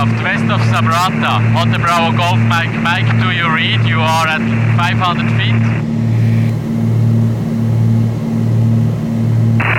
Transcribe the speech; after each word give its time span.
aircraft 0.00 0.22
west 0.24 0.50
of 0.50 0.60
Sabrata. 0.72 1.56
On 1.56 1.70
the 1.70 1.78
Bravo 1.78 2.16
Golf 2.16 2.38
Mike 2.38 2.72
Mike, 2.80 3.10
do 3.20 3.30
you 3.32 3.54
read? 3.54 3.80
You 3.86 4.00
are 4.00 4.26
at 4.26 4.40
500 4.76 5.28
feet. 5.36 5.60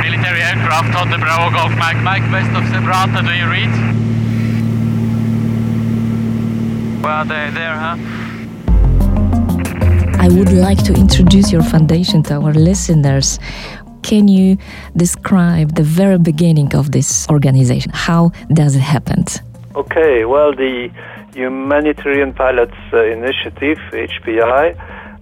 Military 0.03 0.41
aircraft 0.41 0.95
on 0.95 1.09
the 1.09 1.17
Bravo 1.17 1.55
Golf 1.55 1.71
Mike 1.77 1.97
Mike 2.03 2.31
west 2.31 2.51
of 2.55 2.63
Sabrata, 2.69 3.23
do 3.25 3.33
you 3.33 3.49
read? 3.49 3.71
Well, 7.03 7.25
they're 7.25 7.51
there, 7.51 7.75
huh? 7.75 7.97
I 10.19 10.27
would 10.27 10.51
like 10.51 10.83
to 10.83 10.93
introduce 10.93 11.51
your 11.51 11.63
foundation 11.63 12.21
to 12.23 12.35
our 12.35 12.53
listeners. 12.53 13.39
Can 14.03 14.27
you 14.27 14.57
describe 14.95 15.73
the 15.73 15.83
very 15.83 16.19
beginning 16.19 16.75
of 16.75 16.91
this 16.91 17.27
organization? 17.29 17.91
How 17.95 18.31
does 18.53 18.75
it 18.75 18.81
happen? 18.81 19.25
Okay, 19.73 20.25
well, 20.25 20.53
the 20.53 20.89
Humanitarian 21.33 22.33
Pilots 22.33 22.75
uh, 22.91 23.05
Initiative, 23.05 23.77
HPI, 23.93 24.75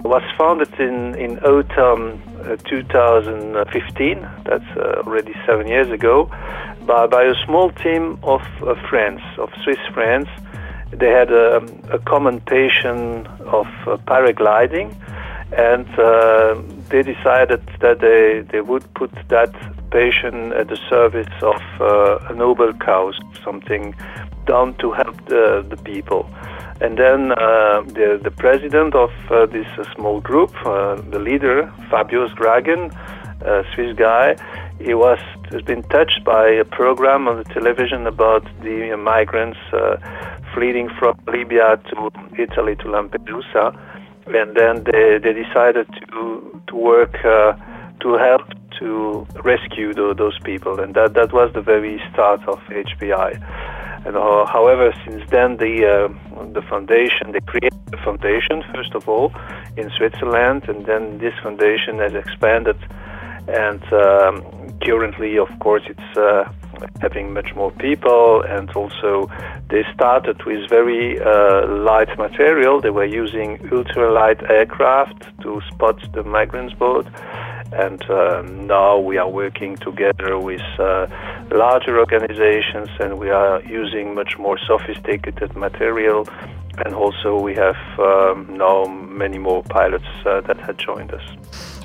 was 0.04 0.24
founded 0.40 0.74
in, 0.80 1.14
in 1.16 1.38
autumn 1.40 2.20
uh, 2.42 2.56
2015, 2.68 4.28
that's 4.46 4.64
uh, 4.76 5.04
already 5.06 5.36
seven 5.46 5.68
years 5.68 5.92
ago, 5.92 6.32
by, 6.88 7.06
by 7.06 7.26
a 7.26 7.36
small 7.46 7.70
team 7.70 8.18
of 8.24 8.42
friends, 8.90 9.22
of 9.38 9.52
Swiss 9.64 9.78
friends. 9.94 10.28
They 10.92 11.12
had 11.12 11.32
a, 11.32 11.58
a 11.92 12.00
common 12.00 12.42
passion 12.42 13.28
of 13.46 13.68
paragliding 14.08 14.96
and 15.52 15.88
uh, 16.00 16.60
they 16.90 17.04
decided 17.04 17.62
that 17.82 18.00
they, 18.00 18.42
they 18.52 18.62
would 18.62 18.92
put 18.96 19.12
that 19.28 19.54
passion 19.92 20.54
at 20.54 20.68
the 20.68 20.80
service 20.90 21.34
of 21.42 21.62
uh, 21.80 22.32
a 22.32 22.36
noble 22.36 22.74
cause, 22.74 23.20
something 23.44 23.96
done 24.46 24.74
to 24.76 24.92
help 24.92 25.16
the, 25.26 25.66
the 25.70 25.78
people. 25.78 26.30
And 26.82 26.98
then 26.98 27.34
uh, 27.34 27.82
the, 27.86 28.20
the 28.24 28.32
president 28.32 28.96
of 28.96 29.12
uh, 29.30 29.46
this 29.46 29.68
uh, 29.78 29.84
small 29.96 30.22
group, 30.22 30.54
uh, 30.66 30.96
the 30.96 31.20
leader, 31.20 31.72
Fabius 31.90 32.32
Zgraggen, 32.32 32.94
a 33.42 33.64
Swiss 33.74 33.96
guy, 33.96 34.36
he 34.80 34.94
was 34.94 35.20
has 35.52 35.62
been 35.64 35.84
touched 35.84 36.24
by 36.24 36.48
a 36.48 36.64
program 36.64 37.28
on 37.28 37.38
the 37.38 37.44
television 37.46 38.06
about 38.06 38.44
the 38.62 38.96
migrants 38.96 39.58
fleeing 40.54 40.90
from 41.00 41.20
Libya 41.28 41.82
to 41.90 42.12
Italy 42.38 42.76
to 42.78 42.84
Lampedusa 42.84 43.78
and 44.36 44.56
then 44.56 44.84
they, 44.84 45.18
they 45.18 45.34
decided 45.34 45.88
to 46.12 46.62
to 46.68 46.76
work 46.76 47.16
uh, 47.26 47.54
to 48.02 48.14
help 48.14 48.44
to 48.80 49.28
rescue 49.44 49.94
the, 49.94 50.14
those 50.18 50.38
people, 50.44 50.80
and 50.80 50.94
that 50.96 51.14
that 51.14 51.34
was 51.34 51.52
the 51.54 51.62
very 51.62 52.02
start 52.12 52.42
of 52.48 52.60
HPI. 52.70 53.32
And 54.06 54.16
uh, 54.16 54.46
however, 54.46 54.94
since 55.06 55.24
then 55.30 55.58
the 55.58 55.74
uh, 55.86 56.08
the 56.54 56.62
foundation 56.62 57.32
they 57.34 57.42
created 57.42 57.80
the 57.92 57.98
foundation 57.98 58.64
first 58.74 58.96
of 58.96 59.08
all 59.10 59.34
in 59.76 59.90
Switzerland, 59.98 60.70
and 60.70 60.86
then 60.86 61.18
this 61.18 61.34
foundation 61.44 62.00
has 62.00 62.14
expanded, 62.14 62.78
and 63.48 63.84
um, 63.94 64.44
currently, 64.82 65.38
of 65.38 65.50
course, 65.60 65.84
it's 65.88 66.18
uh, 66.18 66.50
having 67.02 67.34
much 67.34 67.54
more 67.56 67.72
people, 67.72 68.42
and 68.42 68.70
also 68.72 69.30
they 69.70 69.84
started 69.94 70.44
with 70.46 70.70
very 70.70 71.20
uh, 71.20 71.68
light 71.68 72.18
material. 72.18 72.80
They 72.80 72.90
were 72.90 73.06
using 73.06 73.58
ultralight 73.70 74.50
aircraft 74.50 75.26
to 75.42 75.62
spot 75.72 75.98
the 76.14 76.24
migrants' 76.24 76.74
boat, 76.74 77.08
and 77.72 78.02
uh, 78.10 78.42
now 78.42 78.98
we 78.98 79.18
are 79.18 79.30
working 79.30 79.76
together 79.78 80.38
with 80.40 80.62
uh, 80.80 81.08
larger 81.52 82.00
organizations, 82.00 82.90
and 83.00 83.20
we 83.20 83.30
are 83.30 83.62
using 83.64 84.16
much 84.16 84.38
more 84.38 84.58
sophisticated 84.58 85.56
material. 85.56 86.28
And 86.86 86.94
also, 86.94 87.38
we 87.38 87.56
have 87.56 87.78
um, 88.00 88.58
now 88.58 88.86
many 88.86 89.38
more 89.38 89.64
pilots 89.64 90.06
uh, 90.26 90.42
that 90.42 90.58
have 90.58 90.78
joined 90.78 91.12
us. 91.12 91.24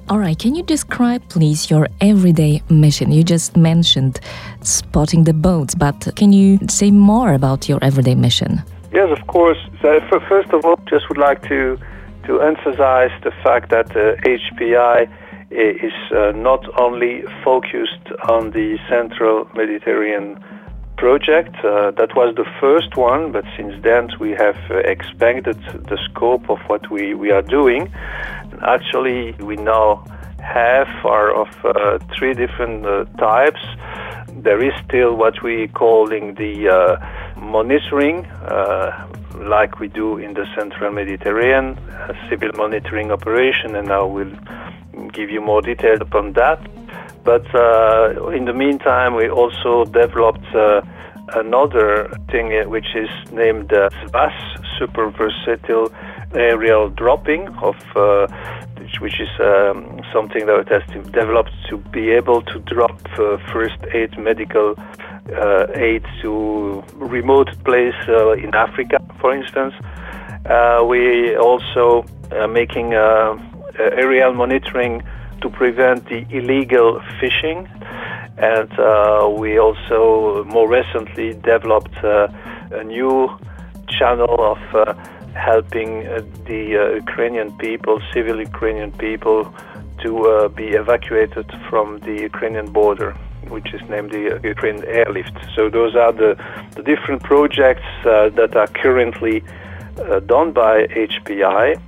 All 0.09 0.19
right, 0.19 0.39
can 0.39 0.55
you 0.55 0.63
describe, 0.63 1.27
please, 1.31 1.71
your 1.71 1.89
everyday 2.01 2.63
mission? 2.69 3.11
You 3.11 3.25
just 3.25 3.57
mentioned 3.57 4.21
spotting 4.61 5.25
the 5.25 5.33
boats, 5.33 5.75
but 5.75 6.15
can 6.15 6.33
you 6.33 6.59
say 6.69 6.91
more 6.91 7.33
about 7.33 7.69
your 7.69 7.79
everyday 7.83 8.15
mission? 8.15 8.63
Yes, 8.93 9.09
of 9.19 9.27
course. 9.27 9.59
So, 9.81 10.01
first 10.29 10.51
of 10.53 10.65
all, 10.65 10.79
just 10.87 11.09
would 11.09 11.19
like 11.19 11.43
to 11.49 11.79
to 12.27 12.41
emphasize 12.41 13.11
the 13.23 13.33
fact 13.43 13.71
that 13.71 13.91
uh, 13.91 14.17
HPI 14.23 15.09
is 15.55 15.93
uh, 16.13 16.33
not 16.33 16.63
only 16.79 17.23
focused 17.45 18.07
on 18.29 18.51
the 18.51 18.79
central 18.89 19.49
Mediterranean 19.55 20.43
project. 20.97 21.55
Uh, 21.65 21.91
that 21.93 22.15
was 22.15 22.35
the 22.37 22.47
first 22.61 22.97
one, 22.97 23.33
but 23.33 23.45
since 23.57 23.75
then 23.83 24.09
we 24.19 24.31
have 24.31 24.57
uh, 24.71 24.77
expanded 24.79 25.59
the 25.91 25.99
scope 26.09 26.49
of 26.49 26.59
what 26.67 26.91
we, 26.91 27.15
we 27.15 27.31
are 27.31 27.43
doing. 27.43 27.93
Actually, 28.63 29.33
we 29.41 29.57
now 29.57 30.05
have 30.41 30.89
are 31.05 31.35
of 31.35 31.49
uh, 31.65 31.99
three 32.17 32.35
different 32.35 32.85
uh, 32.87 33.05
types. 33.19 33.61
There 34.29 34.63
is 34.63 34.75
still 34.87 35.15
what 35.17 35.43
we 35.43 35.69
calling 35.69 36.35
the 36.35 36.69
uh, 36.69 37.41
monitoring, 37.41 38.27
like 39.35 39.81
we 39.81 39.89
do 39.89 40.19
in 40.19 40.35
the 40.35 40.47
Central 40.57 40.93
Mediterranean, 40.93 41.79
civil 42.29 42.51
monitoring 42.55 43.11
operation, 43.11 43.75
and 43.75 43.91
I 43.91 44.03
will 44.03 44.33
give 45.13 45.31
you 45.31 45.41
more 45.41 45.63
detail 45.63 46.01
upon 46.01 46.33
that. 46.35 46.61
But 47.25 47.47
uh, 47.55 48.29
in 48.29 48.45
the 48.45 48.53
meantime, 48.53 49.15
we 49.15 49.29
also 49.31 49.85
developed 49.85 50.47
uh, 50.55 50.83
another 51.35 52.11
thing 52.31 52.53
which 52.69 52.95
is 52.95 53.09
named 53.33 53.73
uh, 53.73 53.89
SVAS, 54.05 54.79
Super 54.79 55.11
Versatile 55.11 55.91
Aerial 56.35 56.91
Dropping, 56.91 57.49
of 57.63 57.77
uh, 57.97 58.27
which 59.01 59.21
is 59.21 59.29
um, 59.41 60.01
something 60.13 60.47
that 60.47 60.69
has 60.69 60.83
developed 61.13 61.53
to 61.69 61.79
be 61.79 62.11
able 62.11 62.43
to 62.43 62.59
drop 62.61 63.01
uh, 63.19 63.39
first 63.53 63.79
aid 63.93 64.19
medical 64.19 64.75
uh, 65.35 65.67
aid 65.75 66.05
to 66.21 66.85
remote 66.95 67.51
place 67.65 67.95
uh, 68.09 68.33
in 68.33 68.55
Africa, 68.55 68.99
for 69.21 69.35
instance. 69.35 69.75
we 70.87 71.37
also 71.37 72.05
making 72.51 72.93
aerial 73.79 74.35
monitoring 74.35 75.03
to 75.41 75.51
prevent 75.51 76.09
the 76.09 76.27
illegal 76.31 77.01
fishing. 77.21 77.69
And 78.37 78.71
uh, 78.79 79.33
we 79.37 79.59
also 79.59 80.45
more 80.45 80.69
recently 80.69 81.35
developed 81.35 81.97
uh, 82.03 82.29
a 82.73 82.83
new 82.83 83.31
channel 83.89 84.37
of 84.41 84.59
uh, 84.75 84.95
helping 85.35 86.07
uh, 86.07 86.23
the 86.47 86.63
uh, 86.77 86.95
Ukrainian 87.05 87.57
people, 87.59 88.01
civil 88.13 88.41
Ukrainian 88.41 88.93
people, 88.93 89.53
to 90.03 90.11
uh, 90.27 90.49
be 90.49 90.69
evacuated 90.83 91.47
from 91.69 92.01
the 92.01 92.15
Ukrainian 92.31 92.73
border, 92.73 93.13
which 93.49 93.73
is 93.75 93.83
named 93.89 94.11
the 94.11 94.41
Ukrainian 94.43 94.85
Airlift. 94.87 95.37
So 95.55 95.69
those 95.69 95.95
are 95.95 96.13
the, 96.13 96.31
the 96.77 96.83
different 96.83 97.23
projects 97.23 97.87
that 98.03 98.53
are 98.57 98.67
currently 98.83 99.43
done 100.27 100.53
by 100.53 100.87
HPI. 101.09 101.81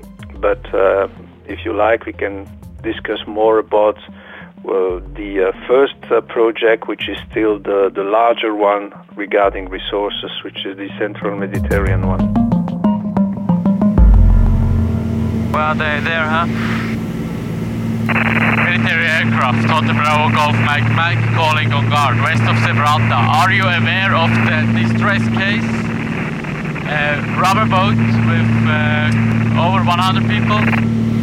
But 0.47 0.63
if 1.49 1.65
you 1.65 1.73
like, 1.73 2.07
we 2.07 2.13
can 2.13 2.49
discuss 2.83 3.21
more 3.27 3.59
about 3.59 3.99
uh, 3.99 5.01
the 5.15 5.53
uh, 5.53 5.67
first 5.67 5.95
uh, 6.11 6.21
project, 6.23 6.89
which 6.89 7.09
is 7.09 7.19
still 7.31 7.59
the, 7.59 7.91
the 7.95 8.03
larger 8.03 8.55
one 8.55 8.93
regarding 9.15 9.69
resources, 9.69 10.31
which 10.43 10.67
is 10.67 10.77
the 10.77 10.89
Central 10.99 11.37
Mediterranean 11.37 12.07
one. 12.07 12.33
Well, 15.53 15.75
they're 15.75 16.01
there, 16.01 16.27
huh? 16.29 16.47
Military 18.67 19.07
aircraft 19.07 19.71
on 19.71 19.87
Bravo 19.87 20.35
Golf 20.35 20.57
Mike 20.67 20.91
Mike 20.93 21.23
calling 21.35 21.73
on 21.73 21.89
guard 21.89 22.17
west 22.19 22.43
of 22.43 22.57
Sabrata. 22.63 23.15
Are 23.15 23.53
you 23.53 23.63
aware 23.63 24.15
of 24.15 24.31
the 24.47 24.59
distress 24.83 25.23
case? 25.39 25.71
Uh, 26.87 27.23
rubber 27.41 27.67
boat 27.67 27.97
with 28.27 28.53
uh, 28.67 29.63
over 29.63 29.83
100 29.83 30.29
people? 30.29 31.16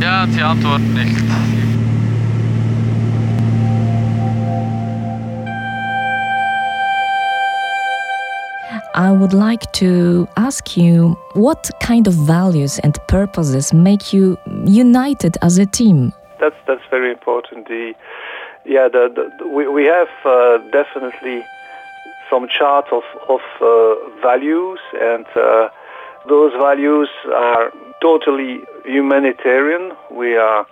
Ja, 0.00 0.26
sie 0.28 0.42
antworten 0.42 0.94
nicht. 0.94 1.16
I 8.94 9.12
would 9.12 9.32
like 9.32 9.70
to 9.74 10.28
ask 10.36 10.76
you 10.76 11.16
what 11.34 11.70
kind 11.80 12.06
of 12.06 12.14
values 12.14 12.78
and 12.80 12.98
purposes 13.06 13.72
make 13.72 14.12
you 14.12 14.36
united 14.64 15.36
as 15.42 15.58
a 15.58 15.66
team? 15.66 16.12
That's 16.40 16.56
that's 16.66 16.82
very 16.90 17.10
important. 17.10 17.68
The 17.68 17.94
yeah, 18.64 18.88
the, 18.88 19.08
the 19.14 19.48
we 19.48 19.66
we 19.68 19.84
have 19.84 20.08
uh, 20.24 20.58
definitely 20.72 21.44
some 22.30 22.48
chart 22.48 22.86
of 22.92 23.04
of 23.28 23.40
uh, 23.60 23.94
values, 24.20 24.80
and 25.00 25.26
uh, 25.34 25.68
those 26.26 26.52
values 26.52 27.08
are 27.34 27.72
totally 28.00 28.60
humanitarian. 28.84 29.92
We 30.10 30.36
are 30.36 30.66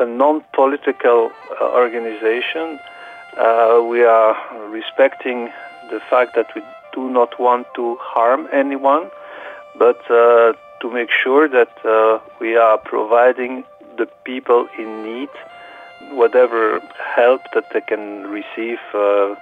a 0.00 0.06
non-political 0.06 1.30
uh, 1.60 1.64
organization, 1.64 2.78
Uh, 3.38 3.80
we 3.88 4.02
are 4.02 4.34
respecting 4.68 5.48
the 5.90 6.00
fact 6.10 6.34
that 6.34 6.52
we 6.56 6.62
do 6.92 7.08
not 7.08 7.38
want 7.38 7.66
to 7.74 7.96
harm 8.00 8.48
anyone, 8.52 9.10
but 9.78 9.98
uh, 10.10 10.52
to 10.80 10.90
make 10.90 11.08
sure 11.10 11.48
that 11.48 11.70
uh, 11.84 12.18
we 12.40 12.56
are 12.56 12.78
providing 12.78 13.64
the 13.96 14.06
people 14.24 14.66
in 14.76 15.04
need 15.04 15.28
whatever 16.10 16.80
help 17.14 17.42
that 17.54 17.64
they 17.72 17.80
can 17.80 18.26
receive 18.26 18.80
uh, 18.92 19.36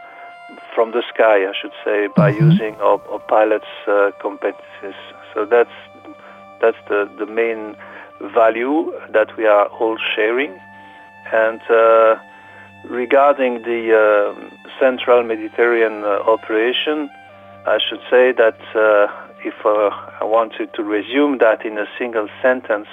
from 0.74 0.90
the 0.92 1.02
sky, 1.14 1.46
I 1.48 1.52
should 1.58 1.76
say, 1.82 2.08
by 2.08 2.32
mm-hmm. 2.32 2.50
using 2.50 2.74
our, 2.76 3.00
our 3.10 3.18
pilots' 3.20 3.64
uh, 3.86 4.10
competencies. 4.20 5.00
So 5.36 5.44
that's 5.44 5.76
that's 6.62 6.78
the, 6.88 7.10
the 7.18 7.26
main 7.26 7.76
value 8.32 8.90
that 9.12 9.36
we 9.36 9.46
are 9.46 9.66
all 9.66 9.98
sharing. 10.14 10.58
And 11.30 11.60
uh, 11.68 12.16
regarding 12.88 13.62
the 13.62 13.82
uh, 13.92 14.70
Central 14.80 15.22
Mediterranean 15.22 16.04
uh, 16.04 16.24
operation, 16.24 17.10
I 17.66 17.78
should 17.86 18.00
say 18.08 18.32
that 18.32 18.58
uh, 18.74 19.12
if 19.44 19.54
uh, 19.66 19.90
I 20.22 20.24
wanted 20.24 20.72
to 20.72 20.82
resume 20.82 21.36
that 21.38 21.66
in 21.66 21.76
a 21.76 21.86
single 21.98 22.28
sentence, 22.40 22.88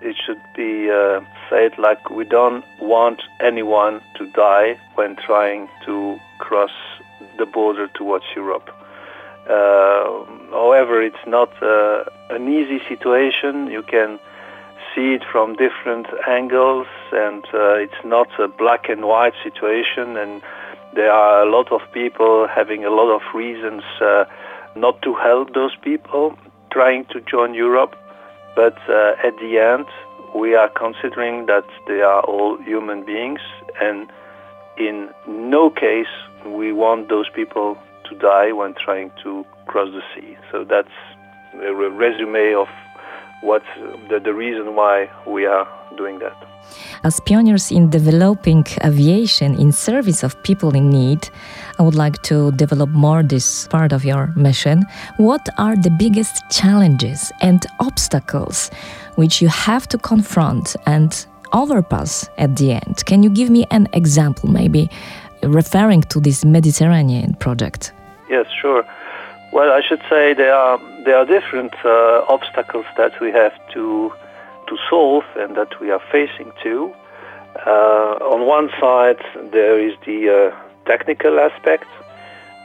it 0.00 0.14
should 0.24 0.40
be 0.54 0.88
uh, 0.88 1.20
said 1.50 1.72
like 1.78 2.10
we 2.10 2.24
don't 2.24 2.64
want 2.78 3.22
anyone 3.40 4.00
to 4.18 4.30
die 4.30 4.78
when 4.94 5.16
trying 5.16 5.68
to 5.86 6.16
cross 6.38 6.70
the 7.38 7.46
border 7.46 7.88
towards 7.88 8.24
Europe. 8.36 8.70
Uh, 9.52 10.24
however, 10.50 11.02
it's 11.02 11.26
not 11.26 11.50
uh, 11.62 12.04
an 12.30 12.48
easy 12.48 12.80
situation. 12.88 13.68
You 13.70 13.82
can 13.82 14.18
see 14.94 15.14
it 15.14 15.24
from 15.30 15.56
different 15.56 16.06
angles, 16.26 16.86
and 17.12 17.44
uh, 17.52 17.74
it's 17.84 18.02
not 18.04 18.28
a 18.38 18.48
black 18.48 18.88
and 18.88 19.04
white 19.04 19.34
situation. 19.42 20.16
And 20.16 20.42
there 20.94 21.12
are 21.12 21.42
a 21.42 21.50
lot 21.50 21.70
of 21.70 21.80
people 21.92 22.48
having 22.48 22.84
a 22.84 22.90
lot 22.90 23.10
of 23.14 23.22
reasons 23.34 23.82
not 24.74 25.02
to 25.02 25.14
help 25.14 25.52
those 25.54 25.76
people 25.82 26.36
trying 26.70 27.04
to 27.06 27.20
join 27.20 27.54
Europe. 27.54 27.94
But 28.54 28.76
uh, 28.88 29.14
at 29.22 29.36
the 29.38 29.58
end, 29.58 29.86
we 30.34 30.54
are 30.54 30.68
considering 30.68 31.46
that 31.46 31.66
they 31.86 32.00
are 32.00 32.22
all 32.22 32.56
human 32.58 33.04
beings, 33.04 33.40
and 33.80 34.10
in 34.78 35.10
no 35.26 35.70
case 35.70 36.12
we 36.46 36.72
want 36.72 37.08
those 37.08 37.28
people 37.30 37.76
to 38.12 38.18
die 38.18 38.52
when 38.52 38.74
trying 38.74 39.10
to 39.22 39.44
cross 39.66 39.88
the 39.92 40.02
sea. 40.14 40.36
So 40.50 40.64
that's 40.64 40.88
a 41.54 41.72
resume 41.72 42.54
of 42.54 42.68
what's 43.42 43.66
the, 44.08 44.20
the 44.20 44.32
reason 44.32 44.74
why 44.74 45.10
we 45.26 45.46
are 45.46 45.66
doing 45.96 46.18
that. 46.20 46.36
As 47.04 47.20
pioneers 47.20 47.70
in 47.70 47.90
developing 47.90 48.64
aviation 48.84 49.54
in 49.60 49.72
service 49.72 50.22
of 50.22 50.40
people 50.44 50.74
in 50.74 50.90
need, 50.90 51.28
I 51.78 51.82
would 51.82 51.96
like 51.96 52.22
to 52.22 52.52
develop 52.52 52.88
more 52.90 53.22
this 53.22 53.66
part 53.68 53.92
of 53.92 54.04
your 54.04 54.28
mission. 54.36 54.84
What 55.16 55.48
are 55.58 55.76
the 55.76 55.90
biggest 55.90 56.44
challenges 56.50 57.32
and 57.40 57.66
obstacles 57.80 58.70
which 59.16 59.42
you 59.42 59.48
have 59.48 59.88
to 59.88 59.98
confront 59.98 60.76
and 60.86 61.26
overpass 61.52 62.30
at 62.38 62.56
the 62.56 62.72
end? 62.72 63.04
Can 63.06 63.22
you 63.22 63.30
give 63.30 63.50
me 63.50 63.66
an 63.70 63.88
example, 63.92 64.48
maybe 64.48 64.88
referring 65.42 66.02
to 66.02 66.20
this 66.20 66.44
Mediterranean 66.44 67.34
project? 67.34 67.92
Yes, 68.32 68.46
sure. 68.62 68.82
Well, 69.52 69.70
I 69.70 69.82
should 69.86 70.00
say 70.08 70.32
there 70.32 70.54
are 70.54 70.80
there 71.04 71.18
are 71.18 71.26
different 71.26 71.74
uh, 71.84 72.24
obstacles 72.36 72.86
that 72.96 73.20
we 73.20 73.30
have 73.30 73.52
to 73.74 74.10
to 74.68 74.74
solve 74.88 75.24
and 75.36 75.54
that 75.54 75.78
we 75.82 75.90
are 75.90 76.00
facing 76.10 76.50
too. 76.62 76.94
Uh, 77.66 78.32
on 78.34 78.46
one 78.46 78.70
side, 78.80 79.20
there 79.52 79.78
is 79.78 79.92
the 80.06 80.20
uh, 80.30 80.56
technical 80.86 81.38
aspect, 81.38 81.84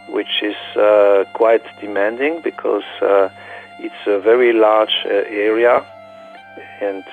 which 0.08 0.42
is 0.42 0.56
uh, 0.78 1.26
quite 1.34 1.66
demanding 1.82 2.40
because 2.42 2.88
uh, 3.02 3.28
it's 3.80 4.04
a 4.06 4.20
very 4.22 4.54
large 4.54 4.96
uh, 5.04 5.10
area, 5.50 5.84
and 6.80 7.04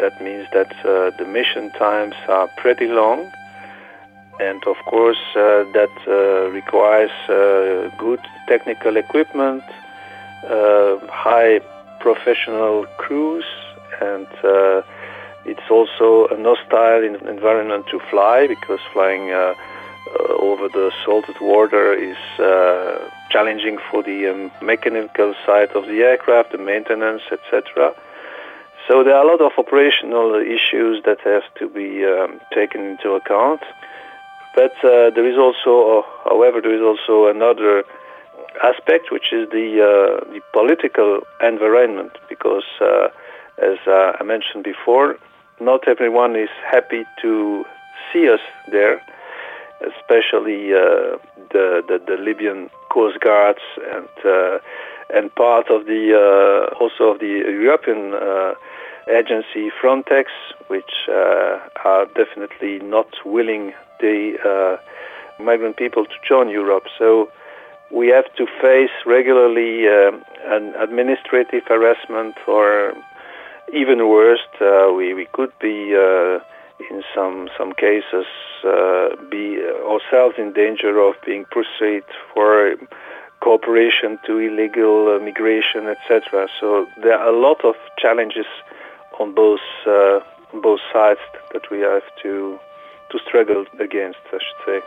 that 0.00 0.14
means 0.22 0.46
that 0.54 0.72
the 1.18 1.26
mission 1.26 1.70
times 1.72 2.14
are 2.26 2.48
pretty 2.56 2.86
long 2.86 3.30
and 4.40 4.62
of 4.66 4.76
course 4.86 5.22
uh, 5.34 5.64
that 5.72 5.90
uh, 6.06 6.50
requires 6.50 7.10
uh, 7.28 7.90
good 7.98 8.20
technical 8.46 8.96
equipment, 8.96 9.64
high 11.10 11.60
professional 12.00 12.86
crews, 12.96 13.44
and 14.00 14.26
it's 15.44 15.70
also 15.70 16.26
a 16.26 16.36
hostile 16.42 17.02
environment 17.04 17.86
to 17.90 17.98
fly 18.10 18.46
because 18.46 18.80
flying 18.92 19.30
uh, 19.32 19.54
uh, 20.08 20.32
over 20.34 20.68
the 20.68 20.92
salted 21.04 21.36
water 21.40 21.92
is 21.92 22.16
uh, 22.38 22.98
challenging 23.30 23.78
for 23.90 24.02
the 24.02 24.26
um, 24.26 24.50
mechanical 24.62 25.34
side 25.44 25.70
of 25.72 25.86
the 25.86 26.00
aircraft, 26.02 26.52
the 26.52 26.58
maintenance, 26.58 27.22
etc. 27.30 27.94
So 28.86 29.04
there 29.04 29.14
are 29.14 29.24
a 29.24 29.28
lot 29.28 29.40
of 29.40 29.52
operational 29.58 30.34
issues 30.34 31.02
that 31.04 31.20
have 31.22 31.42
to 31.58 31.68
be 31.68 32.04
um, 32.04 32.40
taken 32.54 32.84
into 32.84 33.12
account. 33.12 33.60
But 34.54 34.72
uh, 34.82 35.10
there 35.10 35.28
is 35.28 35.38
also, 35.38 36.04
however, 36.24 36.60
there 36.60 36.74
is 36.74 36.82
also 36.82 37.26
another 37.28 37.84
aspect, 38.62 39.12
which 39.12 39.32
is 39.32 39.48
the 39.50 39.82
uh, 39.82 40.32
the 40.32 40.40
political 40.52 41.20
environment, 41.42 42.12
because 42.28 42.64
uh, 42.80 43.08
as 43.58 43.78
uh, 43.86 44.12
I 44.18 44.24
mentioned 44.24 44.64
before, 44.64 45.16
not 45.60 45.86
everyone 45.86 46.36
is 46.36 46.48
happy 46.70 47.04
to 47.22 47.64
see 48.12 48.28
us 48.28 48.40
there, 48.70 49.00
especially 49.80 50.72
uh, 50.72 51.18
the, 51.52 51.82
the, 51.88 52.00
the 52.06 52.16
Libyan 52.20 52.70
coast 52.90 53.20
guards 53.20 53.60
and 53.94 54.08
uh, 54.24 54.58
and 55.14 55.34
part 55.34 55.70
of 55.70 55.86
the 55.86 56.68
also 56.80 57.12
of 57.12 57.20
the 57.20 57.26
European 57.26 58.14
agency 59.08 59.70
Frontex, 59.80 60.26
which 60.68 61.08
are 61.08 62.06
definitely 62.14 62.80
not 62.80 63.08
willing 63.24 63.72
the 64.00 64.38
uh, 64.44 65.42
migrant 65.42 65.76
people 65.76 66.04
to 66.04 66.14
join 66.26 66.48
Europe. 66.48 66.84
So 66.98 67.30
we 67.90 68.08
have 68.08 68.32
to 68.36 68.46
face 68.60 68.90
regularly 69.06 69.88
um, 69.88 70.22
an 70.46 70.74
administrative 70.76 71.64
harassment 71.66 72.36
or 72.46 72.94
even 73.72 74.08
worse, 74.08 74.40
uh, 74.60 74.92
we, 74.96 75.14
we 75.14 75.26
could 75.32 75.52
be 75.60 75.94
uh, 75.94 76.38
in 76.90 77.02
some 77.14 77.48
some 77.58 77.72
cases 77.72 78.26
uh, 78.64 79.08
be 79.30 79.58
ourselves 79.86 80.36
in 80.38 80.52
danger 80.52 80.98
of 81.00 81.14
being 81.26 81.44
pursued 81.50 82.04
for 82.32 82.76
cooperation 83.40 84.18
to 84.26 84.38
illegal 84.38 85.14
uh, 85.14 85.18
migration, 85.18 85.86
etc. 85.86 86.48
So 86.60 86.86
there 87.02 87.18
are 87.18 87.28
a 87.28 87.38
lot 87.38 87.64
of 87.64 87.74
challenges 87.98 88.46
on 89.20 89.34
both 89.34 89.60
uh, 89.86 90.20
both 90.62 90.80
sides 90.92 91.20
that 91.52 91.70
we 91.70 91.80
have 91.80 92.04
to 92.22 92.58
to 93.10 93.18
struggle 93.26 93.64
against, 93.80 94.18
I 94.32 94.38
should 94.38 94.64
say. 94.66 94.80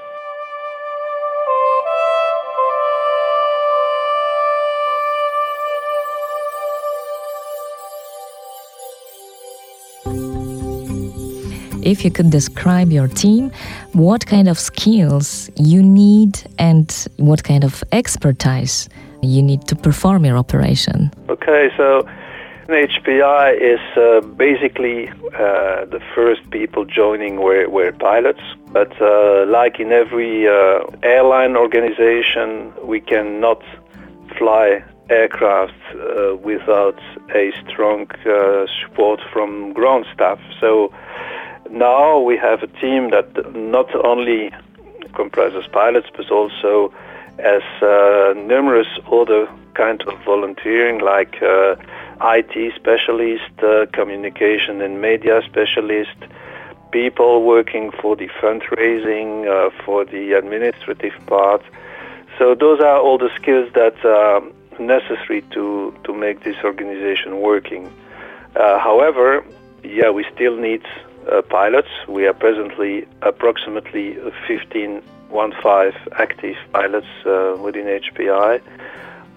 If 11.84 12.06
you 12.06 12.12
could 12.12 12.30
describe 12.30 12.92
your 12.92 13.08
team, 13.08 13.52
what 13.94 14.26
kind 14.28 14.48
of 14.48 14.60
skills 14.60 15.50
you 15.56 15.82
need 15.82 16.40
and 16.60 17.08
what 17.18 17.44
kind 17.44 17.64
of 17.64 17.84
expertise 17.92 18.88
you 19.24 19.42
need 19.42 19.68
to 19.68 19.76
perform 19.76 20.24
your 20.26 20.38
operation? 20.38 21.12
Okay, 21.28 21.70
so 21.76 22.08
HPI 22.72 23.60
is 23.60 23.80
uh, 23.98 24.22
basically 24.36 25.10
uh, 25.10 25.86
the 25.86 26.02
first 26.16 26.50
people 26.50 26.86
joining 26.86 27.38
were, 27.38 27.70
were 27.70 27.92
pilots, 27.92 28.42
but 28.72 28.92
uh, 29.02 29.46
like 29.48 29.80
in 29.80 29.92
every 29.92 30.48
uh, 30.48 30.80
airline 31.04 31.56
organization, 31.56 32.74
we 32.84 33.00
cannot 33.00 33.62
fly 34.38 34.84
aircraft 35.10 35.74
uh, 35.94 36.36
without 36.38 37.00
a 37.36 37.52
strong 37.68 38.10
uh, 38.26 38.66
support 38.82 39.20
from 39.32 39.74
ground 39.74 40.06
staff. 40.14 40.40
So 40.60 40.94
now 41.70 42.20
we 42.20 42.38
have 42.38 42.64
a 42.64 42.68
team 42.68 43.12
that 43.12 43.56
not 43.56 43.94
only 44.06 44.52
comprises 45.14 45.66
pilots, 45.72 46.08
but 46.16 46.32
also 46.32 46.94
as 47.42 48.36
numerous 48.36 48.88
other 49.12 49.48
kinds 49.74 50.04
of 50.06 50.18
volunteering 50.24 51.00
like 51.00 51.42
IT 52.24 52.74
specialist, 52.76 53.52
uh, 53.64 53.86
communication 53.94 54.82
and 54.82 55.02
media 55.02 55.42
specialist, 55.46 56.16
people 56.92 57.44
working 57.44 57.92
for 57.92 58.16
the 58.16 58.28
fundraising, 58.40 59.48
uh, 59.48 59.72
for 59.84 60.06
the 60.06 60.34
administrative 60.34 61.14
part. 61.26 61.64
So 62.38 62.56
those 62.56 62.80
are 62.80 63.00
all 63.00 63.18
the 63.18 63.32
skills 63.36 63.72
that 63.74 64.04
are 64.06 64.42
necessary 64.80 65.42
to, 65.52 65.94
to 66.04 66.14
make 66.14 66.44
this 66.44 66.58
organization 66.64 67.40
working. 67.40 67.92
Uh, 68.56 68.78
however, 68.80 69.44
yeah, 69.84 70.10
we 70.10 70.26
still 70.34 70.56
need 70.56 70.84
uh, 71.30 71.42
pilots. 71.44 71.90
We 72.08 72.26
are 72.28 72.34
presently 72.34 73.08
approximately 73.22 74.16
15, 74.48 75.02
15 75.02 75.04
active 76.18 76.56
pilots 76.74 77.08
uh, 77.26 77.58
within 77.62 77.86
HPI, 77.86 78.62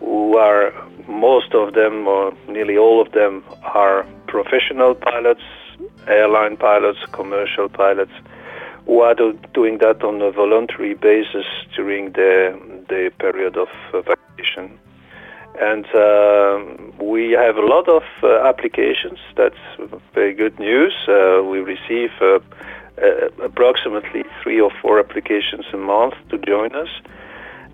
who 0.00 0.36
are 0.36 0.72
most 1.08 1.54
of 1.54 1.74
them, 1.74 2.06
or 2.06 2.32
nearly 2.48 2.76
all 2.76 3.00
of 3.00 3.12
them, 3.12 3.44
are 3.62 4.06
professional 4.26 4.94
pilots, 4.94 5.42
airline 6.06 6.56
pilots, 6.56 6.98
commercial 7.12 7.68
pilots, 7.68 8.12
who 8.86 9.00
are 9.00 9.14
do, 9.14 9.38
doing 9.52 9.78
that 9.78 10.02
on 10.02 10.20
a 10.20 10.30
voluntary 10.30 10.94
basis 10.94 11.46
during 11.74 12.12
the, 12.12 12.58
the 12.88 13.10
period 13.18 13.56
of 13.56 13.68
vacation. 13.92 14.78
And 15.60 15.86
uh, 15.94 16.58
we 17.02 17.30
have 17.32 17.56
a 17.56 17.64
lot 17.64 17.88
of 17.88 18.02
uh, 18.22 18.40
applications. 18.44 19.18
That's 19.36 19.58
very 20.12 20.34
good 20.34 20.58
news. 20.58 20.94
Uh, 21.06 21.42
we 21.44 21.60
receive 21.60 22.10
uh, 22.20 22.40
uh, 23.00 23.28
approximately 23.42 24.24
three 24.42 24.60
or 24.60 24.72
four 24.82 24.98
applications 24.98 25.64
a 25.72 25.76
month 25.76 26.14
to 26.30 26.38
join 26.38 26.74
us. 26.74 26.88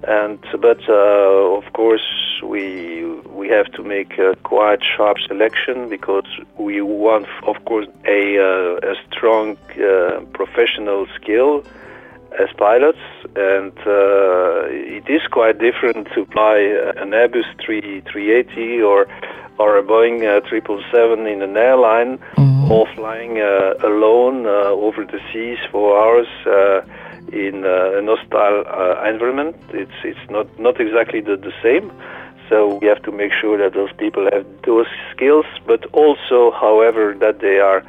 And 0.02 0.38
but 0.60 0.80
uh, 0.88 1.58
of 1.58 1.72
course 1.75 2.08
we 2.42 3.04
we 3.28 3.49
have 3.49 3.70
to 3.72 3.82
make 3.82 4.18
a 4.18 4.34
quite 4.44 4.80
sharp 4.82 5.18
selection 5.26 5.90
because 5.90 6.25
we 6.56 6.80
want, 6.80 7.26
of 7.46 7.62
course, 7.66 7.87
a 8.06 8.37
a 8.82 8.94
strong 9.10 9.58
professional 10.32 11.06
skill 11.16 11.64
as 12.38 12.49
pilots, 12.56 12.99
and 13.37 13.72
uh, 13.87 14.64
it 14.68 15.08
is 15.08 15.22
quite 15.30 15.58
different 15.58 16.08
to 16.14 16.25
fly 16.26 16.58
an 16.96 17.10
Airbus 17.10 17.46
3, 17.64 18.02
380 18.02 18.82
or 18.82 19.06
or 19.58 19.76
a 19.76 19.82
Boeing 19.82 20.25
uh, 20.25 20.40
777 20.49 21.26
in 21.26 21.42
an 21.42 21.54
airline, 21.54 22.16
mm-hmm. 22.16 22.72
or 22.72 22.87
flying 22.94 23.40
uh, 23.40 23.75
alone 23.84 24.46
uh, 24.46 24.50
over 24.87 25.04
the 25.04 25.20
seas 25.30 25.58
for 25.70 26.00
hours 26.00 26.28
uh, 26.46 26.80
in 27.30 27.66
uh, 27.66 27.99
an 27.99 28.06
hostile 28.06 28.60
environment. 29.04 29.56
It's 29.75 29.99
it's 30.02 30.30
not 30.30 30.46
not 30.58 30.80
exactly 30.80 31.20
the, 31.20 31.37
the 31.37 31.52
same. 31.62 31.92
So 32.49 32.78
we 32.80 32.88
have 32.88 33.02
to 33.02 33.12
make 33.12 33.32
sure 33.32 33.56
that 33.58 33.75
those 33.75 33.92
people 33.92 34.25
have 34.32 34.44
those 34.64 34.88
skills, 35.12 35.46
but 35.66 35.87
also, 35.92 36.50
however, 36.50 37.14
that 37.20 37.38
they 37.38 37.60
are 37.60 37.84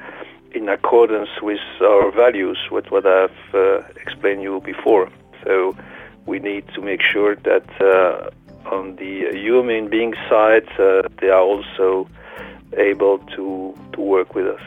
in 0.53 0.70
accordance 0.70 1.29
with 1.41 1.60
our 1.81 2.12
values, 2.12 2.58
with 2.72 2.91
what 2.91 3.05
I've 3.05 3.53
uh, 3.53 3.81
explained 3.96 4.41
you 4.41 4.62
before. 4.62 5.10
So 5.43 5.75
we 6.25 6.39
need 6.39 6.67
to 6.75 6.81
make 6.81 7.01
sure 7.01 7.36
that 7.36 7.67
uh, 7.81 8.29
on 8.70 8.96
the 8.98 9.31
human 9.34 9.89
being 9.89 10.13
side, 10.29 10.67
uh, 10.79 11.03
they 11.20 11.29
are 11.29 11.41
also 11.41 12.08
able 12.77 13.20
to, 13.36 13.75
to 13.93 14.01
work 14.01 14.36
with 14.36 14.48
us. 14.48 14.62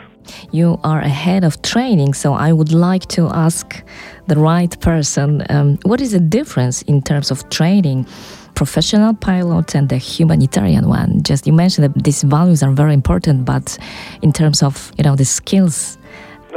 You 0.52 0.78
are 0.84 1.00
ahead 1.00 1.44
of 1.44 1.60
training, 1.62 2.14
so 2.14 2.32
I 2.32 2.52
would 2.52 2.72
like 2.72 3.06
to 3.08 3.28
ask 3.28 3.84
the 4.26 4.36
right 4.36 4.78
person 4.80 5.44
um, 5.50 5.78
what 5.82 6.00
is 6.00 6.12
the 6.12 6.20
difference 6.20 6.82
in 6.82 7.02
terms 7.02 7.30
of 7.30 7.48
training? 7.50 8.06
Professional 8.54 9.14
pilot 9.14 9.74
and 9.74 9.88
the 9.88 9.96
humanitarian 9.96 10.88
one. 10.88 11.22
Just 11.22 11.46
you 11.46 11.52
mentioned 11.52 11.84
that 11.84 12.04
these 12.04 12.22
values 12.22 12.62
are 12.62 12.70
very 12.70 12.94
important, 12.94 13.44
but 13.44 13.78
in 14.22 14.32
terms 14.32 14.62
of 14.62 14.92
you 14.98 15.04
know 15.04 15.16
the 15.16 15.24
skills. 15.24 15.98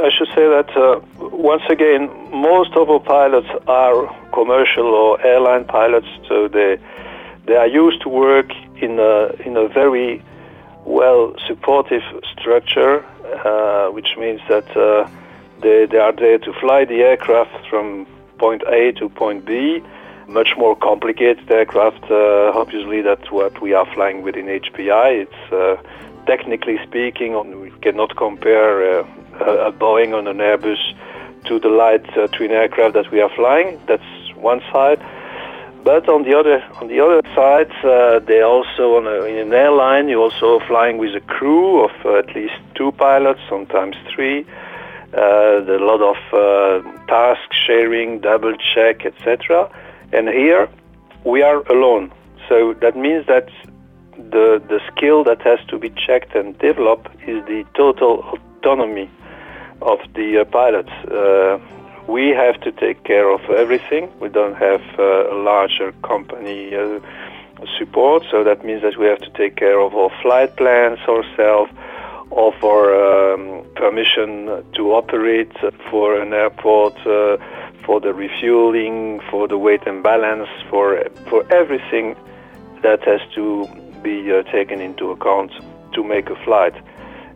I 0.00 0.10
should 0.16 0.28
say 0.28 0.46
that 0.48 0.70
uh, 0.76 1.00
once 1.18 1.62
again, 1.68 2.08
most 2.30 2.72
of 2.76 2.88
our 2.88 3.00
pilots 3.00 3.48
are 3.66 4.06
commercial 4.32 4.86
or 4.86 5.20
airline 5.20 5.64
pilots, 5.64 6.08
so 6.28 6.48
they 6.48 6.78
they 7.46 7.56
are 7.56 7.66
used 7.66 8.00
to 8.02 8.08
work 8.08 8.52
in 8.76 8.98
a 9.00 9.30
in 9.46 9.56
a 9.56 9.68
very 9.68 10.22
well 10.84 11.34
supportive 11.46 12.02
structure, 12.32 13.04
uh, 13.44 13.88
which 13.90 14.16
means 14.16 14.40
that 14.48 14.68
uh, 14.76 15.08
they 15.62 15.86
they 15.86 15.98
are 15.98 16.12
there 16.12 16.38
to 16.38 16.52
fly 16.54 16.84
the 16.84 17.00
aircraft 17.02 17.66
from 17.68 18.06
point 18.38 18.62
A 18.68 18.92
to 18.92 19.08
point 19.08 19.44
B 19.44 19.82
much 20.28 20.54
more 20.56 20.76
complicated 20.76 21.50
aircraft. 21.50 22.04
Uh, 22.10 22.52
obviously, 22.54 23.00
that's 23.02 23.30
what 23.30 23.60
we 23.60 23.72
are 23.72 23.86
flying 23.94 24.22
with 24.22 24.36
in 24.36 24.46
HPI. 24.46 25.26
It's 25.26 25.52
uh, 25.52 25.76
technically 26.26 26.78
speaking, 26.86 27.60
we 27.60 27.70
cannot 27.80 28.16
compare 28.16 29.00
uh, 29.00 29.06
a 29.68 29.72
Boeing 29.72 30.16
on 30.16 30.26
an 30.26 30.38
Airbus 30.38 30.94
to 31.46 31.58
the 31.58 31.68
light 31.68 32.06
uh, 32.16 32.26
twin 32.28 32.50
aircraft 32.50 32.94
that 32.94 33.10
we 33.10 33.20
are 33.20 33.30
flying. 33.34 33.80
That's 33.86 34.02
one 34.36 34.60
side. 34.72 35.00
But 35.84 36.08
on 36.08 36.24
the 36.24 36.34
other 36.38 36.62
on 36.80 36.88
the 36.88 37.00
other 37.00 37.22
side, 37.34 37.72
uh, 37.82 38.18
they 38.18 38.42
also 38.42 38.96
on 38.96 39.06
a, 39.06 39.22
in 39.24 39.36
an 39.38 39.54
airline. 39.54 40.08
You're 40.08 40.20
also 40.20 40.60
flying 40.66 40.98
with 40.98 41.14
a 41.14 41.20
crew 41.20 41.84
of 41.84 41.92
uh, 42.04 42.18
at 42.18 42.34
least 42.34 42.56
two 42.74 42.92
pilots, 42.92 43.40
sometimes 43.48 43.96
three. 44.14 44.44
Uh, 45.16 45.62
a 45.62 45.80
lot 45.80 46.02
of 46.02 46.18
uh, 46.34 46.82
task 47.06 47.40
sharing, 47.66 48.20
double 48.20 48.54
check, 48.74 49.06
etc. 49.06 49.70
And 50.12 50.28
here 50.28 50.68
we 51.24 51.42
are 51.42 51.60
alone. 51.68 52.12
So 52.48 52.74
that 52.80 52.96
means 52.96 53.26
that 53.26 53.48
the, 54.16 54.62
the 54.68 54.80
skill 54.90 55.24
that 55.24 55.42
has 55.42 55.58
to 55.68 55.78
be 55.78 55.90
checked 55.90 56.34
and 56.34 56.58
developed 56.58 57.08
is 57.26 57.44
the 57.46 57.64
total 57.74 58.38
autonomy 58.58 59.10
of 59.82 59.98
the 60.14 60.40
uh, 60.40 60.44
pilots. 60.44 60.90
Uh, 60.90 61.58
we 62.08 62.30
have 62.30 62.60
to 62.62 62.72
take 62.72 63.04
care 63.04 63.30
of 63.30 63.42
everything. 63.50 64.10
We 64.18 64.28
don't 64.28 64.56
have 64.56 64.80
uh, 64.98 65.30
a 65.30 65.36
larger 65.36 65.92
company 66.02 66.74
uh, 66.74 67.00
support, 67.78 68.24
so 68.30 68.42
that 68.44 68.64
means 68.64 68.82
that 68.82 68.96
we 68.98 69.06
have 69.06 69.18
to 69.18 69.30
take 69.30 69.56
care 69.56 69.78
of 69.78 69.94
our 69.94 70.10
flight 70.22 70.56
plans 70.56 70.98
ourselves, 71.00 71.70
of 72.32 72.54
our 72.64 73.34
um, 73.34 73.64
permission 73.74 74.64
to 74.74 74.94
operate 74.94 75.52
for 75.90 76.20
an 76.20 76.32
airport 76.32 76.96
uh, 77.06 77.36
for 77.84 78.00
the 78.00 78.12
refueling, 78.12 79.20
for 79.30 79.48
the 79.48 79.58
weight 79.58 79.86
and 79.86 80.02
balance, 80.02 80.48
for 80.70 81.02
for 81.28 81.40
everything 81.52 82.16
that 82.82 83.02
has 83.04 83.20
to 83.34 83.68
be 84.02 84.32
uh, 84.32 84.42
taken 84.44 84.80
into 84.80 85.10
account 85.10 85.52
to 85.94 86.04
make 86.04 86.30
a 86.30 86.36
flight. 86.44 86.74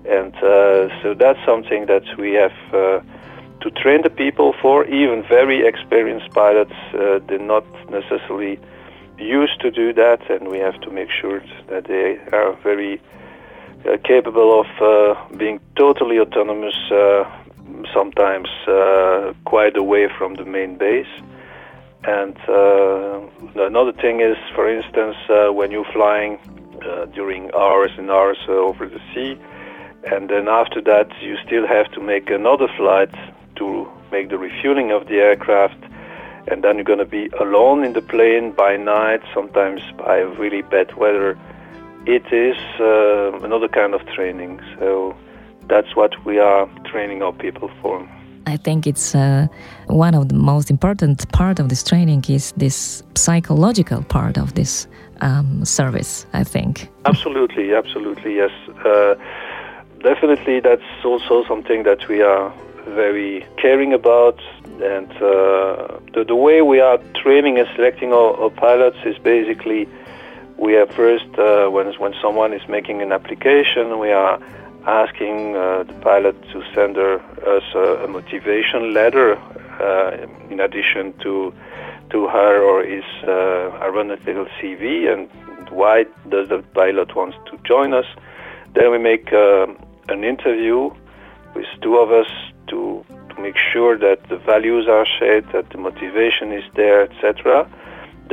And 0.04 0.34
uh, 0.36 0.88
so 1.02 1.14
that's 1.14 1.38
something 1.46 1.86
that 1.86 2.04
we 2.18 2.32
have 2.32 2.52
uh, 2.72 3.00
to 3.60 3.70
train 3.70 4.02
the 4.02 4.10
people 4.10 4.54
for. 4.60 4.84
Even 4.86 5.22
very 5.28 5.66
experienced 5.66 6.30
pilots, 6.30 6.74
uh, 6.94 7.20
they're 7.26 7.38
not 7.38 7.64
necessarily 7.90 8.58
used 9.18 9.60
to 9.60 9.70
do 9.70 9.92
that, 9.92 10.28
and 10.30 10.48
we 10.48 10.58
have 10.58 10.80
to 10.80 10.90
make 10.90 11.10
sure 11.10 11.40
that 11.68 11.84
they 11.84 12.18
are 12.32 12.52
very 12.62 13.00
uh, 13.86 13.96
capable 14.04 14.60
of 14.60 14.66
uh, 14.80 15.36
being 15.36 15.60
totally 15.76 16.18
autonomous 16.18 16.76
sometimes 17.92 18.48
uh, 18.66 19.32
quite 19.44 19.76
away 19.76 20.08
from 20.18 20.34
the 20.34 20.44
main 20.44 20.76
base. 20.76 21.12
And 22.04 22.36
uh, 22.48 23.20
another 23.54 23.92
thing 23.92 24.20
is, 24.20 24.36
for 24.54 24.68
instance, 24.68 25.16
uh, 25.28 25.52
when 25.52 25.70
you're 25.70 25.92
flying 25.92 26.38
uh, 26.84 27.06
during 27.06 27.50
hours 27.54 27.92
and 27.96 28.10
hours 28.10 28.38
uh, 28.48 28.52
over 28.52 28.86
the 28.88 29.00
sea, 29.14 29.38
and 30.10 30.28
then 30.28 30.48
after 30.48 30.80
that 30.82 31.08
you 31.22 31.36
still 31.46 31.66
have 31.66 31.90
to 31.92 32.00
make 32.00 32.28
another 32.28 32.66
flight 32.76 33.14
to 33.56 33.88
make 34.10 34.30
the 34.30 34.38
refueling 34.38 34.90
of 34.90 35.06
the 35.06 35.18
aircraft, 35.18 35.80
and 36.48 36.64
then 36.64 36.74
you're 36.76 36.84
going 36.84 36.98
to 36.98 37.04
be 37.04 37.28
alone 37.38 37.84
in 37.84 37.92
the 37.92 38.02
plane 38.02 38.50
by 38.50 38.76
night, 38.76 39.22
sometimes 39.32 39.80
by 39.96 40.18
really 40.18 40.62
bad 40.62 40.92
weather. 40.96 41.38
It 42.06 42.32
is 42.32 42.56
uh, 42.80 43.38
another 43.44 43.68
kind 43.68 43.94
of 43.94 44.04
training. 44.06 44.60
So 44.78 45.16
that's 45.68 45.94
what 45.94 46.12
we 46.24 46.38
are 46.38 46.68
training 46.84 47.22
our 47.22 47.32
people 47.32 47.70
for. 47.80 48.08
I 48.46 48.56
think 48.56 48.86
it's 48.86 49.14
uh, 49.14 49.46
one 49.86 50.14
of 50.14 50.28
the 50.28 50.34
most 50.34 50.68
important 50.70 51.30
part 51.30 51.60
of 51.60 51.68
this 51.68 51.84
training 51.84 52.24
is 52.28 52.52
this 52.56 53.02
psychological 53.14 54.02
part 54.02 54.36
of 54.36 54.54
this 54.54 54.88
um, 55.20 55.64
service. 55.64 56.26
I 56.32 56.42
think. 56.42 56.88
Absolutely, 57.04 57.74
absolutely, 57.74 58.36
yes. 58.36 58.50
Uh, 58.84 59.14
definitely, 60.02 60.60
that's 60.60 61.04
also 61.04 61.44
something 61.46 61.84
that 61.84 62.08
we 62.08 62.22
are 62.22 62.52
very 62.88 63.46
caring 63.56 63.92
about. 63.92 64.40
And 64.82 65.10
uh, 65.12 65.98
the, 66.14 66.24
the, 66.26 66.34
way 66.34 66.62
we 66.62 66.80
are 66.80 66.98
training 67.14 67.58
and 67.58 67.68
selecting 67.76 68.12
our, 68.12 68.36
our 68.40 68.50
pilots 68.50 68.98
is 69.04 69.16
basically 69.18 69.88
we 70.58 70.76
are 70.76 70.86
first 70.86 71.38
uh, 71.38 71.68
when 71.68 71.92
when 71.98 72.14
someone 72.20 72.52
is 72.52 72.66
making 72.68 73.02
an 73.02 73.12
application, 73.12 73.98
we 73.98 74.12
are 74.12 74.40
asking 74.86 75.56
uh, 75.56 75.84
the 75.84 75.94
pilot 75.94 76.40
to 76.50 76.62
send 76.74 76.96
her, 76.96 77.20
us 77.46 77.62
a, 77.74 78.04
a, 78.04 78.08
motivation 78.08 78.92
letter 78.92 79.36
uh, 79.80 80.26
in 80.50 80.58
addition 80.60 81.12
to 81.18 81.54
to 82.10 82.26
her 82.28 82.62
or 82.62 82.84
his 82.84 83.04
uh, 83.22 83.84
aeronautical 83.86 84.46
CV 84.58 85.12
and 85.12 85.28
why 85.70 86.04
does 86.28 86.48
the 86.48 86.62
pilot 86.74 87.14
wants 87.16 87.36
to 87.50 87.56
join 87.64 87.94
us. 87.94 88.04
Then 88.74 88.90
we 88.90 88.98
make 88.98 89.32
uh, 89.32 89.66
an 90.08 90.24
interview 90.24 90.90
with 91.54 91.66
two 91.80 91.96
of 91.96 92.12
us 92.12 92.28
to, 92.68 93.04
to 93.30 93.40
make 93.40 93.56
sure 93.56 93.96
that 93.98 94.28
the 94.28 94.36
values 94.36 94.86
are 94.88 95.06
shared, 95.18 95.50
that 95.52 95.70
the 95.70 95.78
motivation 95.78 96.52
is 96.52 96.64
there, 96.74 97.02
etc. 97.02 97.68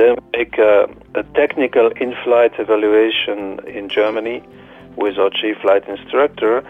Then 0.00 0.16
make 0.32 0.56
a, 0.56 0.88
a 1.14 1.22
technical 1.40 1.88
in-flight 1.88 2.52
evaluation 2.58 3.60
in 3.66 3.90
Germany 3.90 4.42
with 4.96 5.18
our 5.18 5.28
chief 5.28 5.58
flight 5.60 5.86
instructor, 5.86 6.64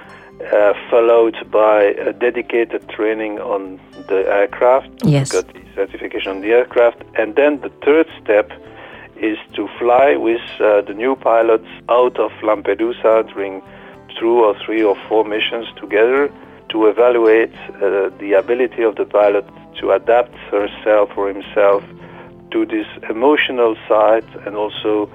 uh, 0.52 0.72
followed 0.90 1.36
by 1.48 1.78
a 2.08 2.12
dedicated 2.12 2.88
training 2.88 3.38
on 3.38 3.80
the 4.08 4.20
aircraft. 4.38 4.90
Yes. 5.04 5.30
Got 5.30 5.46
the 5.54 5.62
certification 5.76 6.32
on 6.32 6.40
the 6.40 6.48
aircraft. 6.48 7.04
And 7.14 7.36
then 7.36 7.60
the 7.60 7.70
third 7.84 8.08
step 8.20 8.50
is 9.16 9.38
to 9.54 9.68
fly 9.78 10.16
with 10.16 10.42
uh, 10.58 10.80
the 10.80 10.94
new 10.94 11.14
pilots 11.14 11.68
out 11.88 12.18
of 12.18 12.32
Lampedusa 12.42 13.32
during 13.32 13.62
two 14.18 14.44
or 14.44 14.56
three 14.66 14.82
or 14.82 14.96
four 15.08 15.24
missions 15.24 15.68
together 15.76 16.32
to 16.70 16.86
evaluate 16.86 17.54
uh, 17.54 18.10
the 18.18 18.32
ability 18.36 18.82
of 18.82 18.96
the 18.96 19.04
pilot 19.04 19.46
to 19.78 19.92
adapt 19.92 20.34
herself 20.50 21.10
or 21.16 21.28
himself 21.28 21.84
to 22.50 22.66
this 22.66 22.86
emotional 23.08 23.76
side 23.88 24.26
and 24.46 24.56
also 24.56 25.10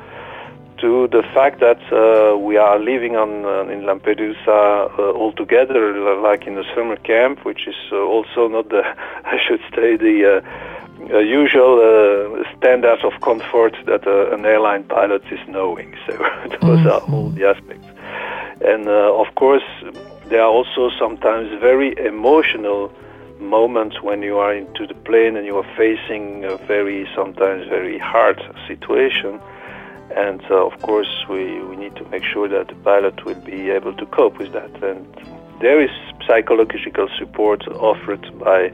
to 0.77 1.07
the 1.07 1.23
fact 1.33 1.59
that 1.61 1.81
uh, 1.91 2.37
we 2.37 2.57
are 2.57 2.77
living 2.79 3.15
on 3.15 3.45
uh, 3.45 3.71
in 3.71 3.83
Lampedusa 3.83 4.99
uh, 4.99 5.11
all 5.11 5.31
together, 5.31 6.19
like 6.21 6.47
in 6.47 6.57
a 6.57 6.63
summer 6.75 6.97
camp, 6.97 7.45
which 7.45 7.67
is 7.67 7.75
uh, 7.91 7.97
also 7.97 8.47
not 8.47 8.69
the, 8.69 8.83
I 9.25 9.37
should 9.47 9.61
say, 9.73 9.95
the 9.95 10.43
uh, 11.13 11.19
usual 11.19 11.79
uh, 11.79 12.57
standard 12.57 12.99
of 13.03 13.13
comfort 13.21 13.75
that 13.85 14.05
an 14.07 14.45
airline 14.45 14.83
pilot 14.83 15.23
is 15.31 15.39
knowing. 15.47 15.95
So 16.07 16.13
those 16.67 16.79
mm-hmm. 16.79 16.87
are 16.87 17.01
all 17.13 17.29
the 17.29 17.45
aspects, 17.45 17.87
and 18.61 18.87
of 18.87 19.33
course 19.35 19.63
there 20.29 20.41
are 20.41 20.51
also 20.51 20.91
sometimes 20.99 21.49
very 21.59 21.97
emotional 21.97 22.91
moments 23.45 24.01
when 24.01 24.21
you 24.21 24.37
are 24.37 24.53
into 24.53 24.85
the 24.87 24.93
plane 24.93 25.37
and 25.37 25.45
you 25.45 25.57
are 25.57 25.75
facing 25.77 26.43
a 26.45 26.57
very 26.57 27.07
sometimes 27.15 27.67
very 27.69 27.97
hard 27.97 28.41
situation 28.67 29.39
and 30.15 30.41
uh, 30.49 30.65
of 30.65 30.81
course 30.81 31.25
we, 31.29 31.59
we 31.63 31.75
need 31.75 31.95
to 31.95 32.05
make 32.09 32.23
sure 32.23 32.47
that 32.47 32.67
the 32.67 32.75
pilot 32.75 33.25
will 33.25 33.41
be 33.41 33.69
able 33.69 33.93
to 33.93 34.05
cope 34.07 34.37
with 34.37 34.51
that 34.53 34.83
and 34.83 35.05
there 35.61 35.81
is 35.81 35.89
psychological 36.27 37.07
support 37.17 37.67
offered 37.67 38.23
by 38.39 38.71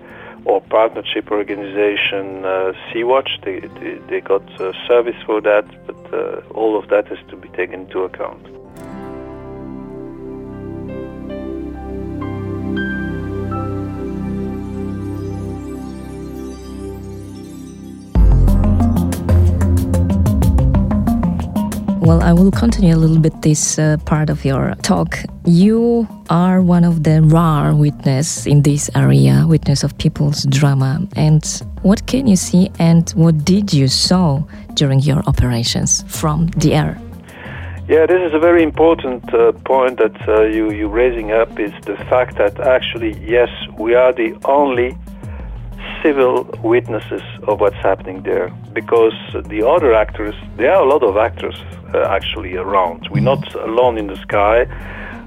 our 0.48 0.60
partnership 0.62 1.30
organization 1.32 2.44
uh, 2.44 2.74
Sea-Watch. 2.92 3.40
They, 3.44 3.60
they, 3.60 4.00
they 4.10 4.22
got 4.22 4.44
uh, 4.60 4.74
service 4.88 5.22
for 5.26 5.42
that, 5.42 5.66
but 5.86 6.14
uh, 6.14 6.42
all 6.56 6.78
of 6.78 6.90
that 6.90 7.08
has 7.08 7.20
to 7.30 7.38
be 7.38 7.50
taken 7.50 7.82
into 7.82 8.04
account. 8.04 8.61
Well, 22.12 22.24
I 22.24 22.34
will 22.34 22.52
continue 22.52 22.94
a 22.94 23.00
little 23.00 23.20
bit 23.20 23.42
this 23.42 23.80
uh, 23.80 23.96
part 24.06 24.30
of 24.30 24.44
your 24.44 24.76
talk. 24.82 25.20
You 25.46 26.06
are 26.30 26.62
one 26.62 26.84
of 26.84 27.04
the 27.06 27.22
rare 27.22 27.74
witness 27.74 28.46
in 28.46 28.64
this 28.64 28.90
area, 28.96 29.46
witness 29.48 29.82
of 29.82 29.98
people's 29.98 30.44
drama. 30.44 31.08
And 31.16 31.42
what 31.84 32.06
can 32.08 32.28
you 32.28 32.36
see 32.36 32.70
and 32.80 33.10
what 33.12 33.46
did 33.46 33.72
you 33.72 33.88
saw 33.88 34.44
during 34.74 35.00
your 35.00 35.24
operations 35.26 36.04
from 36.10 36.48
the 36.58 36.74
air? 36.74 37.00
Yeah, 37.88 38.08
this 38.08 38.22
is 38.28 38.34
a 38.34 38.40
very 38.40 38.62
important 38.62 39.34
uh, 39.34 39.54
point 39.64 39.98
that 40.00 40.28
uh, 40.28 40.42
you 40.42 40.70
you 40.72 40.90
raising 40.90 41.32
up 41.32 41.58
is 41.58 41.72
the 41.86 41.96
fact 42.10 42.36
that 42.36 42.60
actually 42.60 43.14
yes, 43.26 43.50
we 43.80 43.96
are 43.96 44.12
the 44.12 44.38
only 44.44 44.98
civil 46.02 46.44
witnesses 46.64 47.22
of 47.48 47.60
what's 47.60 47.76
happening 47.78 48.22
there 48.24 48.50
because 48.74 49.14
the 49.34 49.68
other 49.68 49.94
actors, 49.94 50.36
there 50.58 50.74
are 50.74 50.84
a 50.84 50.90
lot 50.90 51.04
of 51.04 51.18
actors 51.18 51.56
uh, 51.94 52.00
actually 52.10 52.56
around. 52.56 53.08
We're 53.12 53.22
not 53.22 53.54
alone 53.56 53.98
in 53.98 54.08
the 54.08 54.18
sky. 54.18 54.66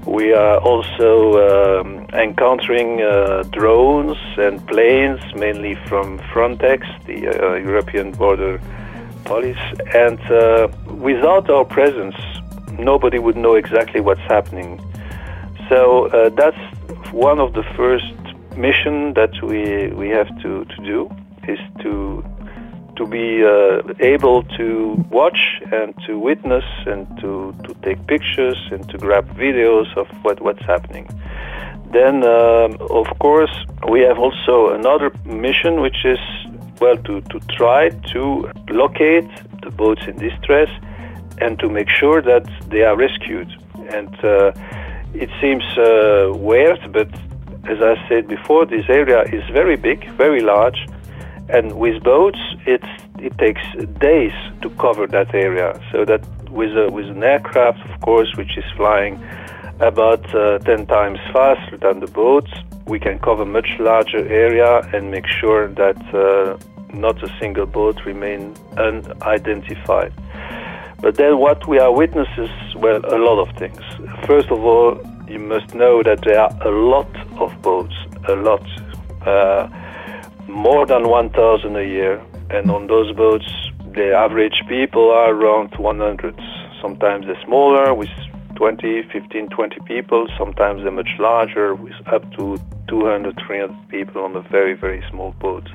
We 0.05 0.33
are 0.33 0.57
also 0.59 1.81
um, 1.81 2.05
encountering 2.13 3.01
uh, 3.01 3.43
drones 3.51 4.17
and 4.37 4.65
planes, 4.67 5.21
mainly 5.35 5.75
from 5.87 6.19
Frontex, 6.31 6.81
the 7.05 7.27
uh, 7.27 7.55
European 7.55 8.11
Border 8.11 8.61
Police. 9.23 9.65
And 9.93 10.19
uh, 10.29 10.67
without 10.87 11.49
our 11.49 11.65
presence, 11.65 12.15
nobody 12.77 13.17
would 13.17 13.35
know 13.35 13.55
exactly 13.55 13.99
what's 13.99 14.21
happening. 14.21 14.79
So 15.69 16.07
uh, 16.07 16.29
that's 16.29 16.59
one 17.11 17.39
of 17.39 17.53
the 17.53 17.63
first 17.75 18.13
mission 18.57 19.13
that 19.13 19.33
we 19.41 19.87
we 19.93 20.09
have 20.09 20.29
to, 20.41 20.65
to 20.65 20.77
do 20.83 21.09
is 21.47 21.59
to 21.83 22.23
to 22.95 23.05
be 23.05 23.43
uh, 23.43 23.81
able 23.99 24.43
to 24.57 24.95
watch 25.09 25.61
and 25.71 25.93
to 26.05 26.17
witness 26.17 26.63
and 26.85 27.05
to, 27.19 27.53
to 27.65 27.73
take 27.83 28.05
pictures 28.07 28.57
and 28.71 28.87
to 28.89 28.97
grab 28.97 29.27
videos 29.35 29.95
of 29.97 30.07
what, 30.23 30.41
what's 30.41 30.63
happening. 30.65 31.07
Then, 31.91 32.23
um, 32.23 32.77
of 32.89 33.07
course, 33.19 33.51
we 33.89 34.01
have 34.01 34.17
also 34.17 34.69
another 34.69 35.11
mission, 35.25 35.81
which 35.81 36.05
is 36.05 36.19
well 36.79 36.97
to, 36.97 37.21
to 37.21 37.39
try 37.49 37.89
to 38.13 38.51
locate 38.69 39.29
the 39.61 39.71
boats 39.71 40.01
in 40.07 40.17
distress 40.17 40.69
and 41.39 41.59
to 41.59 41.69
make 41.69 41.89
sure 41.89 42.21
that 42.21 42.45
they 42.69 42.83
are 42.83 42.95
rescued. 42.95 43.49
And 43.89 44.13
uh, 44.23 44.51
it 45.13 45.29
seems 45.41 45.63
uh, 45.77 46.31
weird, 46.33 46.79
but 46.91 47.09
as 47.67 47.81
I 47.81 47.95
said 48.07 48.27
before, 48.27 48.65
this 48.65 48.85
area 48.89 49.23
is 49.23 49.43
very 49.51 49.75
big, 49.75 50.09
very 50.11 50.41
large, 50.41 50.87
and 51.49 51.77
with 51.77 52.03
boats, 52.03 52.39
it's, 52.65 52.87
it 53.19 53.37
takes 53.37 53.61
days 53.99 54.33
to 54.61 54.69
cover 54.71 55.07
that 55.07 55.33
area. 55.33 55.79
So 55.91 56.05
that 56.05 56.21
with, 56.49 56.75
a, 56.77 56.89
with 56.91 57.07
an 57.07 57.23
aircraft, 57.23 57.87
of 57.89 58.01
course, 58.01 58.35
which 58.35 58.57
is 58.57 58.65
flying 58.75 59.23
about 59.79 60.23
uh, 60.33 60.59
10 60.59 60.85
times 60.87 61.19
faster 61.33 61.77
than 61.77 61.99
the 61.99 62.07
boats, 62.07 62.51
we 62.85 62.99
can 62.99 63.19
cover 63.19 63.45
much 63.45 63.67
larger 63.79 64.27
area 64.27 64.79
and 64.93 65.11
make 65.11 65.27
sure 65.27 65.67
that 65.69 65.97
uh, 66.13 66.57
not 66.93 67.21
a 67.23 67.39
single 67.39 67.65
boat 67.65 68.05
remain 68.05 68.55
unidentified. 68.77 70.13
But 71.01 71.15
then 71.15 71.37
what 71.37 71.67
we 71.67 71.77
are 71.77 71.91
witnesses, 71.91 72.49
well, 72.75 73.01
a 73.05 73.17
lot 73.17 73.39
of 73.39 73.55
things. 73.57 73.79
First 74.25 74.49
of 74.49 74.63
all, 74.63 74.99
you 75.27 75.39
must 75.39 75.73
know 75.73 76.01
that 76.03 76.21
there 76.23 76.39
are 76.39 76.51
a 76.61 76.71
lot 76.71 77.07
of 77.39 77.61
boats, 77.61 77.95
a 78.27 78.35
lot, 78.35 78.65
uh, 79.25 79.67
more 80.47 80.85
than 80.85 81.07
1,000 81.07 81.75
a 81.75 81.83
year. 81.83 82.21
And 82.49 82.69
on 82.69 82.87
those 82.87 83.11
boats, 83.15 83.45
the 83.93 84.13
average 84.13 84.61
people 84.67 85.09
are 85.09 85.33
around 85.33 85.75
100. 85.77 86.39
Sometimes 86.81 87.25
they're 87.25 87.43
smaller 87.45 87.93
with 87.93 88.09
20, 88.55 89.03
15, 89.11 89.49
20 89.49 89.79
people. 89.85 90.27
Sometimes 90.37 90.83
they're 90.83 90.91
much 90.91 91.15
larger 91.19 91.75
with 91.75 91.93
up 92.07 92.23
to 92.37 92.57
200, 92.87 93.39
300 93.45 93.89
people 93.89 94.23
on 94.23 94.33
the 94.33 94.41
very, 94.41 94.73
very 94.73 95.03
small 95.09 95.31
boats, 95.39 95.69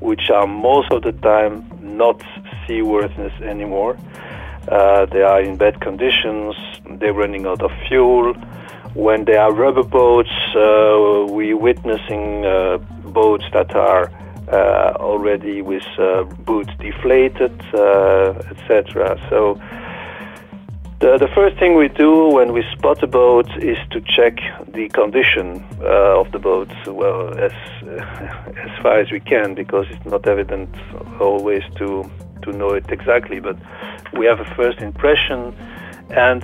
which 0.00 0.30
are 0.30 0.46
most 0.46 0.90
of 0.92 1.02
the 1.02 1.12
time 1.12 1.68
not 1.82 2.22
seaworthiness 2.66 3.32
anymore. 3.42 3.96
Uh, 4.68 5.06
they 5.06 5.22
are 5.22 5.40
in 5.40 5.56
bad 5.56 5.80
conditions. 5.80 6.54
They're 6.98 7.12
running 7.12 7.46
out 7.46 7.62
of 7.62 7.70
fuel. 7.88 8.34
When 8.94 9.24
there 9.24 9.40
are 9.40 9.52
rubber 9.52 9.84
boats, 9.84 10.30
uh, 10.54 11.26
we're 11.28 11.56
witnessing 11.56 12.44
uh, 12.44 12.78
boats 13.04 13.44
that 13.52 13.74
are 13.76 14.10
uh, 14.50 14.96
already 14.98 15.62
with 15.62 15.86
uh, 15.96 16.24
boots 16.24 16.70
deflated, 16.80 17.52
uh, 17.72 18.32
etc. 18.50 19.16
So 19.30 19.60
the, 20.98 21.18
the 21.18 21.28
first 21.36 21.56
thing 21.60 21.76
we 21.76 21.86
do 21.86 22.26
when 22.30 22.52
we 22.52 22.64
spot 22.72 23.00
a 23.04 23.06
boat 23.06 23.46
is 23.62 23.78
to 23.92 24.00
check 24.00 24.40
the 24.66 24.88
condition 24.88 25.64
uh, 25.80 26.18
of 26.18 26.32
the 26.32 26.40
boat, 26.40 26.68
well, 26.88 27.28
as 27.38 27.52
as 27.86 28.82
far 28.82 28.98
as 28.98 29.12
we 29.12 29.20
can, 29.20 29.54
because 29.54 29.86
it's 29.90 30.04
not 30.04 30.26
evident 30.26 30.74
always 31.20 31.62
to 31.76 32.10
to 32.42 32.50
know 32.50 32.70
it 32.70 32.90
exactly. 32.90 33.38
But 33.38 33.56
we 34.14 34.26
have 34.26 34.40
a 34.40 34.54
first 34.56 34.80
impression, 34.80 35.54
and 36.10 36.42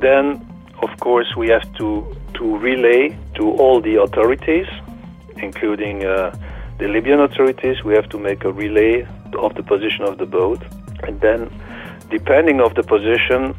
then 0.00 0.45
of 0.82 0.98
course, 1.00 1.34
we 1.36 1.48
have 1.48 1.72
to, 1.76 2.16
to 2.34 2.58
relay 2.58 3.16
to 3.34 3.50
all 3.52 3.80
the 3.80 4.00
authorities, 4.00 4.66
including 5.36 6.04
uh, 6.04 6.36
the 6.78 6.88
Libyan 6.88 7.20
authorities. 7.20 7.82
We 7.84 7.94
have 7.94 8.08
to 8.10 8.18
make 8.18 8.44
a 8.44 8.52
relay 8.52 9.06
of 9.38 9.54
the 9.54 9.62
position 9.62 10.04
of 10.04 10.18
the 10.18 10.26
boat, 10.26 10.62
and 11.02 11.20
then, 11.20 11.50
depending 12.10 12.60
of 12.60 12.74
the 12.74 12.82
position, 12.82 13.54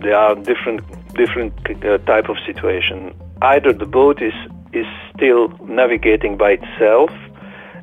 there 0.00 0.16
are 0.16 0.34
different 0.34 0.80
different 1.14 1.52
uh, 1.84 1.98
type 1.98 2.28
of 2.28 2.36
situation. 2.46 3.14
Either 3.42 3.72
the 3.72 3.86
boat 3.86 4.22
is 4.22 4.34
is 4.72 4.86
still 5.14 5.48
navigating 5.66 6.36
by 6.36 6.52
itself 6.52 7.10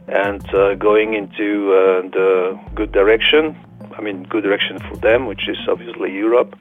and 0.08 0.42
uh, 0.56 0.74
going 0.76 1.14
into 1.14 1.74
uh, 1.74 2.02
the 2.18 2.60
good 2.76 2.92
direction. 2.92 3.58
I 3.98 4.02
mean, 4.02 4.24
good 4.24 4.44
direction 4.44 4.80
for 4.80 4.96
them, 4.98 5.26
which 5.26 5.50
is 5.50 5.58
obviously 5.68 6.14
Europe 6.14 6.56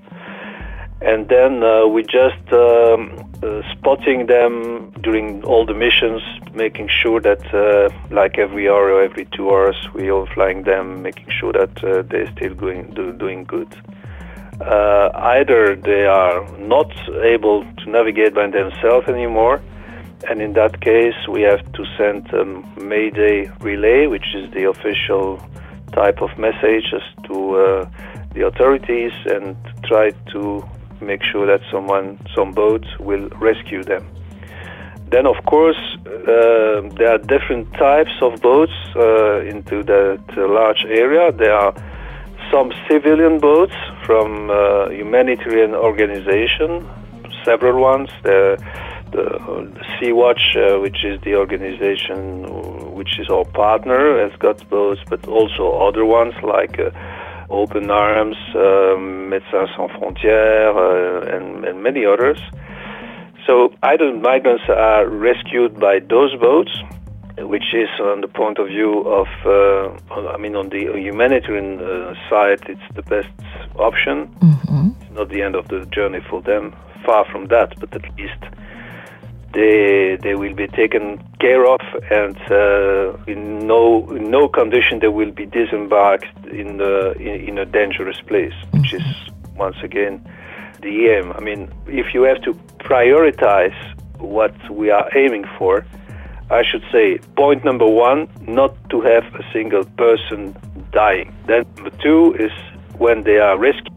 and 1.01 1.29
then 1.29 1.63
uh, 1.63 1.87
we 1.87 2.03
just 2.03 2.53
um, 2.53 3.13
uh, 3.43 3.63
spotting 3.73 4.27
them 4.27 4.93
during 5.03 5.45
all 5.45 5.67
the 5.67 5.75
missions, 5.75 6.23
making 6.55 6.89
sure 6.89 7.21
that 7.21 7.45
uh, 7.55 7.91
like 8.11 8.39
every 8.39 8.69
hour 8.69 8.93
or 8.93 9.03
every 9.03 9.27
two 9.27 9.51
hours 9.51 9.77
we 9.95 10.11
are 10.11 10.27
flying 10.35 10.63
them, 10.65 11.03
making 11.03 11.29
sure 11.31 11.53
that 11.53 11.85
uh, 11.85 12.03
they're 12.03 12.31
still 12.33 12.55
going 12.55 12.91
do, 12.95 13.13
doing 13.13 13.45
good. 13.45 13.69
uh, 14.61 15.11
either 15.15 15.77
they 15.77 16.07
are 16.07 16.47
not 16.59 16.91
able 17.23 17.65
to 17.79 17.91
navigate 17.91 18.35
by 18.35 18.49
themselves 18.51 19.07
anymore, 19.09 19.61
and 20.29 20.41
in 20.41 20.55
that 20.55 20.81
case, 20.81 21.15
we 21.29 21.43
have 21.43 21.61
to 21.73 21.85
send 21.97 22.33
a 22.33 22.45
Mayday 22.81 23.51
relay, 23.61 24.07
which 24.07 24.35
is 24.35 24.51
the 24.53 24.65
official 24.65 25.41
type 25.93 26.23
of 26.23 26.31
messages 26.39 27.03
to 27.25 27.57
uh, 27.57 27.91
the 28.35 28.47
authorities, 28.47 29.13
and 29.27 29.57
try 29.85 30.11
to 30.33 30.65
make 31.01 31.23
sure 31.23 31.47
that 31.47 31.61
someone, 31.71 32.19
some 32.35 32.53
boat, 32.53 32.85
will 33.01 33.29
rescue 33.41 33.83
them. 33.83 34.07
Then, 35.09 35.27
of 35.27 35.37
course, 35.45 35.79
uh, 36.05 36.83
there 36.99 37.11
are 37.13 37.19
different 37.19 37.73
types 37.75 38.11
of 38.21 38.41
boats 38.43 38.73
uh, 38.97 39.41
into 39.43 39.85
that 39.85 40.21
large 40.37 40.85
area. 40.85 41.31
There 41.31 41.55
are 41.55 41.75
some 42.51 42.73
civilian 42.89 43.39
boats 43.39 43.75
from 44.05 44.51
uh, 44.51 44.89
humanitarian 44.91 45.75
organization, 45.75 46.89
several 47.45 47.81
ones. 47.81 48.11
The, 48.25 48.61
the, 49.13 49.23
the 49.75 49.85
Sea 50.01 50.13
Watch, 50.13 50.57
uh, 50.57 50.79
which 50.81 51.05
is 51.05 51.21
the 51.23 51.37
organization 51.37 52.95
which 52.95 53.21
is 53.21 53.29
our 53.29 53.45
partner, 53.45 54.19
has 54.19 54.37
got 54.39 54.69
boats, 54.69 55.01
but 55.09 55.27
also 55.29 55.71
other 55.87 56.05
ones 56.05 56.35
like 56.43 56.81
uh, 56.81 56.91
Open 57.51 57.91
Arms, 57.91 58.37
um, 58.55 59.31
Médecins 59.31 59.69
Sans 59.77 59.91
Frontières, 59.93 60.77
uh, 60.77 61.37
and, 61.37 61.65
and 61.65 61.83
many 61.83 62.05
others. 62.05 62.41
So 63.47 63.73
either 63.83 64.13
migrants 64.13 64.65
are 64.69 65.07
rescued 65.09 65.79
by 65.79 66.01
those 66.01 66.35
boats, 66.37 66.73
which 67.39 67.75
is 67.75 67.89
on 68.01 68.21
the 68.21 68.29
point 68.29 68.59
of 68.59 68.67
view 68.69 69.01
of, 69.07 69.29
uh, 69.45 70.35
I 70.35 70.37
mean, 70.39 70.57
on 70.57 70.71
the 70.71 70.91
humanitarian 70.99 71.81
uh, 71.81 72.15
side, 72.29 72.61
it's 72.69 72.95
the 72.95 73.03
best 73.03 73.29
option. 73.79 74.27
Mm-hmm. 74.41 74.89
It's 75.03 75.13
not 75.13 75.29
the 75.29 75.43
end 75.43 75.55
of 75.55 75.69
the 75.69 75.87
journey 75.87 76.21
for 76.29 76.43
them, 76.43 76.75
far 77.05 77.25
from 77.31 77.47
that, 77.49 77.79
but 77.79 77.95
at 77.95 78.05
least 78.19 78.43
they 79.53 80.19
they 80.23 80.35
will 80.35 80.55
be 80.55 80.67
taken 80.67 81.19
care 81.39 81.67
of, 81.67 81.81
and 82.11 82.37
uh, 82.51 83.17
in 83.27 83.67
no 83.67 84.11
in 84.11 84.31
no 84.31 84.49
condition 84.49 84.99
they 85.01 85.09
will 85.09 85.31
be 85.31 85.47
disembarked 85.47 86.47
in 86.47 86.79
the 86.79 87.13
in, 87.19 87.49
in 87.49 87.59
a 87.59 87.67
dangerous 87.67 88.21
place, 88.23 88.55
which 88.71 88.93
is 88.93 89.03
once 89.57 89.77
again 89.83 90.27
the 90.83 91.09
aim. 91.09 91.33
I 91.33 91.41
mean, 91.41 91.71
if 91.87 92.15
you 92.15 92.23
have 92.23 92.43
to 92.43 92.53
prioritize 92.79 93.77
what 94.19 94.55
we 94.71 94.91
are 94.91 95.09
aiming 95.17 95.45
for, 95.59 95.85
I 96.51 96.63
should 96.63 96.85
say 96.93 97.19
point 97.37 97.65
number 97.65 97.87
one, 97.87 98.29
not 98.47 98.73
to 98.91 99.01
have 99.01 99.25
a 99.35 99.45
single 99.53 99.85
person 99.85 100.57
dying. 100.93 101.35
Then 101.47 101.65
number 101.77 101.91
two 102.03 102.35
is 102.39 102.53
when 102.99 103.23
they 103.25 103.39
are 103.39 103.59
rescued, 103.59 103.93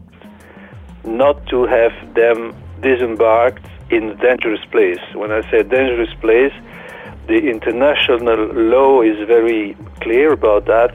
not 1.04 1.46
to 1.46 1.66
have 1.66 1.92
them 2.14 2.54
disembarked 2.80 3.64
in 3.90 4.10
a 4.10 4.14
dangerous 4.16 4.64
place. 4.70 5.00
When 5.14 5.30
I 5.30 5.42
say 5.50 5.62
dangerous 5.62 6.12
place, 6.20 6.52
the 7.30 7.48
international 7.48 8.52
law 8.54 9.02
is 9.02 9.16
very 9.28 9.76
clear 10.00 10.32
about 10.32 10.66
that 10.66 10.92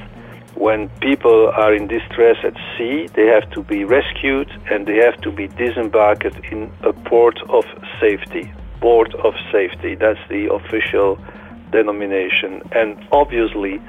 when 0.55 0.89
people 0.99 1.47
are 1.47 1.73
in 1.73 1.87
distress 1.87 2.35
at 2.43 2.55
sea, 2.77 3.07
they 3.13 3.27
have 3.27 3.49
to 3.51 3.63
be 3.63 3.85
rescued 3.85 4.49
and 4.69 4.85
they 4.85 4.97
have 4.97 5.19
to 5.21 5.31
be 5.31 5.47
disembarked 5.47 6.25
in 6.51 6.69
a 6.83 6.91
port 6.91 7.37
of 7.47 7.63
safety. 8.01 8.51
Port 8.81 9.15
of 9.15 9.33
safety, 9.49 9.95
that's 9.95 10.19
the 10.27 10.51
official 10.53 11.17
denomination. 11.71 12.61
And 12.73 12.97
obviously, 13.13 13.81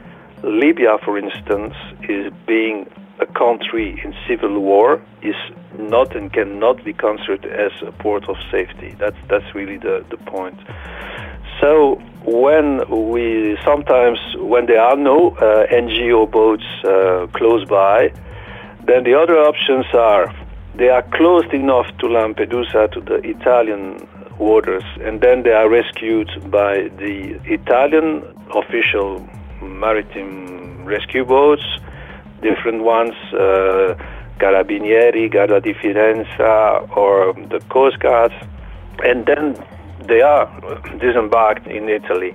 Libya, 0.45 0.99
for 1.05 1.19
instance, 1.19 1.75
is 2.09 2.33
being 2.47 2.89
a 3.19 3.27
country 3.27 4.01
in 4.05 4.15
civil 4.29 4.61
war, 4.61 5.03
is 5.23 5.37
not 5.79 6.15
and 6.15 6.33
cannot 6.33 6.85
be 6.85 6.93
considered 6.93 7.47
as 7.47 7.73
a 7.83 7.91
port 7.91 8.29
of 8.29 8.37
safety. 8.53 8.95
That's, 8.99 9.17
that's 9.29 9.53
really 9.53 9.79
the, 9.79 10.05
the 10.11 10.17
point. 10.19 10.59
So 11.61 12.01
when 12.25 12.85
we 13.13 13.57
sometimes 13.65 14.19
when 14.37 14.67
there 14.67 14.81
are 14.81 14.97
no 14.97 15.31
uh, 15.31 15.67
NGO 15.67 16.31
boats 16.31 16.65
uh, 16.85 17.27
close 17.33 17.65
by, 17.69 18.13
then 18.85 19.05
the 19.05 19.15
other 19.15 19.39
options 19.39 19.87
are 19.95 20.35
they 20.75 20.89
are 20.89 21.03
close 21.03 21.47
enough 21.53 21.87
to 21.99 22.07
Lampedusa 22.07 22.93
to 22.93 23.01
the 23.01 23.17
Italian 23.25 24.07
waters, 24.39 24.85
and 25.01 25.21
then 25.21 25.43
they 25.43 25.53
are 25.53 25.69
rescued 25.71 26.29
by 26.51 26.91
the 26.99 27.41
Italian 27.45 28.23
official 28.55 29.27
maritime 29.63 30.85
rescue 30.85 31.25
boats, 31.25 31.65
different 32.43 32.83
ones. 32.83 33.15
Uh, 33.33 33.97
Carabinieri, 34.39 35.31
Guardia 35.31 35.61
di 35.61 35.73
Finanza, 35.73 36.87
or 36.95 37.33
the 37.49 37.59
Coast 37.71 37.99
Guard, 38.01 38.33
and 39.03 39.25
then 39.25 39.57
they 40.07 40.21
are 40.21 40.47
disembarked 40.99 41.67
in 41.67 41.89
Italy. 41.89 42.35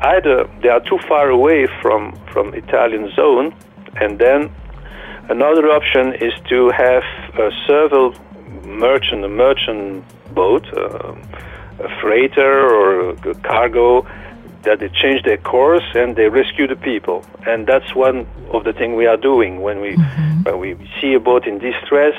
Either 0.00 0.48
they 0.62 0.68
are 0.68 0.80
too 0.80 0.98
far 1.08 1.28
away 1.28 1.66
from, 1.82 2.18
from 2.32 2.54
Italian 2.54 3.12
zone, 3.14 3.54
and 4.00 4.18
then 4.18 4.50
another 5.28 5.68
option 5.70 6.14
is 6.14 6.32
to 6.48 6.70
have 6.70 7.02
a 7.38 7.50
serval 7.66 8.14
merchant, 8.64 9.24
a 9.24 9.28
merchant 9.28 10.04
boat, 10.34 10.66
uh, 10.76 11.14
a 11.80 12.00
freighter 12.00 12.68
or 12.68 13.10
a 13.10 13.34
cargo, 13.42 14.06
that 14.62 14.80
they 14.80 14.88
change 14.88 15.22
their 15.22 15.36
course 15.38 15.84
and 15.94 16.16
they 16.16 16.28
rescue 16.28 16.66
the 16.66 16.76
people. 16.76 17.24
And 17.46 17.66
that's 17.66 17.94
one 17.94 18.26
of 18.52 18.64
the 18.64 18.72
things 18.72 18.96
we 18.96 19.06
are 19.06 19.16
doing 19.16 19.60
when 19.60 19.80
we 19.80 19.92
mm-hmm. 19.92 20.42
when 20.42 20.58
we 20.58 20.90
see 21.00 21.14
a 21.14 21.20
boat 21.20 21.46
in 21.46 21.58
distress. 21.58 22.16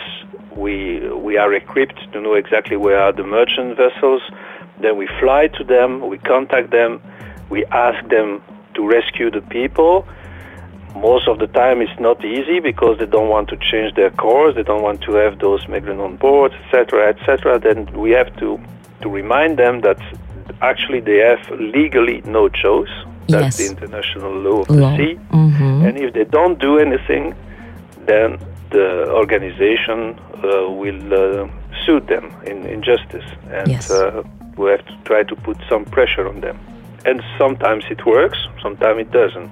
We 0.56 1.00
we 1.28 1.38
are 1.38 1.54
equipped 1.54 2.00
to 2.14 2.22
know 2.22 2.34
exactly 2.34 2.78
where 2.78 3.00
are 3.00 3.12
the 3.12 3.24
merchant 3.24 3.78
vessels 3.78 4.22
then 4.82 4.98
we 4.98 5.08
fly 5.20 5.48
to 5.48 5.64
them, 5.64 6.08
we 6.08 6.18
contact 6.20 6.72
them, 6.72 7.02
we 7.50 7.66
ask 7.66 8.08
them 8.10 8.42
to 8.76 8.88
rescue 8.88 9.30
the 9.32 9.42
people. 9.42 10.08
Most 10.96 11.28
of 11.28 11.40
the 11.40 11.48
time 11.48 11.82
it's 11.82 12.00
not 12.00 12.24
easy 12.26 12.60
because 12.60 12.98
they 12.98 13.06
don't 13.06 13.30
want 13.30 13.50
to 13.50 13.58
change 13.58 13.96
their 13.96 14.10
course, 14.12 14.56
they 14.56 14.64
don't 14.64 14.82
want 14.82 15.02
to 15.02 15.14
have 15.14 15.40
those 15.40 15.68
migrants 15.68 16.02
on 16.02 16.16
board, 16.18 16.54
etc., 16.54 17.10
etc. 17.10 17.60
Then 17.60 17.86
we 17.94 18.12
have 18.12 18.36
to, 18.38 18.60
to 19.02 19.10
remind 19.10 19.60
them 19.60 19.82
that 19.82 20.00
actually 20.62 21.02
they 21.02 21.18
have 21.18 21.42
legally 21.60 22.22
no 22.26 22.50
choice. 22.50 22.90
That's 23.28 23.60
yes. 23.60 23.70
the 23.70 23.76
international 23.76 24.34
law 24.34 24.62
of 24.62 24.68
the 24.68 24.74
law. 24.74 24.98
sea. 24.98 25.20
Mm-hmm. 25.32 25.86
And 25.86 25.98
if 25.98 26.14
they 26.14 26.24
don't 26.24 26.60
do 26.60 26.80
anything, 26.80 27.36
then 28.08 28.40
the 28.72 29.12
organization 29.12 30.20
uh, 30.44 30.70
will 30.72 31.14
uh, 31.14 31.48
sue 31.86 32.00
them 32.00 32.34
in, 32.46 32.66
in 32.66 32.82
justice. 32.82 33.26
And 33.52 33.68
yes. 33.68 33.92
uh, 33.92 34.24
we 34.60 34.70
have 34.72 34.86
to 34.86 34.98
try 35.06 35.24
to 35.24 35.36
put 35.36 35.58
some 35.70 35.86
pressure 35.86 36.28
on 36.28 36.42
them. 36.42 36.60
And 37.06 37.24
sometimes 37.38 37.86
it 37.90 38.06
works, 38.06 38.38
sometimes 38.62 39.00
it 39.00 39.12
doesn't. 39.12 39.52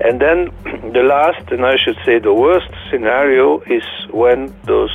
And 0.00 0.20
then 0.20 0.38
the 0.92 1.02
last, 1.02 1.50
and 1.50 1.64
I 1.64 1.76
should 1.76 1.98
say 2.04 2.18
the 2.18 2.34
worst 2.34 2.70
scenario, 2.90 3.60
is 3.62 3.86
when 4.10 4.54
those 4.64 4.94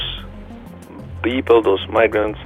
people, 1.23 1.61
those 1.61 1.85
migrants, 1.89 2.39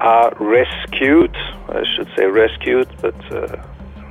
are 0.00 0.32
rescued. 0.38 1.34
I 1.68 1.82
should 1.94 2.08
say 2.16 2.26
rescued, 2.26 2.88
but 3.00 3.18
uh, 3.32 3.62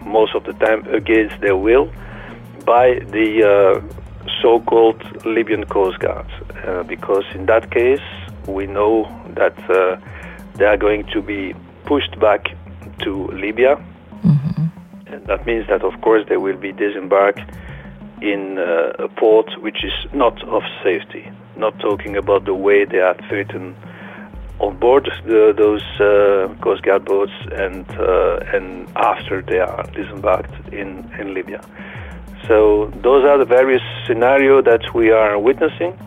most 0.06 0.36
of 0.36 0.44
the 0.44 0.54
time 0.54 0.86
against 0.94 1.40
their 1.40 1.56
will 1.56 1.92
by 2.66 3.00
the 3.18 3.30
uh, 3.44 4.30
so-called 4.42 5.26
Libyan 5.26 5.66
Coast 5.66 6.00
Guard, 6.00 6.28
uh, 6.66 6.84
because 6.84 7.26
in 7.34 7.46
that 7.46 7.72
case 7.72 8.02
we 8.48 8.68
know 8.68 8.96
that 9.36 9.58
uh, 9.70 9.98
they 10.56 10.66
are 10.66 10.78
going 10.78 11.06
to 11.08 11.22
be 11.22 11.54
pushed 11.86 12.20
back 12.20 12.48
to 13.04 13.28
Libya. 13.28 13.76
Mm-hmm. 14.24 15.14
And 15.14 15.26
that 15.28 15.46
means 15.46 15.68
that, 15.68 15.84
of 15.84 16.00
course, 16.02 16.26
they 16.30 16.38
will 16.38 16.58
be 16.58 16.72
disembarked 16.72 17.42
in 18.22 18.58
uh, 18.58 18.94
a 19.00 19.08
port 19.10 19.50
which 19.62 19.84
is 19.84 19.94
not 20.14 20.42
of 20.48 20.64
safety. 20.84 21.30
Not 21.58 21.80
talking 21.80 22.16
about 22.18 22.46
the 22.46 22.54
way 22.54 22.86
they 22.86 23.00
are 23.00 23.16
treated 23.30 23.76
on 24.60 24.78
board 24.78 25.10
the, 25.26 25.54
those 25.56 25.84
uh, 26.00 26.54
Coast 26.62 26.84
Guard 26.84 27.06
boats 27.06 27.34
and 27.52 27.90
uh, 28.00 28.40
and 28.54 28.88
after 28.96 29.42
they 29.42 29.60
are 29.60 29.84
disembarked 29.94 30.74
in, 30.74 31.12
in 31.20 31.34
Libya. 31.34 31.62
So 32.48 32.92
those 33.02 33.24
are 33.26 33.38
the 33.38 33.46
various 33.46 33.82
scenarios 34.06 34.66
that 34.66 34.94
we 34.94 35.12
are 35.12 35.40
witnessing. 35.40 35.98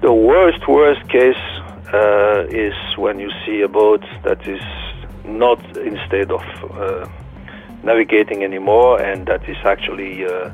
The 0.00 0.12
worst, 0.12 0.66
worst 0.66 1.08
case 1.08 1.36
uh, 1.92 2.46
is 2.48 2.74
when 2.96 3.18
you 3.20 3.30
see 3.44 3.60
a 3.60 3.68
boat 3.68 4.02
that 4.24 4.46
is 4.48 4.62
not 5.24 5.58
instead 5.76 6.30
of 6.30 6.42
uh, 6.72 7.08
navigating 7.82 8.44
anymore 8.44 9.00
and 9.00 9.26
that 9.26 9.48
is 9.48 9.56
actually 9.64 10.24
uh, 10.24 10.50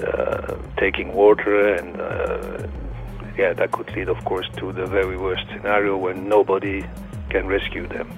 uh, 0.00 0.56
taking 0.76 1.12
water 1.12 1.74
and 1.74 2.00
uh, 2.00 2.66
yeah 3.36 3.52
that 3.52 3.70
could 3.72 3.90
lead 3.94 4.08
of 4.08 4.22
course 4.24 4.48
to 4.56 4.72
the 4.72 4.86
very 4.86 5.16
worst 5.16 5.44
scenario 5.48 5.96
when 5.96 6.28
nobody 6.28 6.84
can 7.30 7.46
rescue 7.46 7.86
them. 7.86 8.10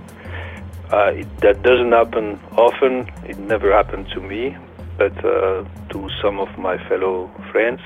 It, 0.96 1.26
that 1.40 1.62
doesn't 1.64 1.90
happen 1.90 2.38
often. 2.56 3.10
It 3.24 3.36
never 3.36 3.72
happened 3.72 4.08
to 4.10 4.20
me 4.20 4.56
but 4.96 5.14
to 5.20 6.08
some 6.22 6.38
of 6.38 6.56
my 6.56 6.78
fellow 6.88 7.28
friends. 7.50 7.80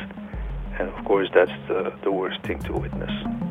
And 0.79 0.91
of 0.91 1.05
course 1.07 1.29
that's 1.35 1.53
the, 1.69 1.93
the 2.03 2.13
worst 2.13 2.43
thing 2.43 2.59
to 2.65 2.73
witness 2.75 3.48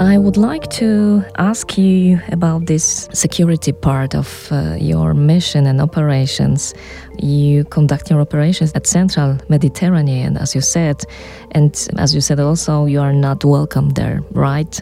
I 0.00 0.16
would 0.16 0.36
like 0.36 0.70
to 0.78 1.24
ask 1.38 1.76
you 1.76 2.20
about 2.30 2.66
this 2.66 3.08
security 3.12 3.72
part 3.72 4.14
of 4.14 4.46
uh, 4.52 4.76
your 4.78 5.12
mission 5.12 5.66
and 5.66 5.80
operations. 5.80 6.72
You 7.18 7.64
conduct 7.64 8.08
your 8.08 8.20
operations 8.20 8.70
at 8.76 8.86
Central 8.86 9.38
Mediterranean, 9.48 10.36
as 10.36 10.54
you 10.54 10.60
said, 10.60 11.02
and 11.50 11.74
as 11.96 12.14
you 12.14 12.20
said 12.20 12.38
also, 12.38 12.84
you 12.84 13.00
are 13.00 13.12
not 13.12 13.44
welcome 13.44 13.90
there, 13.90 14.20
right? 14.30 14.80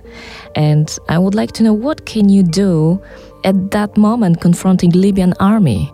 And 0.55 0.95
I 1.09 1.17
would 1.19 1.35
like 1.35 1.53
to 1.53 1.63
know 1.63 1.73
what 1.73 2.05
can 2.05 2.29
you 2.29 2.43
do 2.43 3.03
at 3.45 3.71
that 3.71 3.97
moment 3.97 4.43
confronting 4.43 4.91
Libyan 4.91 5.33
army? 5.41 5.91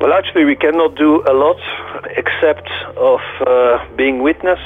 Well, 0.00 0.14
actually, 0.14 0.46
we 0.46 0.56
cannot 0.56 0.94
do 0.94 1.22
a 1.28 1.34
lot 1.34 1.60
except 2.16 2.66
of 2.96 3.20
uh, 3.46 3.84
being 3.94 4.22
witness 4.22 4.58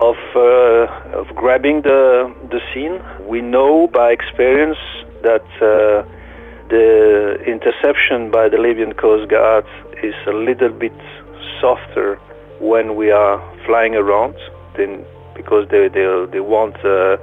of 0.00 0.16
uh, 0.34 1.20
of 1.20 1.28
grabbing 1.34 1.82
the 1.82 2.32
the 2.50 2.60
scene. 2.72 3.00
We 3.28 3.40
know 3.42 3.86
by 3.88 4.12
experience 4.12 4.78
that 5.22 5.44
uh, 5.60 6.04
the 6.68 7.38
interception 7.46 8.30
by 8.30 8.48
the 8.48 8.58
Libyan 8.58 8.94
Coast 8.94 9.30
Guard 9.30 9.66
is 10.02 10.14
a 10.26 10.32
little 10.32 10.70
bit 10.70 10.96
softer 11.60 12.16
when 12.60 12.96
we 12.96 13.10
are 13.10 13.38
flying 13.66 13.94
around, 13.94 14.34
then 14.76 15.04
because 15.34 15.68
they 15.68 15.88
they 15.88 16.06
they 16.32 16.40
want 16.40 16.76
uh, 16.84 17.18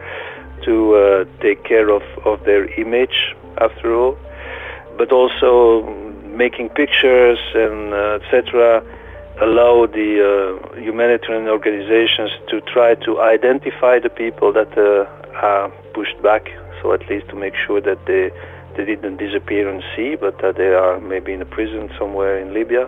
to 0.64 0.96
uh, 0.96 1.26
take 1.42 1.64
care 1.64 1.90
of 1.90 2.04
of 2.26 2.44
their 2.46 2.66
image 2.80 3.36
after 3.58 3.96
all, 3.96 4.18
but 4.98 5.12
also 5.12 5.84
making 6.26 6.70
pictures 6.70 7.40
and 7.56 7.94
uh, 7.94 8.20
etc 8.22 8.84
allow 9.42 9.86
the 9.86 10.22
uh, 10.22 10.80
humanitarian 10.80 11.48
organizations 11.48 12.32
to 12.50 12.62
try 12.62 12.96
to 12.96 13.22
identify 13.22 14.00
the 14.00 14.10
people 14.10 14.52
that 14.54 14.78
uh, 14.78 15.06
are 15.38 15.70
pushed 15.94 16.22
back, 16.24 16.50
so 16.82 16.94
at 16.94 17.08
least 17.10 17.30
to 17.30 17.36
make 17.36 17.54
sure 17.56 17.82
that 17.82 18.00
they 18.06 18.32
they 18.76 18.86
didn't 18.86 19.18
disappear 19.18 19.68
in 19.70 19.82
sea, 19.96 20.16
but 20.16 20.38
that 20.42 20.56
they 20.56 20.70
are 20.70 21.00
maybe 21.00 21.34
in 21.34 21.42
a 21.42 21.46
prison 21.46 21.90
somewhere 21.98 22.38
in 22.38 22.54
Libya. 22.54 22.88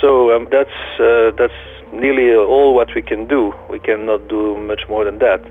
So 0.00 0.34
um, 0.34 0.48
that's 0.50 0.78
uh, 1.00 1.30
that's 1.36 1.60
nearly 1.92 2.34
all 2.34 2.74
what 2.74 2.94
we 2.94 3.02
can 3.02 3.26
do. 3.26 3.52
We 3.70 3.78
cannot 3.78 4.28
do 4.28 4.56
much 4.56 4.82
more 4.88 5.04
than 5.04 5.18
that, 5.18 5.42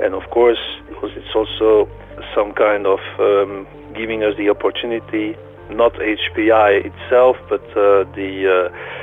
and 0.00 0.14
of 0.14 0.28
course, 0.30 0.62
it's 1.02 1.34
also 1.34 1.88
some 2.34 2.52
kind 2.52 2.86
of 2.86 3.00
um, 3.18 3.66
giving 3.94 4.22
us 4.22 4.36
the 4.36 4.50
opportunity, 4.50 5.36
not 5.70 5.94
HPI 5.94 6.86
itself, 6.86 7.36
but 7.48 7.62
uh, 7.70 8.04
the 8.14 8.70
uh, 8.70 9.00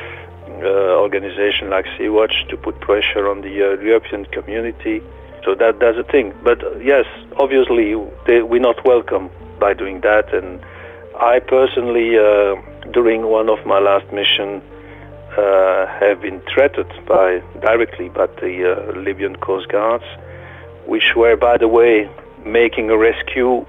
organization 0.65 1.69
like 1.69 1.85
Sea-Watch 1.97 2.47
to 2.49 2.57
put 2.57 2.79
pressure 2.79 3.29
on 3.29 3.41
the 3.41 3.53
uh, 3.61 3.81
European 3.81 4.25
community. 4.25 5.01
So 5.43 5.55
that 5.55 5.79
that's 5.79 5.97
a 5.97 6.03
thing. 6.03 6.33
But 6.43 6.63
uh, 6.63 6.77
yes, 6.77 7.05
obviously 7.37 7.95
they, 8.25 8.41
we're 8.41 8.59
not 8.59 8.83
welcome 8.85 9.29
by 9.59 9.73
doing 9.73 10.01
that. 10.01 10.33
And 10.33 10.59
I 11.19 11.39
personally, 11.39 12.11
during 12.91 13.25
one 13.27 13.49
of 13.49 13.65
my 13.65 13.79
last 13.79 14.11
missions, 14.13 14.61
uh, 15.37 15.85
have 15.99 16.21
been 16.21 16.41
threatened 16.51 16.91
by 17.05 17.41
directly 17.61 18.09
by 18.09 18.25
the 18.41 18.53
uh, 18.73 18.99
Libyan 18.99 19.35
Coast 19.35 19.67
Guards, 19.69 20.05
which 20.85 21.15
were, 21.15 21.35
by 21.35 21.57
the 21.57 21.67
way, 21.67 22.09
making 22.45 22.89
a 22.89 22.97
rescue, 22.97 23.65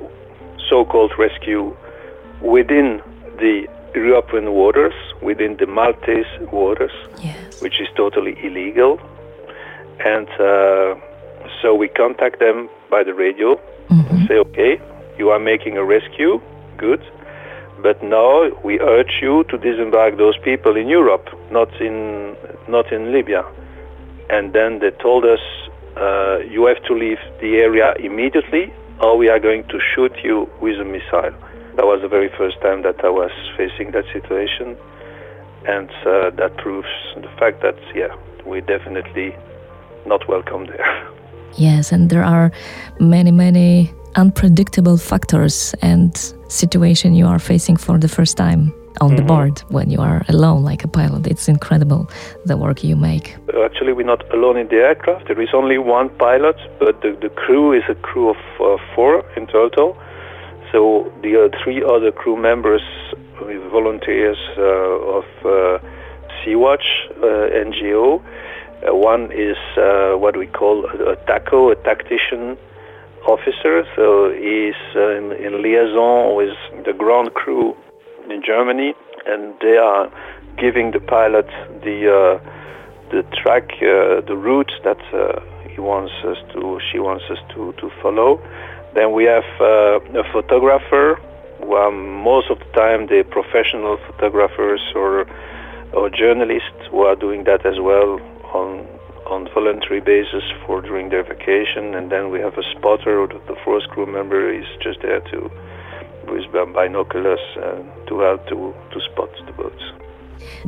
so-called 0.68 1.12
rescue, 1.18 1.76
within 2.40 3.02
the 3.36 3.66
European 3.94 4.52
waters, 4.52 4.94
within 5.38 5.56
the 5.56 5.66
Maltese 5.66 6.26
waters, 6.52 6.92
yes. 7.22 7.60
which 7.62 7.80
is 7.80 7.88
totally 7.96 8.36
illegal. 8.42 8.98
And 10.04 10.28
uh, 10.40 10.94
so 11.62 11.74
we 11.74 11.88
contact 11.88 12.40
them 12.40 12.68
by 12.90 13.04
the 13.04 13.14
radio 13.14 13.56
mm-hmm. 13.56 14.14
and 14.14 14.28
say, 14.28 14.34
okay, 14.34 14.80
you 15.18 15.30
are 15.30 15.38
making 15.38 15.76
a 15.76 15.84
rescue, 15.84 16.40
good, 16.76 17.02
but 17.82 18.02
now 18.02 18.50
we 18.64 18.80
urge 18.80 19.20
you 19.22 19.44
to 19.44 19.58
disembark 19.58 20.16
those 20.16 20.36
people 20.38 20.76
in 20.76 20.88
Europe, 20.88 21.28
not 21.50 21.72
in 21.80 22.36
not 22.68 22.92
in 22.92 23.12
Libya. 23.12 23.44
And 24.30 24.52
then 24.52 24.80
they 24.80 24.90
told 24.90 25.24
us, 25.24 25.40
uh, 25.96 26.38
you 26.50 26.66
have 26.66 26.82
to 26.84 26.94
leave 26.94 27.18
the 27.40 27.56
area 27.56 27.94
immediately, 27.98 28.72
or 29.00 29.16
we 29.16 29.28
are 29.28 29.38
going 29.38 29.64
to 29.68 29.78
shoot 29.94 30.12
you 30.22 30.48
with 30.60 30.80
a 30.80 30.84
missile. 30.84 31.34
That 31.76 31.86
was 31.86 32.02
the 32.02 32.08
very 32.08 32.28
first 32.36 32.60
time 32.60 32.82
that 32.82 33.04
I 33.04 33.08
was 33.08 33.30
facing 33.56 33.92
that 33.92 34.04
situation, 34.12 34.76
and 35.66 35.90
uh, 36.06 36.30
that 36.30 36.56
proves 36.58 36.88
the 37.16 37.28
fact 37.38 37.62
that 37.62 37.76
yeah, 37.94 38.14
we're 38.44 38.60
definitely 38.60 39.34
not 40.06 40.28
welcome 40.28 40.66
there. 40.66 41.08
Yes, 41.56 41.92
and 41.92 42.10
there 42.10 42.22
are 42.22 42.52
many, 43.00 43.32
many 43.32 43.92
unpredictable 44.14 44.96
factors 44.96 45.74
and 45.82 46.16
situation 46.48 47.14
you 47.14 47.26
are 47.26 47.38
facing 47.38 47.76
for 47.76 47.98
the 47.98 48.08
first 48.08 48.36
time 48.36 48.72
on 49.00 49.10
mm-hmm. 49.10 49.16
the 49.16 49.22
board 49.22 49.58
when 49.68 49.90
you 49.90 50.00
are 50.00 50.22
alone 50.28 50.62
like 50.62 50.84
a 50.84 50.88
pilot. 50.88 51.26
It's 51.26 51.48
incredible 51.48 52.10
the 52.44 52.56
work 52.56 52.84
you 52.84 52.96
make. 52.96 53.36
Actually, 53.64 53.92
we're 53.92 54.06
not 54.06 54.22
alone 54.32 54.56
in 54.56 54.68
the 54.68 54.76
aircraft. 54.76 55.28
There 55.28 55.40
is 55.40 55.50
only 55.52 55.78
one 55.78 56.10
pilot, 56.10 56.56
but 56.78 57.00
the, 57.02 57.16
the 57.20 57.28
crew 57.28 57.72
is 57.72 57.82
a 57.88 57.94
crew 57.94 58.30
of 58.30 58.36
uh, 58.60 58.76
four 58.94 59.24
in 59.36 59.46
total. 59.46 59.96
So 60.72 61.10
the 61.22 61.44
uh, 61.44 61.62
three 61.62 61.82
other 61.82 62.12
crew 62.12 62.36
members, 62.36 62.82
volunteers 63.70 64.38
uh, 64.56 64.62
of 64.62 65.24
uh, 65.44 65.78
Sea-Watch 66.44 67.08
uh, 67.16 67.24
NGO, 67.66 68.20
uh, 68.20 68.94
one 68.94 69.32
is 69.32 69.56
uh, 69.76 70.12
what 70.16 70.36
we 70.36 70.46
call 70.46 70.84
a, 70.84 71.12
a 71.12 71.16
TACO, 71.26 71.70
a 71.70 71.76
tactician 71.76 72.58
officer. 73.26 73.84
So 73.96 74.30
he's 74.30 74.78
in, 74.94 75.32
in 75.32 75.62
liaison 75.62 76.36
with 76.36 76.84
the 76.84 76.92
ground 76.92 77.34
crew 77.34 77.74
in 78.28 78.42
Germany, 78.44 78.94
and 79.26 79.54
they 79.60 79.76
are 79.76 80.12
giving 80.58 80.90
the 80.92 81.00
pilot 81.00 81.46
the 81.82 82.40
the 83.10 83.22
track, 83.42 83.70
the 83.80 84.36
route 84.36 84.72
that 84.84 85.00
he 85.78 85.80
wants 85.80 86.12
us 86.24 86.36
to, 86.52 86.80
she 86.90 86.98
wants 86.98 87.24
us 87.30 87.38
to, 87.54 87.72
to 87.78 87.88
follow. 88.02 88.42
Then 88.98 89.12
we 89.12 89.24
have 89.26 89.48
uh, 89.60 90.22
a 90.22 90.24
photographer. 90.32 91.20
Well, 91.60 91.92
most 91.92 92.50
of 92.50 92.58
the 92.58 92.70
time, 92.74 93.06
the 93.06 93.22
professional 93.22 93.96
photographers 94.08 94.82
or 94.96 95.24
or 95.92 96.10
journalists 96.10 96.82
who 96.90 97.02
are 97.02 97.14
doing 97.14 97.44
that 97.44 97.64
as 97.64 97.78
well 97.78 98.18
on 98.52 98.68
on 99.32 99.48
voluntary 99.54 100.00
basis 100.00 100.42
for 100.66 100.82
during 100.82 101.10
their 101.10 101.22
vacation. 101.22 101.94
And 101.94 102.10
then 102.10 102.30
we 102.30 102.40
have 102.40 102.58
a 102.58 102.64
spotter, 102.72 103.20
or 103.20 103.28
the 103.28 103.56
fourth 103.64 103.86
crew 103.92 104.06
member 104.06 104.52
is 104.52 104.66
just 104.82 105.00
there 105.02 105.20
to 105.30 105.38
with 106.26 106.50
binoculars 106.74 107.44
uh, 107.56 107.78
to 108.08 108.14
help 108.18 108.48
to 108.48 108.74
to 108.92 108.98
spot 109.08 109.30
the 109.46 109.52
boats. 109.52 109.84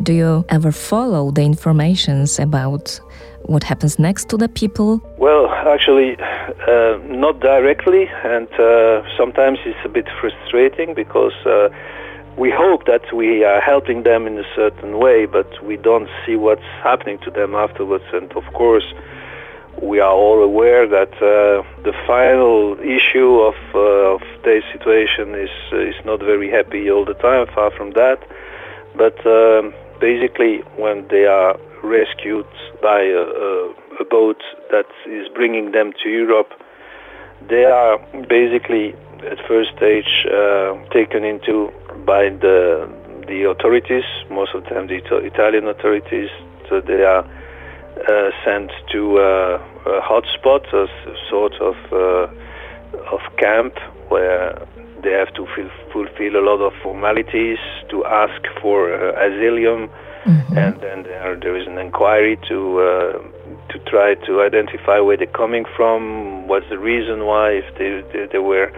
Do 0.05 0.13
you 0.13 0.45
ever 0.51 0.71
follow 0.71 1.33
the 1.33 1.43
informations 1.43 2.39
about 2.39 3.01
what 3.47 3.65
happens 3.65 3.99
next 3.99 4.29
to 4.29 4.37
the 4.37 4.49
people? 4.49 5.01
Well, 5.19 5.49
actually, 5.67 6.17
uh, 6.21 6.99
not 7.05 7.41
directly, 7.41 8.09
and 8.25 8.49
uh, 8.55 9.03
sometimes 9.17 9.59
it's 9.65 9.79
a 9.85 9.89
bit 9.89 10.09
frustrating 10.21 10.95
because 10.95 11.35
uh, 11.47 11.69
we 12.37 12.51
hope 12.51 12.87
that 12.87 13.13
we 13.13 13.45
are 13.45 13.61
helping 13.61 14.03
them 14.03 14.27
in 14.27 14.39
a 14.39 14.45
certain 14.55 14.99
way, 14.99 15.27
but 15.27 15.49
we 15.65 15.77
don't 15.77 16.09
see 16.25 16.37
what's 16.37 16.71
happening 16.83 17.19
to 17.21 17.31
them 17.31 17.55
afterwards. 17.55 18.05
And 18.13 18.33
of 18.33 18.45
course, 18.53 18.85
we 19.83 20.01
are 20.01 20.13
all 20.13 20.43
aware 20.43 20.87
that 20.87 21.13
uh, 21.15 21.63
the 21.83 21.93
final 22.07 22.79
issue 22.81 23.41
of, 23.41 23.55
uh, 23.75 24.15
of 24.15 24.23
their 24.45 24.63
situation 24.73 25.35
is 25.35 25.51
is 25.73 25.95
not 26.05 26.21
very 26.21 26.51
happy 26.51 26.91
all 26.91 27.05
the 27.05 27.15
time. 27.15 27.47
Far 27.55 27.71
from 27.71 27.93
that, 27.93 28.19
but 28.97 29.17
um, 29.27 29.75
basically, 30.01 30.59
when 30.77 31.07
they 31.09 31.27
are 31.27 31.59
rescued 31.83 32.47
by 32.83 33.01
a, 33.03 33.23
a, 33.23 33.75
a 34.01 34.05
boat 34.05 34.41
that 34.71 34.87
is 35.07 35.29
bringing 35.35 35.73
them 35.73 35.93
to 36.03 36.09
Europe. 36.09 36.53
They 37.49 37.65
are 37.65 37.99
basically 38.29 38.95
at 39.25 39.39
first 39.47 39.71
stage 39.77 40.27
uh, 40.27 40.77
taken 40.91 41.25
into 41.25 41.73
by 42.05 42.31
the 42.31 42.89
the 43.27 43.49
authorities, 43.49 44.05
most 44.31 44.55
of 44.55 44.65
them 44.65 44.89
the 44.89 44.97
Italian 45.19 45.69
authorities. 45.69 46.31
So 46.69 46.81
they 46.81 47.05
are 47.05 47.25
uh, 48.09 48.31
sent 48.45 48.73
to 48.93 49.19
uh, 49.19 49.63
a 49.87 50.01
hotspot, 50.01 50.73
a 50.73 50.89
sort 51.29 51.55
of 51.61 51.77
uh, 51.93 52.27
of 53.15 53.21
camp 53.37 53.75
where 54.09 54.67
they 55.03 55.13
have 55.13 55.33
to 55.35 55.47
fulfill 55.93 56.37
a 56.37 56.45
lot 56.45 56.61
of 56.61 56.73
formalities 56.83 57.59
to 57.89 58.05
ask 58.05 58.43
for 58.61 58.93
uh, 58.93 59.13
asylum 59.27 59.91
Mm-hmm. 60.25 60.59
And 60.59 60.81
then 60.81 61.03
there, 61.05 61.37
there 61.41 61.57
is 61.57 61.67
an 61.67 61.79
inquiry 61.79 62.39
to 62.49 62.81
uh, 62.81 63.13
to 63.71 63.79
try 63.87 64.15
to 64.27 64.43
identify 64.43 65.01
where 65.01 65.17
they're 65.17 65.27
coming 65.27 65.65
from, 65.77 66.47
what's 66.47 66.69
the 66.69 66.79
reason 66.79 67.25
why, 67.25 67.53
if 67.53 67.75
they 67.79 68.03
they, 68.13 68.27
they 68.33 68.39
were 68.39 68.71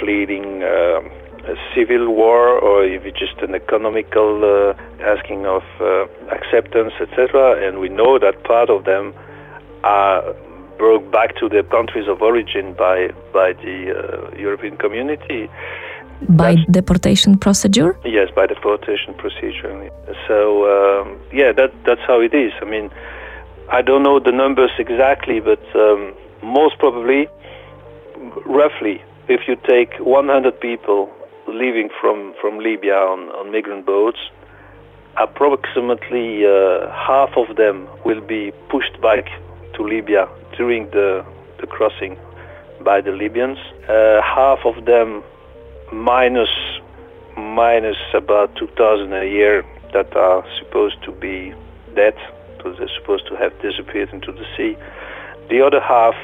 fleeing 0.00 0.62
uh, 0.62 1.00
a 1.46 1.56
civil 1.74 2.14
war 2.14 2.58
or 2.58 2.84
if 2.84 3.04
it's 3.04 3.18
just 3.18 3.38
an 3.42 3.54
economical 3.54 4.40
uh, 4.44 4.72
asking 5.02 5.44
of 5.46 5.62
uh, 5.80 6.06
acceptance, 6.30 6.94
etc. 7.00 7.66
And 7.66 7.78
we 7.78 7.88
know 7.88 8.18
that 8.18 8.44
part 8.44 8.70
of 8.70 8.84
them 8.84 9.12
are 9.82 10.34
brought 10.78 11.10
back 11.12 11.36
to 11.36 11.48
their 11.48 11.62
countries 11.62 12.08
of 12.08 12.22
origin 12.22 12.74
by 12.74 13.08
by 13.32 13.52
the 13.52 13.92
uh, 13.92 14.36
European 14.36 14.76
community. 14.76 15.48
By 16.28 16.54
that's, 16.54 16.70
deportation 16.70 17.38
procedure? 17.38 17.98
Yes, 18.04 18.28
by 18.34 18.46
deportation 18.46 19.14
procedure. 19.14 19.90
So 20.28 20.66
um, 20.74 21.18
yeah, 21.32 21.52
that 21.52 21.72
that's 21.84 22.00
how 22.06 22.20
it 22.20 22.34
is. 22.34 22.52
I 22.60 22.64
mean, 22.64 22.90
I 23.70 23.82
don't 23.82 24.02
know 24.02 24.18
the 24.20 24.32
numbers 24.32 24.70
exactly, 24.78 25.40
but 25.40 25.64
um, 25.74 26.14
most 26.42 26.78
probably, 26.78 27.28
roughly, 28.46 29.02
if 29.28 29.48
you 29.48 29.56
take 29.66 29.94
100 29.98 30.60
people 30.60 31.10
leaving 31.48 31.88
from 32.00 32.34
from 32.40 32.58
Libya 32.58 32.94
on, 32.94 33.28
on 33.30 33.52
migrant 33.52 33.86
boats, 33.86 34.18
approximately 35.16 36.46
uh, 36.46 36.90
half 36.90 37.30
of 37.36 37.56
them 37.56 37.88
will 38.04 38.20
be 38.20 38.52
pushed 38.68 39.00
back 39.00 39.26
to 39.74 39.82
Libya 39.82 40.28
during 40.56 40.90
the, 40.90 41.24
the 41.60 41.66
crossing 41.66 42.16
by 42.82 43.00
the 43.00 43.10
Libyans. 43.10 43.58
Uh, 43.88 44.20
half 44.22 44.60
of 44.64 44.84
them 44.84 45.22
minus 45.92 46.50
minus 47.36 47.96
about 48.12 48.54
2,000 48.56 49.12
a 49.12 49.26
year 49.26 49.64
that 49.92 50.14
are 50.16 50.44
supposed 50.58 51.02
to 51.02 51.12
be 51.12 51.52
dead, 51.94 52.14
so 52.62 52.72
they're 52.72 52.88
supposed 52.98 53.26
to 53.28 53.36
have 53.36 53.52
disappeared 53.60 54.10
into 54.12 54.32
the 54.32 54.44
sea. 54.56 54.76
The 55.48 55.60
other 55.60 55.80
half 55.80 56.14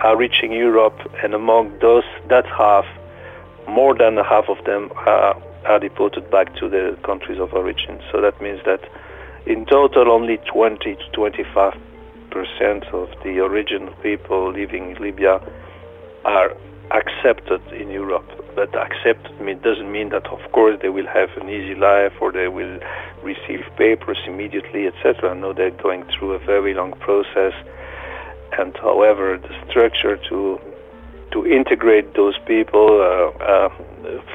are 0.00 0.16
reaching 0.16 0.52
Europe, 0.52 0.98
and 1.22 1.34
among 1.34 1.78
those 1.80 2.04
that 2.28 2.46
half, 2.46 2.86
more 3.66 3.94
than 3.94 4.16
half 4.16 4.48
of 4.48 4.64
them 4.64 4.90
are 4.96 5.36
are 5.66 5.78
deported 5.80 6.30
back 6.30 6.54
to 6.56 6.68
their 6.68 6.94
countries 6.96 7.38
of 7.38 7.52
origin. 7.52 8.00
So 8.10 8.20
that 8.20 8.40
means 8.40 8.60
that 8.64 8.80
in 9.44 9.66
total 9.66 10.10
only 10.10 10.38
20 10.38 10.94
to 10.94 11.10
25 11.12 11.74
percent 12.30 12.84
of 12.92 13.10
the 13.24 13.40
original 13.40 13.92
people 14.02 14.52
living 14.52 14.90
in 14.90 15.02
Libya 15.02 15.40
are 16.24 16.54
accepted 16.90 17.60
in 17.72 17.90
Europe. 17.90 18.37
But 18.58 18.74
accepted 18.74 19.40
mean, 19.40 19.60
doesn't 19.60 19.92
mean 19.92 20.08
that, 20.08 20.26
of 20.26 20.40
course, 20.50 20.80
they 20.82 20.88
will 20.88 21.06
have 21.06 21.30
an 21.40 21.48
easy 21.48 21.76
life 21.76 22.14
or 22.20 22.32
they 22.32 22.48
will 22.48 22.80
receive 23.22 23.60
papers 23.76 24.18
immediately, 24.26 24.88
etc. 24.88 25.32
No, 25.36 25.52
they're 25.52 25.70
going 25.70 26.02
through 26.06 26.32
a 26.32 26.40
very 26.40 26.74
long 26.74 26.90
process. 26.98 27.52
And 28.58 28.76
however, 28.78 29.38
the 29.38 29.54
structure 29.70 30.16
to 30.28 30.60
to 31.30 31.46
integrate 31.46 32.14
those 32.14 32.36
people 32.46 33.00
uh, 33.00 33.44
uh, 33.44 33.68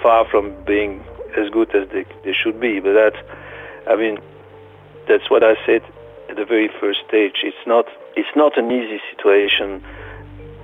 far 0.02 0.26
from 0.32 0.54
being 0.64 1.04
as 1.36 1.50
good 1.50 1.76
as 1.76 1.90
they, 1.90 2.06
they 2.24 2.32
should 2.32 2.62
be. 2.62 2.80
But 2.80 2.94
that, 2.94 3.16
I 3.90 3.98
mean, 3.98 4.20
that's 5.06 5.30
what 5.30 5.44
I 5.44 5.56
said 5.66 5.82
at 6.30 6.38
the 6.38 6.46
very 6.46 6.70
first 6.80 7.00
stage. 7.10 7.42
It's 7.44 7.66
not 7.68 7.88
it's 8.16 8.34
not 8.38 8.58
an 8.58 8.72
easy 8.72 9.02
situation. 9.12 9.84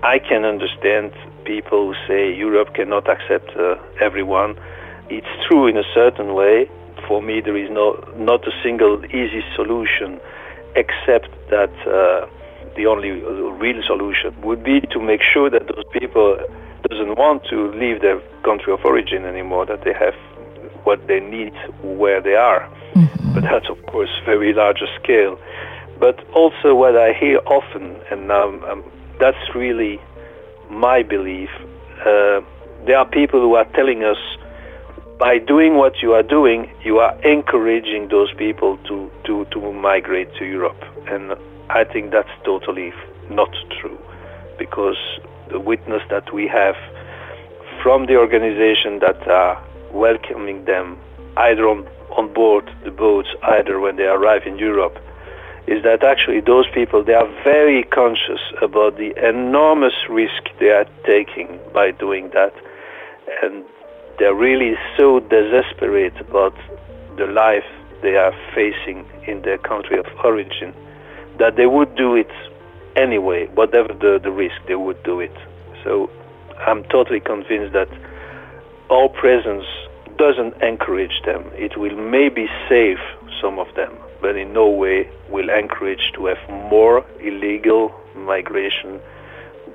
I 0.02 0.20
can 0.20 0.46
understand 0.46 1.12
people 1.50 1.80
who 1.88 1.96
say 2.08 2.22
Europe 2.48 2.70
cannot 2.76 3.06
accept 3.16 3.50
uh, 3.58 3.76
everyone. 4.08 4.52
It's 5.10 5.34
true 5.48 5.66
in 5.72 5.76
a 5.78 5.88
certain 6.00 6.30
way. 6.42 6.70
For 7.08 7.20
me, 7.30 7.42
there 7.42 7.58
is 7.64 7.70
no 7.72 7.86
not 8.30 8.42
a 8.52 8.54
single 8.64 8.96
easy 9.20 9.44
solution, 9.56 10.10
except 10.84 11.30
that 11.56 11.74
uh, 11.88 12.28
the 12.78 12.86
only 12.94 13.12
real 13.64 13.82
solution 13.92 14.30
would 14.48 14.62
be 14.72 14.78
to 14.94 15.00
make 15.12 15.24
sure 15.34 15.50
that 15.56 15.64
those 15.72 15.88
people 16.00 16.38
doesn't 16.88 17.16
want 17.24 17.40
to 17.54 17.58
leave 17.82 17.98
their 18.06 18.20
country 18.50 18.72
of 18.78 18.82
origin 18.86 19.22
anymore. 19.34 19.66
That 19.66 19.82
they 19.86 19.96
have 20.06 20.18
what 20.84 21.00
they 21.08 21.20
need 21.36 21.56
where 21.82 22.22
they 22.28 22.38
are. 22.52 22.62
Mm-hmm. 22.94 23.34
But 23.34 23.44
that's, 23.50 23.70
of 23.76 23.80
course, 23.92 24.14
very 24.34 24.54
larger 24.54 24.90
scale. 25.02 25.34
But 26.00 26.18
also 26.42 26.76
what 26.76 26.96
I 26.96 27.10
hear 27.14 27.40
often, 27.58 27.86
and 28.12 28.32
um, 28.32 28.64
um, 28.70 28.84
that's 29.20 29.44
really 29.56 30.00
my 30.70 31.04
belief, 31.04 31.50
uh, 32.02 32.42
there 32.86 32.98
are 32.98 33.06
people 33.06 33.42
who 33.42 33.56
are 33.56 33.66
telling 33.76 34.04
us, 34.04 34.18
by 35.18 35.38
doing 35.38 35.76
what 35.76 36.02
you 36.02 36.14
are 36.14 36.24
doing, 36.24 36.72
you 36.84 37.00
are 37.00 37.14
encouraging 37.24 38.08
those 38.08 38.34
people 38.34 38.78
to, 38.88 39.12
to, 39.26 39.46
to 39.52 39.74
migrate 39.74 40.34
to 40.36 40.46
Europe. 40.46 40.82
And 41.08 41.36
I 41.70 41.84
think 41.84 42.12
that's 42.12 42.30
totally 42.46 42.94
not 43.30 43.54
true, 43.80 44.00
because 44.58 44.98
the 45.50 45.60
witness 45.60 46.04
that 46.10 46.34
we 46.34 46.48
have 46.48 46.76
from 47.82 48.06
the 48.06 48.16
organization 48.16 49.00
that 49.00 49.28
are 49.28 49.62
welcoming 49.92 50.66
them 50.66 50.98
either 51.38 51.68
on, 51.68 51.88
on 52.12 52.32
board 52.34 52.70
the 52.84 52.92
boats, 52.92 53.30
either 53.44 53.80
when 53.80 53.96
they 53.98 54.06
arrive 54.06 54.44
in 54.46 54.58
Europe, 54.58 54.98
is 55.70 55.84
that 55.84 56.04
actually 56.04 56.42
those 56.42 56.66
people, 56.74 57.04
they 57.04 57.14
are 57.14 57.30
very 57.44 57.84
conscious 57.84 58.42
about 58.62 58.98
the 58.98 59.14
enormous 59.28 59.94
risk 60.10 60.50
they 60.60 60.72
are 60.72 60.88
taking 61.06 61.60
by 61.74 61.92
doing 61.92 62.32
that. 62.34 62.54
And 63.44 63.64
they're 64.18 64.34
really 64.34 64.74
so 64.98 65.20
desperate 65.20 66.20
about 66.20 66.56
the 67.18 67.28
life 67.28 67.70
they 68.02 68.16
are 68.16 68.34
facing 68.56 69.06
in 69.28 69.44
their 69.44 69.60
country 69.60 70.00
of 70.00 70.06
origin 70.24 70.74
that 71.38 71.56
they 71.56 71.68
would 71.68 71.96
do 71.96 72.16
it 72.16 72.32
anyway, 72.96 73.48
whatever 73.54 73.94
the, 73.94 74.20
the 74.22 74.32
risk, 74.32 74.56
they 74.68 74.76
would 74.76 75.02
do 75.04 75.20
it. 75.20 75.36
So 75.84 76.10
I'm 76.60 76.84
totally 76.86 77.20
convinced 77.20 77.74
that 77.74 77.90
our 78.90 79.08
presence 79.08 79.66
doesn't 80.18 80.62
encourage 80.62 81.22
them. 81.26 81.46
It 81.54 81.78
will 81.78 81.96
maybe 81.96 82.48
save 82.68 82.98
some 83.42 83.60
of 83.60 83.68
them, 83.76 83.94
but 84.22 84.36
in 84.36 84.54
no 84.54 84.70
way 84.70 85.10
will 85.30 85.50
encourage 85.50 86.12
to 86.16 86.26
have 86.28 86.50
more 86.70 87.06
illegal 87.22 87.92
migration 88.16 89.00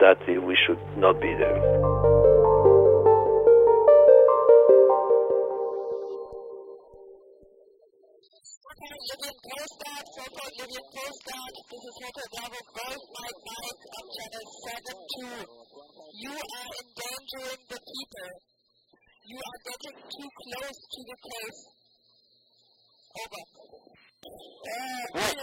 that 0.00 0.18
we 0.28 0.57
should 0.66 0.78
not 0.96 1.20
be 1.20 1.33
there. 1.35 2.04
You 16.16 16.30
are 16.30 16.70
endangering 16.80 17.62
the 17.68 17.78
people. 17.78 18.30
You 19.26 19.38
are 19.38 19.59
getting 19.64 19.96
too 19.98 20.30
close 20.42 20.78
to 20.92 21.00
the 21.09 21.16
case. 21.28 21.61
Over. 23.20 23.93
Uh, 24.25 25.05
what? 25.13 25.37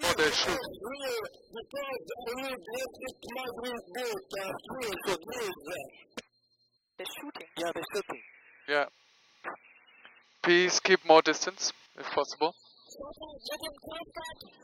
What 0.00 0.16
they 0.16 0.30
shoot? 0.30 0.62
They're 6.96 7.12
shooting. 7.14 7.48
Yeah, 7.56 7.70
they're 7.74 7.90
shooting. 7.94 8.22
Yeah. 8.68 8.86
Please 10.42 10.80
keep 10.80 11.04
more 11.06 11.22
distance, 11.22 11.72
if 11.98 12.06
possible. 12.06 12.54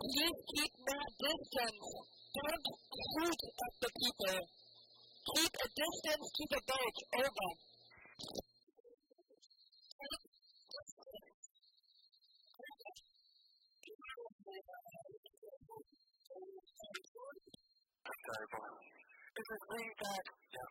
Please 0.00 0.38
keep 0.54 0.72
more 0.88 1.08
distance. 1.20 1.84
Don't 2.34 2.66
shoot 3.14 3.40
at 3.64 3.74
the 3.80 3.90
people. 4.00 4.38
Keep 5.34 5.52
a 5.54 5.68
distance 5.68 6.26
to 6.36 6.44
the 6.50 6.60
boat. 6.66 6.96
Over. 7.20 7.48
Terrible. 18.04 18.64
This 19.34 19.48
is 19.48 19.60
really 19.70 19.94
bad. 19.96 20.24
Yeah. 20.52 20.68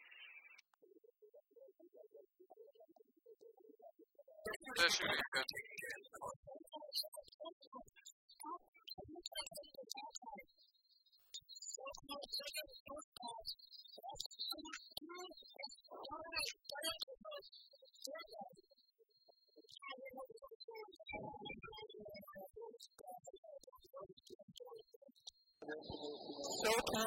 They're 4.78 4.90
shooting 4.90 5.24
good. 5.34 5.48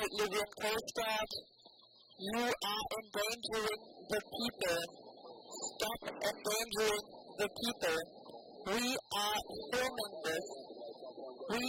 So-called 0.07 0.21
Libyan 0.21 0.51
Coast 0.61 0.89
Guard, 0.97 1.31
you 2.19 2.41
are 2.41 2.85
endangering 2.97 3.83
the 4.09 4.21
people. 4.37 4.83
Stop 5.67 6.01
endangering 6.15 7.07
the 7.39 7.49
people. 7.49 7.99
We 8.67 8.83
are 9.17 9.41
filming 9.73 10.15
this. 10.25 10.47
We 11.51 11.63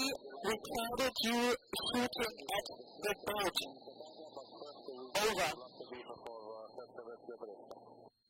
recorded 0.45 1.15
you 1.23 1.39
shooting 1.93 2.35
at 2.57 2.65
the 3.03 3.13
boat. 3.25 3.57
Over. 5.17 5.51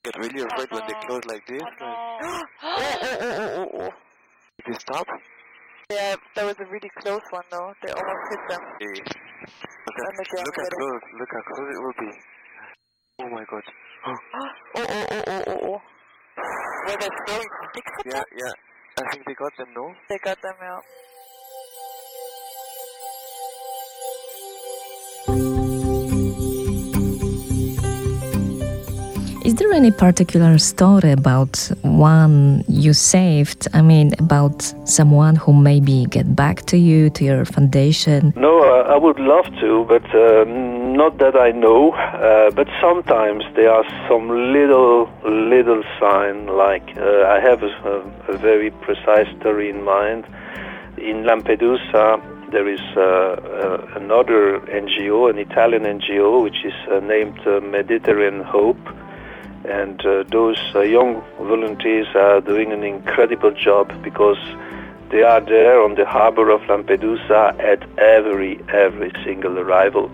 Get 0.03 0.15
really 0.17 0.41
afraid 0.41 0.69
when 0.71 0.83
they 0.87 0.97
close 1.07 1.25
like 1.25 1.45
this. 1.47 1.61
Like, 1.61 1.81
oh, 1.81 2.43
oh, 2.63 2.97
oh, 3.01 3.17
oh, 3.21 3.67
oh. 3.73 3.91
Did 4.57 4.67
you 4.67 4.73
stop? 4.79 5.07
Yeah, 5.89 6.15
that 6.35 6.45
was 6.45 6.55
a 6.59 6.65
really 6.65 6.91
close 6.99 7.21
one 7.29 7.43
though. 7.51 7.73
They 7.83 7.91
almost 7.91 8.29
hit 8.29 8.39
them. 8.49 8.61
Hey. 8.79 9.26
Look 9.97 10.05
at, 10.05 10.13
Let 10.13 10.45
look 10.45 10.57
at 10.59 10.71
close. 10.77 11.01
Look 11.17 11.29
how 11.33 11.41
close 11.41 11.69
it 11.73 11.81
will 11.81 11.97
be. 11.99 12.11
Oh 13.19 13.29
my 13.29 13.43
god. 13.49 13.63
Oh, 14.77 14.85
oh, 14.85 15.05
oh, 15.09 15.23
oh, 15.27 15.43
oh, 15.47 15.59
oh. 15.63 15.81
Were 16.85 16.97
they 17.01 17.09
throwing 17.25 17.49
sticks 17.71 17.91
Yeah, 18.05 18.21
yeah. 18.37 18.53
I 19.01 19.11
think 19.11 19.25
they 19.25 19.33
got 19.33 19.51
them, 19.57 19.69
no? 19.75 19.91
They 20.07 20.17
got 20.23 20.39
them 20.41 20.53
out. 20.61 20.83
There 29.57 29.73
any 29.73 29.91
particular 29.91 30.57
story 30.59 31.11
about 31.11 31.71
one 31.81 32.63
you 32.67 32.93
saved? 32.93 33.67
I 33.73 33.81
mean, 33.81 34.13
about 34.19 34.61
someone 34.85 35.35
who 35.35 35.53
maybe 35.53 36.05
get 36.05 36.35
back 36.35 36.65
to 36.67 36.77
you, 36.77 37.09
to 37.11 37.23
your 37.23 37.45
foundation? 37.45 38.33
No, 38.35 38.61
uh, 38.61 38.93
I 38.93 38.97
would 38.97 39.19
love 39.19 39.45
to, 39.61 39.85
but 39.87 40.05
uh, 40.13 40.43
not 40.45 41.17
that 41.17 41.35
I 41.35 41.51
know. 41.51 41.91
Uh, 41.93 42.51
but 42.51 42.67
sometimes 42.79 43.43
there 43.55 43.71
are 43.71 43.85
some 44.07 44.29
little, 44.53 45.09
little 45.25 45.83
sign. 45.99 46.47
Like 46.47 46.95
uh, 46.97 47.25
I 47.25 47.39
have 47.39 47.63
a, 47.63 47.73
a, 48.27 48.33
a 48.33 48.37
very 48.37 48.69
precise 48.69 49.27
story 49.39 49.69
in 49.69 49.83
mind. 49.83 50.25
In 50.97 51.23
Lampedusa, 51.23 52.21
there 52.51 52.67
is 52.67 52.79
uh, 52.95 53.01
uh, 53.01 53.87
another 53.95 54.59
NGO, 54.59 55.29
an 55.29 55.37
Italian 55.37 55.83
NGO, 55.83 56.43
which 56.43 56.63
is 56.63 56.73
uh, 56.91 56.99
named 56.99 57.39
uh, 57.45 57.59
Mediterranean 57.59 58.43
Hope. 58.43 58.77
And 59.68 59.99
uh, 60.05 60.24
those 60.32 60.57
uh, 60.74 60.82
young 60.82 61.22
volunteers 61.38 62.07
are 62.15 62.39
doing 62.39 62.72
an 62.72 62.84
incredible 62.84 63.51
job 63.51 63.91
because 64.01 64.38
they 65.09 65.24
are 65.24 65.41
there 65.41 65.82
on 65.82 65.95
the 65.95 66.05
harbor 66.05 66.49
of 66.49 66.61
Lampedusa 66.61 67.59
at 67.59 67.84
every 67.97 68.61
every 68.74 69.11
single 69.26 69.59
arrival, 69.59 70.09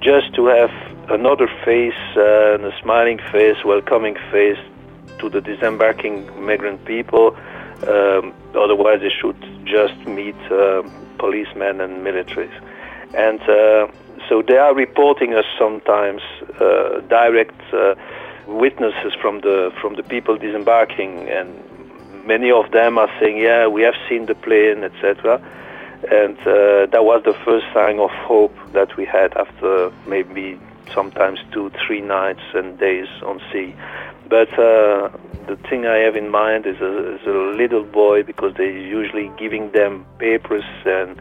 just 0.00 0.34
to 0.36 0.46
have 0.46 0.70
another 1.10 1.48
face 1.64 2.00
uh, 2.16 2.54
and 2.54 2.64
a 2.64 2.72
smiling 2.80 3.18
face, 3.30 3.62
welcoming 3.64 4.16
face 4.30 4.58
to 5.18 5.28
the 5.28 5.40
disembarking 5.40 6.16
migrant 6.42 6.82
people. 6.84 7.36
Um, 7.86 8.32
otherwise, 8.54 9.00
they 9.00 9.10
should 9.10 9.40
just 9.64 9.98
meet 10.06 10.36
uh, 10.50 10.82
policemen 11.18 11.80
and 11.80 12.04
militaries. 12.04 12.56
And 13.14 13.40
uh, 13.42 13.88
so 14.28 14.42
they 14.42 14.56
are 14.56 14.74
reporting 14.74 15.34
us 15.34 15.44
sometimes 15.58 16.22
uh, 16.60 17.00
direct 17.08 17.60
uh, 17.72 17.94
witnesses 18.48 19.12
from 19.20 19.40
the 19.40 19.70
from 19.80 19.94
the 19.94 20.02
people 20.02 20.36
disembarking, 20.36 21.28
and 21.28 21.48
many 22.26 22.50
of 22.50 22.70
them 22.72 22.98
are 22.98 23.10
saying, 23.20 23.38
"Yeah, 23.38 23.66
we 23.66 23.82
have 23.82 23.94
seen 24.08 24.26
the 24.26 24.34
plane, 24.34 24.82
etc." 24.82 25.40
And 26.10 26.38
uh, 26.40 26.86
that 26.92 27.04
was 27.04 27.22
the 27.24 27.34
first 27.44 27.66
sign 27.74 27.98
of 27.98 28.10
hope 28.10 28.56
that 28.72 28.96
we 28.96 29.04
had 29.04 29.36
after 29.36 29.92
maybe 30.06 30.58
sometimes 30.94 31.40
two, 31.52 31.70
three 31.84 32.00
nights 32.00 32.42
and 32.54 32.78
days 32.78 33.08
on 33.22 33.40
sea. 33.52 33.74
But 34.28 34.52
uh, 34.58 35.10
the 35.48 35.56
thing 35.68 35.86
I 35.86 35.98
have 35.98 36.14
in 36.14 36.30
mind 36.30 36.66
is 36.66 36.80
a, 36.80 37.16
is 37.16 37.26
a 37.26 37.56
little 37.56 37.82
boy 37.82 38.22
because 38.22 38.54
they're 38.56 38.70
usually 38.70 39.30
giving 39.38 39.72
them 39.72 40.06
papers 40.18 40.64
and 40.84 41.20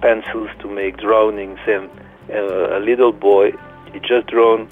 pencils 0.00 0.50
to 0.60 0.68
make 0.68 0.96
drawings, 0.96 1.60
and 1.66 1.88
uh, 2.30 2.78
a 2.78 2.80
little 2.80 3.12
boy 3.12 3.52
he 3.92 4.00
just 4.00 4.26
drawn 4.26 4.68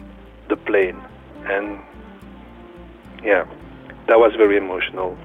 the 0.49 0.57
plane, 0.57 1.01
and 1.45 1.79
yeah, 3.25 3.47
that 4.07 4.19
was 4.19 4.35
very 4.37 4.57
emotional 4.57 5.17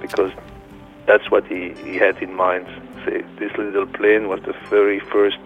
because 0.00 0.32
that's 1.06 1.30
what 1.30 1.46
he, 1.46 1.74
he 1.84 1.96
had 1.96 2.20
in 2.22 2.34
mind. 2.34 2.66
Say, 3.04 3.22
this 3.38 3.52
little 3.56 3.86
plane 3.86 4.28
was 4.28 4.40
the 4.42 4.54
very 4.68 5.00
first 5.00 5.38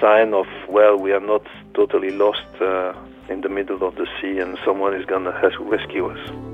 sign 0.00 0.34
of, 0.34 0.46
well, 0.68 0.96
we 0.98 1.12
are 1.12 1.20
not 1.20 1.46
totally 1.74 2.10
lost 2.10 2.46
uh, 2.60 2.92
in 3.28 3.42
the 3.42 3.48
middle 3.48 3.82
of 3.86 3.94
the 3.96 4.06
sea 4.20 4.38
and 4.38 4.58
someone 4.64 4.94
is 4.94 5.06
going 5.06 5.24
to 5.24 5.30
rescue 5.60 6.06
us. 6.10 6.49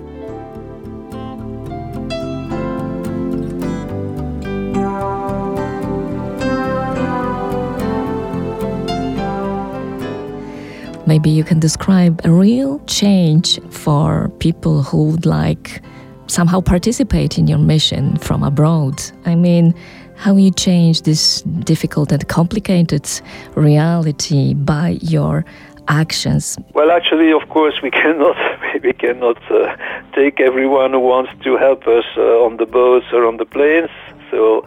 Maybe 11.07 11.31
you 11.31 11.45
can 11.45 11.61
describe 11.61 12.21
a 12.25 12.31
real 12.31 12.81
change 12.87 13.61
for 13.71 14.29
people 14.41 14.83
who 14.83 15.11
would 15.11 15.25
like 15.25 15.81
somehow 16.27 16.61
participate 16.61 17.39
in 17.39 17.47
your 17.47 17.59
mission 17.59 18.17
from 18.17 18.43
abroad. 18.43 19.01
I 19.25 19.37
mean, 19.37 19.73
how 20.17 20.37
you 20.37 20.51
change 20.51 21.03
this 21.03 21.43
difficult 21.43 22.11
and 22.11 22.27
complicated 22.27 23.09
reality 23.55 24.55
by 24.55 24.99
your 25.01 25.45
actions. 25.89 26.59
Well, 26.75 26.91
actually, 26.91 27.33
of 27.33 27.49
course, 27.51 27.81
we 27.83 27.91
cannot 28.03 28.37
we 28.83 28.93
cannot 28.93 29.39
uh, 29.51 29.77
take 30.13 30.41
everyone 30.41 30.93
who 30.93 31.01
wants 31.01 31.31
to 31.45 31.57
help 31.57 31.87
us 31.87 32.05
uh, 32.17 32.45
on 32.45 32.57
the 32.57 32.67
boats 32.67 33.07
or 33.13 33.27
on 33.27 33.37
the 33.37 33.47
planes. 33.47 33.91
So, 34.31 34.67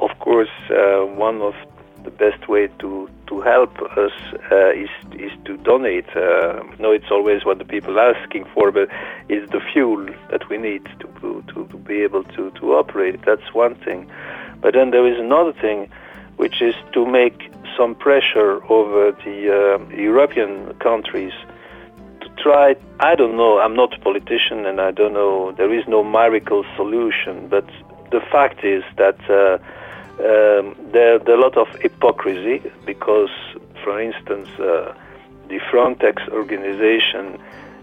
of 0.00 0.10
course, 0.20 0.54
uh, 0.70 1.04
one 1.16 1.42
of 1.42 1.54
the 2.04 2.10
best 2.10 2.48
way 2.48 2.68
to, 2.78 3.08
to 3.26 3.40
help 3.40 3.80
us 3.96 4.12
uh, 4.50 4.70
is 4.70 4.88
is 5.12 5.32
to 5.44 5.56
donate. 5.58 6.08
Uh, 6.16 6.62
no, 6.78 6.90
it's 6.92 7.10
always 7.10 7.44
what 7.44 7.58
the 7.58 7.64
people 7.64 7.98
are 7.98 8.14
asking 8.14 8.46
for, 8.54 8.70
but 8.70 8.88
it's 9.28 9.50
the 9.52 9.60
fuel 9.72 10.06
that 10.30 10.48
we 10.48 10.58
need 10.58 10.84
to 11.00 11.44
to, 11.48 11.66
to 11.70 11.76
be 11.78 12.02
able 12.02 12.24
to, 12.24 12.50
to 12.52 12.74
operate. 12.74 13.20
That's 13.24 13.52
one 13.52 13.74
thing. 13.74 14.10
But 14.60 14.74
then 14.74 14.90
there 14.90 15.06
is 15.06 15.18
another 15.18 15.52
thing, 15.52 15.90
which 16.36 16.60
is 16.62 16.74
to 16.92 17.06
make 17.06 17.52
some 17.76 17.94
pressure 17.94 18.64
over 18.70 19.12
the 19.24 19.38
uh, 19.58 19.94
European 19.94 20.74
countries 20.74 21.32
to 22.20 22.28
try. 22.42 22.76
I 23.00 23.14
don't 23.14 23.36
know. 23.36 23.58
I'm 23.58 23.74
not 23.74 23.94
a 23.96 24.00
politician, 24.00 24.66
and 24.66 24.80
I 24.80 24.90
don't 24.90 25.12
know. 25.12 25.52
There 25.52 25.72
is 25.72 25.86
no 25.86 26.02
miracle 26.02 26.64
solution, 26.76 27.48
but 27.48 27.66
the 28.10 28.20
fact 28.32 28.64
is 28.64 28.82
that. 28.96 29.18
Um, 30.20 30.76
a 30.94 31.36
lot 31.36 31.56
of 31.56 31.68
hypocrisy 31.80 32.62
because, 32.84 33.30
for 33.82 34.00
instance, 34.00 34.48
uh, 34.58 34.94
the 35.48 35.58
Frontex 35.70 36.28
organization 36.28 37.40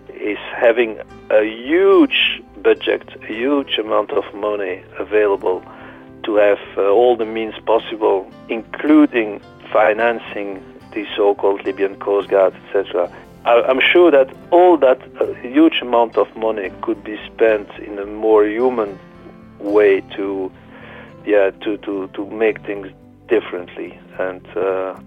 is 0.10 0.38
having 0.56 1.00
a 1.30 1.44
huge 1.44 2.42
budget, 2.62 3.04
a 3.24 3.26
huge 3.26 3.78
amount 3.80 4.12
of 4.12 4.24
money 4.36 4.84
available 5.00 5.64
to 6.24 6.36
have 6.36 6.60
uh, 6.78 6.90
all 6.90 7.16
the 7.16 7.26
means 7.26 7.56
possible, 7.66 8.30
including 8.50 9.40
financing 9.72 10.64
the 10.94 11.06
so-called 11.16 11.66
Libyan 11.66 11.96
Coast 11.96 12.30
Guard, 12.30 12.54
etc. 12.68 13.12
I'm 13.46 13.80
sure 13.80 14.12
that 14.12 14.30
all 14.52 14.78
that 14.78 15.00
uh, 15.22 15.34
huge 15.42 15.82
amount 15.82 16.18
of 16.18 16.28
money 16.36 16.70
could 16.82 17.04
be 17.04 17.18
spent 17.26 17.70
in 17.80 17.98
a 17.98 18.06
more 18.06 18.46
human 18.46 19.00
way 19.60 20.02
to 20.18 20.52
yeah, 21.28 21.52
to, 21.64 21.78
to, 21.80 22.08
to 22.16 22.26
make 22.28 22.66
things 22.66 22.88
differently. 23.28 24.00
And 24.18 24.46
uh, 24.56 24.98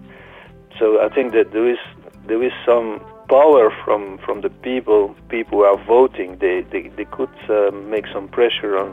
so 0.77 1.01
I 1.01 1.09
think 1.09 1.33
that 1.33 1.51
there 1.51 1.67
is 1.67 1.79
there 2.27 2.43
is 2.43 2.51
some 2.63 3.01
power 3.27 3.73
from, 3.83 4.19
from 4.19 4.41
the 4.41 4.51
people 4.51 5.15
people 5.29 5.57
who 5.59 5.63
are 5.63 5.83
voting. 5.83 6.37
They 6.37 6.61
they, 6.61 6.89
they 6.89 7.05
could 7.05 7.35
uh, 7.49 7.71
make 7.71 8.05
some 8.13 8.27
pressure 8.27 8.77
on 8.77 8.89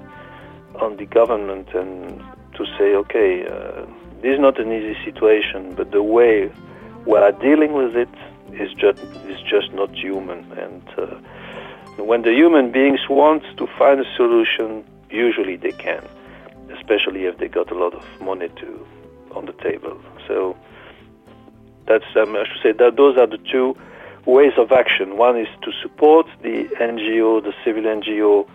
on 0.81 0.97
the 0.97 1.05
government 1.05 1.68
and 1.74 2.18
to 2.57 2.64
say, 2.79 2.95
okay, 3.03 3.47
uh, 3.47 3.85
this 4.22 4.33
is 4.35 4.41
not 4.41 4.59
an 4.59 4.72
easy 4.72 4.97
situation, 5.05 5.74
but 5.74 5.91
the 5.91 6.03
way 6.03 6.51
we 7.05 7.18
are 7.18 7.33
dealing 7.33 7.74
with 7.74 7.95
it 7.95 8.14
is 8.55 8.72
just 8.72 9.03
is 9.33 9.41
just 9.43 9.74
not 9.74 9.95
human. 9.95 10.51
And 10.53 10.83
uh, 10.97 11.05
when 12.03 12.22
the 12.22 12.33
human 12.33 12.72
beings 12.72 13.01
want 13.11 13.43
to 13.59 13.66
find 13.79 14.01
a 14.01 14.09
solution, 14.16 14.83
usually 15.11 15.57
they 15.57 15.72
can 15.72 16.03
especially 16.77 17.25
if 17.25 17.39
they 17.39 17.49
got 17.49 17.71
a 17.71 17.75
lot 17.75 17.95
of 17.95 18.05
money 18.21 18.49
to 18.61 18.87
on 19.35 19.47
the 19.47 19.53
table. 19.53 20.01
So 20.27 20.57
that's 21.87 22.05
um, 22.16 22.37
I 22.37 22.45
should 22.45 22.62
say 22.62 22.73
that 22.73 22.97
those 22.97 23.16
are 23.19 23.27
the 23.27 23.39
two 23.39 23.77
ways 24.27 24.53
of 24.59 24.73
action. 24.73 25.16
One 25.16 25.39
is 25.39 25.49
to 25.62 25.73
support 25.83 26.27
the 26.43 26.64
NGO, 26.81 27.43
the 27.43 27.55
civil 27.64 27.85
NGO, 27.85 28.49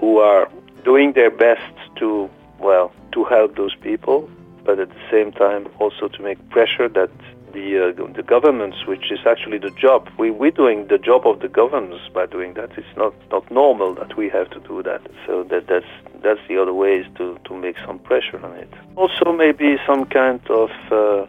who 0.00 0.18
are 0.18 0.50
doing 0.84 1.12
their 1.12 1.30
best 1.30 1.74
to 1.96 2.30
well 2.58 2.92
to 3.12 3.24
help 3.24 3.56
those 3.56 3.74
people, 3.76 4.28
but 4.64 4.78
at 4.78 4.88
the 4.88 5.02
same 5.10 5.32
time 5.32 5.68
also 5.78 6.08
to 6.08 6.22
make 6.22 6.38
pressure 6.50 6.88
that 6.88 7.10
the 7.52 7.88
uh, 7.88 8.12
the 8.14 8.22
governments, 8.22 8.86
which 8.86 9.10
is 9.10 9.20
actually 9.26 9.58
the 9.58 9.70
job. 9.70 10.08
We 10.18 10.30
we're 10.30 10.50
doing 10.50 10.88
the 10.88 10.98
job 10.98 11.26
of 11.26 11.40
the 11.40 11.48
governments 11.48 12.04
by 12.12 12.26
doing 12.26 12.54
that. 12.54 12.70
It's 12.76 12.96
not 12.96 13.14
not 13.30 13.50
normal 13.50 13.94
that 13.94 14.16
we 14.16 14.28
have 14.30 14.50
to 14.50 14.60
do 14.60 14.82
that. 14.82 15.02
So 15.26 15.44
that 15.44 15.66
that's 15.66 15.92
that's 16.22 16.40
the 16.48 16.60
other 16.60 16.74
way 16.74 16.98
is 17.00 17.06
to 17.16 17.38
to 17.44 17.54
make 17.54 17.76
some 17.86 17.98
pressure 17.98 18.44
on 18.44 18.52
it. 18.56 18.72
Also, 18.96 19.32
maybe 19.32 19.76
some 19.86 20.04
kind 20.06 20.40
of 20.48 20.70
uh, 20.90 21.26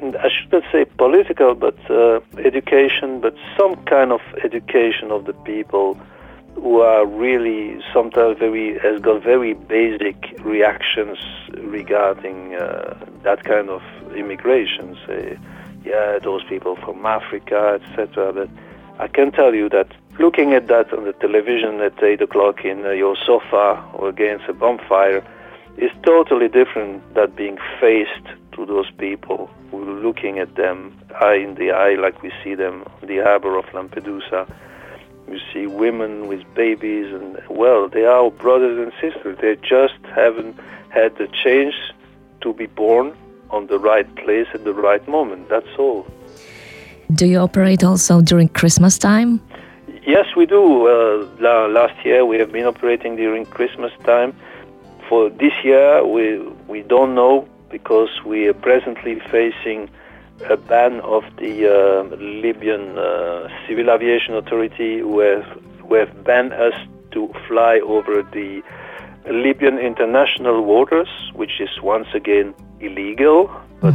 I 0.00 0.28
shouldn't 0.28 0.64
say 0.70 0.84
political, 0.84 1.54
but 1.54 1.78
uh, 1.90 2.20
education, 2.38 3.20
but 3.20 3.34
some 3.58 3.76
kind 3.84 4.12
of 4.12 4.20
education 4.44 5.10
of 5.10 5.24
the 5.24 5.32
people 5.32 5.98
who 6.56 6.80
are 6.80 7.06
really 7.06 7.80
sometimes 7.92 8.38
very 8.38 8.78
has 8.78 9.00
got 9.00 9.22
very 9.22 9.54
basic 9.54 10.16
reactions 10.40 11.18
regarding 11.58 12.54
uh, 12.54 12.96
that 13.22 13.44
kind 13.44 13.68
of 13.68 13.82
immigration. 14.14 14.96
Say, 15.06 15.38
yeah, 15.84 16.18
those 16.18 16.42
people 16.44 16.76
from 16.76 17.04
Africa, 17.06 17.78
etc. 17.80 18.32
But 18.32 18.50
I 18.98 19.08
can 19.08 19.30
tell 19.32 19.54
you 19.54 19.68
that 19.68 19.88
looking 20.18 20.54
at 20.54 20.68
that 20.68 20.92
on 20.92 21.04
the 21.04 21.12
television 21.12 21.80
at 21.80 22.02
eight 22.02 22.22
o'clock 22.22 22.64
in 22.64 22.84
uh, 22.86 22.90
your 22.90 23.16
sofa 23.16 23.84
or 23.92 24.08
against 24.08 24.46
a 24.48 24.54
bonfire 24.54 25.22
is 25.76 25.90
totally 26.04 26.48
different 26.48 27.02
than 27.14 27.30
being 27.32 27.58
faced 27.78 28.26
to 28.52 28.64
those 28.64 28.90
people. 28.92 29.50
We're 29.70 29.84
looking 29.84 30.38
at 30.38 30.54
them 30.54 30.98
eye 31.20 31.34
in 31.34 31.54
the 31.56 31.70
eye 31.70 31.94
like 31.94 32.22
we 32.22 32.32
see 32.42 32.54
them 32.54 32.84
on 33.02 33.08
the 33.08 33.18
harbor 33.18 33.58
of 33.58 33.66
Lampedusa. 33.66 34.50
You 35.28 35.40
see 35.52 35.66
women 35.66 36.28
with 36.28 36.42
babies, 36.54 37.12
and 37.12 37.40
well, 37.48 37.88
they 37.88 38.04
are 38.04 38.30
brothers 38.30 38.78
and 38.78 38.92
sisters. 39.00 39.38
They 39.40 39.56
just 39.56 39.98
haven't 40.14 40.56
had 40.90 41.16
the 41.18 41.28
chance 41.42 41.74
to 42.42 42.52
be 42.52 42.66
born 42.66 43.16
on 43.50 43.66
the 43.66 43.78
right 43.78 44.12
place 44.16 44.46
at 44.54 44.64
the 44.64 44.72
right 44.72 45.06
moment. 45.08 45.48
That's 45.48 45.74
all. 45.78 46.06
Do 47.12 47.26
you 47.26 47.38
operate 47.38 47.84
also 47.84 48.20
during 48.20 48.48
Christmas 48.48 48.98
time? 48.98 49.40
Yes, 50.06 50.26
we 50.36 50.46
do. 50.46 50.86
Uh, 50.86 51.26
last 51.68 52.04
year 52.04 52.24
we 52.24 52.38
have 52.38 52.52
been 52.52 52.66
operating 52.66 53.16
during 53.16 53.44
Christmas 53.46 53.92
time. 54.04 54.34
For 55.08 55.30
this 55.30 55.52
year, 55.64 56.04
we 56.04 56.38
we 56.68 56.82
don't 56.82 57.14
know 57.14 57.48
because 57.70 58.10
we 58.24 58.46
are 58.48 58.54
presently 58.54 59.20
facing 59.30 59.88
a 60.48 60.56
ban 60.56 61.00
of 61.00 61.24
the 61.38 61.66
uh, 61.66 62.16
Libyan 62.16 62.98
uh, 62.98 63.48
Civil 63.66 63.90
Aviation 63.90 64.34
Authority, 64.34 64.98
who 64.98 65.20
have, 65.20 65.44
who 65.80 65.94
have 65.94 66.24
banned 66.24 66.52
us 66.52 66.74
to 67.12 67.32
fly 67.48 67.80
over 67.80 68.22
the 68.22 68.62
Libyan 69.26 69.78
international 69.78 70.62
waters, 70.62 71.08
which 71.34 71.60
is 71.60 71.70
once 71.82 72.06
again 72.14 72.54
illegal. 72.80 73.50
But 73.80 73.94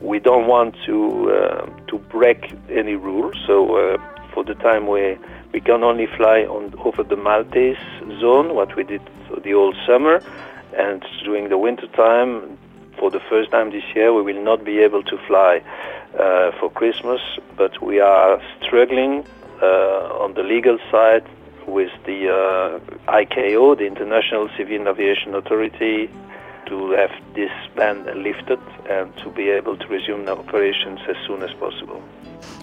we 0.00 0.18
don't 0.18 0.46
want 0.46 0.76
to 0.86 1.30
uh, 1.30 1.66
to 1.88 1.98
break 1.98 2.52
any 2.70 2.94
rules. 2.94 3.36
So 3.46 3.76
uh, 3.76 3.98
for 4.32 4.44
the 4.44 4.54
time 4.54 4.86
we 4.86 5.18
we 5.52 5.60
can 5.60 5.84
only 5.84 6.06
fly 6.16 6.44
on 6.44 6.74
over 6.84 7.02
the 7.02 7.16
Maltese 7.16 7.76
zone, 8.20 8.54
what 8.54 8.74
we 8.76 8.84
did 8.84 9.02
the 9.44 9.52
whole 9.52 9.74
summer, 9.86 10.22
and 10.76 11.04
during 11.24 11.50
the 11.50 11.58
winter 11.58 11.86
time 11.88 12.58
for 13.02 13.10
the 13.10 13.24
first 13.28 13.50
time 13.50 13.72
this 13.72 13.82
year, 13.96 14.14
we 14.14 14.22
will 14.22 14.44
not 14.44 14.64
be 14.64 14.78
able 14.78 15.02
to 15.02 15.18
fly 15.26 15.60
uh, 15.60 16.52
for 16.60 16.70
Christmas, 16.70 17.20
but 17.56 17.82
we 17.82 17.98
are 17.98 18.40
struggling 18.62 19.26
uh, 19.60 20.24
on 20.24 20.34
the 20.34 20.44
legal 20.44 20.78
side 20.88 21.26
with 21.66 21.90
the 22.06 22.20
uh, 22.30 22.78
ICAO, 23.10 23.76
the 23.76 23.86
International 23.86 24.48
Civil 24.56 24.86
Aviation 24.86 25.34
Authority, 25.34 26.08
to 26.66 26.92
have 26.92 27.10
this 27.34 27.50
ban 27.74 27.96
lifted 28.22 28.60
and 28.88 29.08
to 29.16 29.30
be 29.30 29.50
able 29.50 29.76
to 29.76 29.86
resume 29.88 30.24
the 30.26 30.36
operations 30.36 31.00
as 31.08 31.16
soon 31.26 31.42
as 31.42 31.52
possible. 31.54 32.00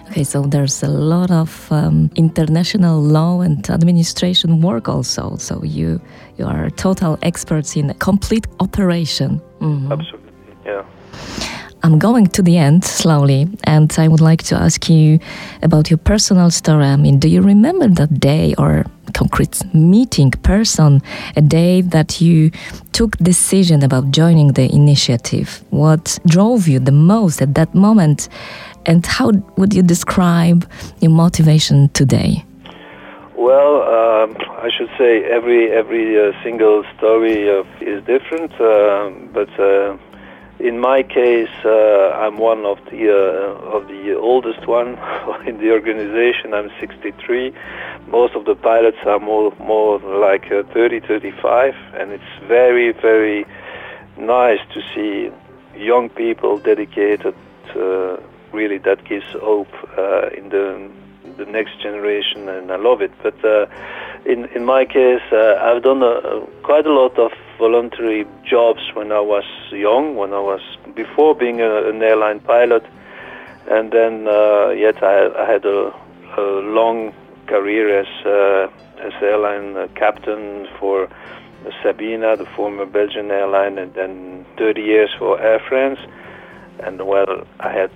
Okay, 0.08 0.24
so 0.24 0.42
there's 0.42 0.82
a 0.82 0.88
lot 0.88 1.30
of 1.30 1.70
um, 1.70 2.10
international 2.16 3.02
law 3.02 3.42
and 3.42 3.68
administration 3.68 4.62
work 4.62 4.88
also. 4.88 5.36
So 5.36 5.62
you 5.62 6.00
you 6.38 6.46
are 6.46 6.70
total 6.70 7.18
experts 7.22 7.76
in 7.76 7.92
complete 7.98 8.46
operation. 8.58 9.40
Mm-hmm. 9.60 9.92
Absolutely. 9.92 10.19
Yeah. 10.70 10.84
I'm 11.82 11.98
going 11.98 12.26
to 12.26 12.42
the 12.42 12.58
end 12.58 12.84
slowly, 12.84 13.48
and 13.64 13.90
I 13.98 14.06
would 14.06 14.20
like 14.20 14.42
to 14.44 14.54
ask 14.54 14.90
you 14.90 15.18
about 15.62 15.90
your 15.90 15.96
personal 15.96 16.50
story. 16.50 16.84
I 16.84 16.96
mean, 16.96 17.18
do 17.18 17.28
you 17.28 17.40
remember 17.40 17.88
that 17.88 18.20
day 18.20 18.54
or 18.58 18.84
concrete 19.14 19.62
meeting 19.74 20.30
person, 20.30 21.00
a 21.36 21.40
day 21.40 21.80
that 21.80 22.20
you 22.20 22.50
took 22.92 23.16
decision 23.16 23.82
about 23.82 24.10
joining 24.10 24.48
the 24.52 24.70
initiative? 24.70 25.64
What 25.70 26.18
drove 26.26 26.68
you 26.68 26.80
the 26.80 26.92
most 26.92 27.40
at 27.40 27.54
that 27.54 27.74
moment, 27.74 28.28
and 28.84 29.06
how 29.06 29.30
would 29.56 29.72
you 29.72 29.82
describe 29.82 30.70
your 31.00 31.12
motivation 31.12 31.88
today? 31.94 32.44
Well, 33.36 33.82
um, 33.98 34.36
I 34.38 34.68
should 34.76 34.90
say 34.98 35.24
every 35.24 35.72
every 35.72 36.20
uh, 36.20 36.32
single 36.44 36.84
story 36.98 37.48
uh, 37.48 37.64
is 37.80 38.04
different, 38.04 38.52
uh, 38.60 39.08
but 39.32 39.48
uh, 39.58 39.96
in 40.60 40.78
my 40.78 41.02
case, 41.02 41.48
uh, 41.64 42.10
I'm 42.10 42.36
one 42.36 42.66
of 42.66 42.78
the 42.90 43.10
uh, 43.10 43.76
of 43.76 43.88
the 43.88 44.14
oldest 44.14 44.66
one 44.66 44.98
in 45.46 45.58
the 45.58 45.70
organization. 45.72 46.52
I'm 46.52 46.70
63. 46.78 47.52
Most 48.08 48.34
of 48.34 48.44
the 48.44 48.54
pilots 48.54 48.98
are 49.06 49.18
more 49.18 49.52
more 49.58 49.98
like 49.98 50.52
uh, 50.52 50.62
30, 50.74 51.00
35, 51.00 51.74
and 51.94 52.12
it's 52.12 52.32
very 52.46 52.92
very 52.92 53.46
nice 54.18 54.60
to 54.74 54.82
see 54.94 55.30
young 55.76 56.10
people 56.10 56.58
dedicated. 56.58 57.34
Uh, 57.74 58.16
really, 58.52 58.78
that 58.78 59.04
gives 59.04 59.26
hope 59.32 59.72
uh, 59.96 60.28
in 60.36 60.50
the 60.50 60.90
the 61.38 61.46
next 61.46 61.80
generation, 61.80 62.48
and 62.48 62.70
I 62.70 62.76
love 62.76 63.00
it. 63.00 63.12
But 63.22 63.42
uh, 63.44 63.66
in 64.26 64.44
in 64.56 64.64
my 64.66 64.84
case, 64.84 65.22
I've 65.32 65.82
done 65.82 66.02
quite 66.62 66.86
a 66.86 66.92
lot 66.92 67.18
of 67.18 67.32
voluntary 67.60 68.26
jobs 68.44 68.80
when 68.94 69.12
I 69.12 69.20
was 69.20 69.44
young, 69.70 70.16
when 70.16 70.32
I 70.32 70.40
was 70.40 70.62
before 70.96 71.34
being 71.34 71.60
a, 71.60 71.88
an 71.88 72.02
airline 72.02 72.40
pilot, 72.40 72.84
and 73.70 73.92
then 73.92 74.26
uh, 74.26 74.70
yet 74.70 75.02
I, 75.02 75.16
I 75.42 75.44
had 75.52 75.64
a, 75.64 75.92
a 76.38 76.42
long 76.78 77.12
career 77.46 78.00
as 78.00 78.10
uh, 78.26 78.68
as 79.06 79.12
airline 79.22 79.76
uh, 79.76 79.86
captain 79.94 80.66
for 80.78 81.08
Sabena, 81.82 82.36
the 82.38 82.46
former 82.56 82.86
Belgian 82.86 83.30
airline, 83.30 83.78
and 83.78 83.92
then 83.94 84.46
30 84.56 84.80
years 84.80 85.10
for 85.18 85.40
Air 85.40 85.60
France 85.68 86.00
and 86.82 87.06
well, 87.06 87.46
I 87.60 87.72
had 87.72 87.90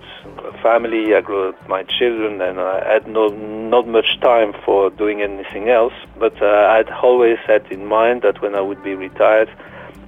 a 0.45 0.53
family, 0.63 1.15
I 1.15 1.21
grew 1.21 1.51
up 1.51 1.69
my 1.69 1.83
children, 1.85 2.41
and 2.41 2.61
I 2.61 2.93
had 2.93 3.07
no, 3.07 3.29
not 3.29 3.87
much 3.87 4.19
time 4.21 4.53
for 4.65 4.91
doing 4.91 5.23
anything 5.23 5.69
else. 5.69 5.95
But 6.19 6.41
uh, 6.43 6.47
I'd 6.47 6.91
always 6.91 7.39
had 7.47 7.67
in 7.71 7.87
mind 7.87 8.23
that 8.23 8.43
when 8.43 8.55
I 8.55 8.61
would 8.61 8.83
be 8.83 8.95
retired, 8.95 9.51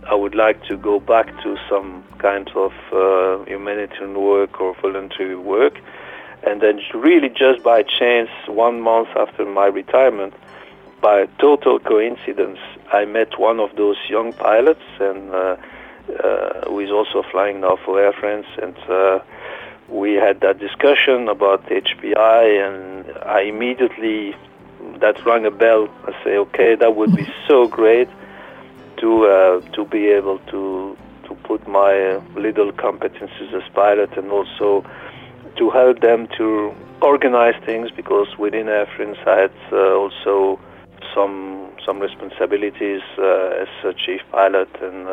I 0.08 0.14
would 0.14 0.34
like 0.34 0.62
to 0.64 0.76
go 0.76 1.00
back 1.00 1.26
to 1.42 1.56
some 1.68 2.04
kind 2.18 2.48
of 2.54 2.72
uh, 2.92 3.44
humanitarian 3.44 4.20
work 4.20 4.60
or 4.60 4.74
voluntary 4.80 5.36
work. 5.36 5.80
And 6.46 6.60
then, 6.60 6.80
really, 6.94 7.28
just 7.28 7.62
by 7.62 7.82
chance, 7.82 8.30
one 8.46 8.80
month 8.80 9.08
after 9.16 9.44
my 9.44 9.66
retirement, 9.66 10.34
by 11.00 11.26
total 11.38 11.78
coincidence, 11.78 12.58
I 12.92 13.04
met 13.04 13.38
one 13.38 13.60
of 13.60 13.74
those 13.76 13.96
young 14.08 14.32
pilots 14.32 14.84
and. 15.00 15.34
Uh, 15.34 15.56
who 16.66 16.80
is 16.80 16.90
also 16.90 17.22
flying 17.30 17.60
now 17.60 17.76
for 17.84 18.00
Air 18.00 18.12
France, 18.12 18.46
and 18.62 18.76
uh, 18.88 19.18
we 19.88 20.14
had 20.14 20.40
that 20.40 20.58
discussion 20.58 21.28
about 21.28 21.64
HPI, 21.66 22.66
and 22.66 23.18
I 23.24 23.42
immediately 23.42 24.34
that 25.00 25.24
rang 25.24 25.46
a 25.46 25.50
bell. 25.50 25.88
I 26.04 26.12
say, 26.24 26.36
okay, 26.36 26.74
that 26.76 26.96
would 26.96 27.14
be 27.14 27.26
so 27.48 27.66
great 27.66 28.08
to 28.98 29.26
uh, 29.26 29.60
to 29.72 29.84
be 29.84 30.08
able 30.08 30.38
to 30.50 30.96
to 31.24 31.34
put 31.44 31.66
my 31.66 32.20
little 32.36 32.72
competencies 32.72 33.52
as 33.52 33.68
pilot, 33.74 34.16
and 34.16 34.30
also 34.30 34.84
to 35.56 35.70
help 35.70 36.00
them 36.00 36.28
to 36.36 36.74
organize 37.02 37.54
things 37.64 37.90
because 37.90 38.28
within 38.38 38.68
Air 38.68 38.86
France 38.96 39.18
I 39.26 39.36
had 39.42 39.52
uh, 39.72 39.94
also 39.94 40.58
some 41.14 41.70
some 41.84 42.00
responsibilities 42.00 43.02
uh, 43.18 43.62
as 43.62 43.68
a 43.84 43.92
chief 43.94 44.20
pilot 44.32 44.68
and 44.82 45.06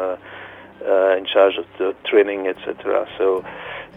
uh, 0.88 1.18
in 1.18 1.26
charge 1.26 1.58
of 1.58 1.66
the 1.78 1.96
training, 2.06 2.48
etc. 2.48 3.08
So 3.18 3.44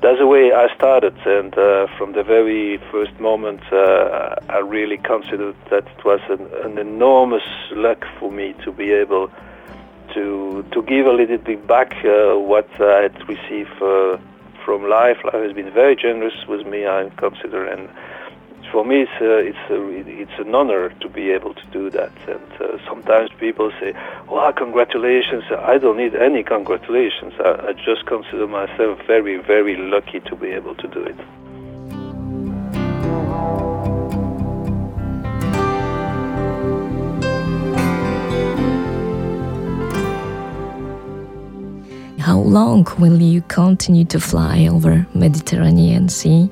that's 0.00 0.18
the 0.18 0.26
way 0.26 0.52
I 0.52 0.74
started, 0.74 1.16
and 1.26 1.56
uh, 1.56 1.86
from 1.96 2.12
the 2.12 2.22
very 2.22 2.78
first 2.90 3.18
moment, 3.18 3.60
uh, 3.72 4.36
I 4.48 4.58
really 4.58 4.98
considered 4.98 5.56
that 5.70 5.86
it 5.86 6.04
was 6.04 6.20
an, 6.28 6.46
an, 6.64 6.78
enormous 6.78 7.48
luck 7.72 8.04
for 8.18 8.30
me 8.30 8.54
to 8.64 8.72
be 8.72 8.92
able 8.92 9.30
to 10.12 10.64
to 10.72 10.82
give 10.82 11.06
a 11.06 11.12
little 11.12 11.38
bit 11.38 11.66
back 11.66 11.92
uh, 12.04 12.38
what 12.38 12.68
I 12.80 13.02
had 13.02 13.28
received 13.28 13.80
uh, 13.80 14.18
from 14.64 14.88
life. 14.88 15.18
Life 15.24 15.42
has 15.46 15.52
been 15.54 15.72
very 15.72 15.96
generous 15.96 16.46
with 16.46 16.66
me, 16.66 16.86
I 16.86 17.10
consider, 17.16 17.66
and 17.66 17.88
for 18.70 18.84
me, 18.84 19.02
it's 19.02 19.20
a, 19.20 19.38
it's 19.38 19.70
a, 19.70 20.20
it's 20.22 20.38
an 20.38 20.54
honor 20.54 20.90
to 21.00 21.08
be 21.08 21.30
able 21.30 21.54
to 21.54 21.66
do 21.72 21.90
that. 21.90 22.12
And 22.28 22.52
uh, 22.60 22.78
sometimes 22.86 23.30
people 23.38 23.70
say, 23.80 23.92
"Well, 24.28 24.52
congratulations!" 24.52 25.44
I 25.50 25.78
don't 25.78 25.96
need 25.96 26.14
any 26.14 26.42
congratulations. 26.42 27.34
I, 27.38 27.68
I 27.68 27.72
just 27.72 28.06
consider 28.06 28.46
myself 28.46 29.00
very, 29.06 29.36
very 29.38 29.76
lucky 29.76 30.20
to 30.20 30.36
be 30.36 30.48
able 30.48 30.74
to 30.76 30.88
do 30.88 31.02
it. 31.02 31.16
How 42.20 42.38
long 42.38 42.84
will 42.98 43.22
you 43.22 43.40
continue 43.42 44.04
to 44.06 44.18
fly 44.18 44.66
over 44.66 45.06
Mediterranean 45.14 46.08
Sea? 46.08 46.50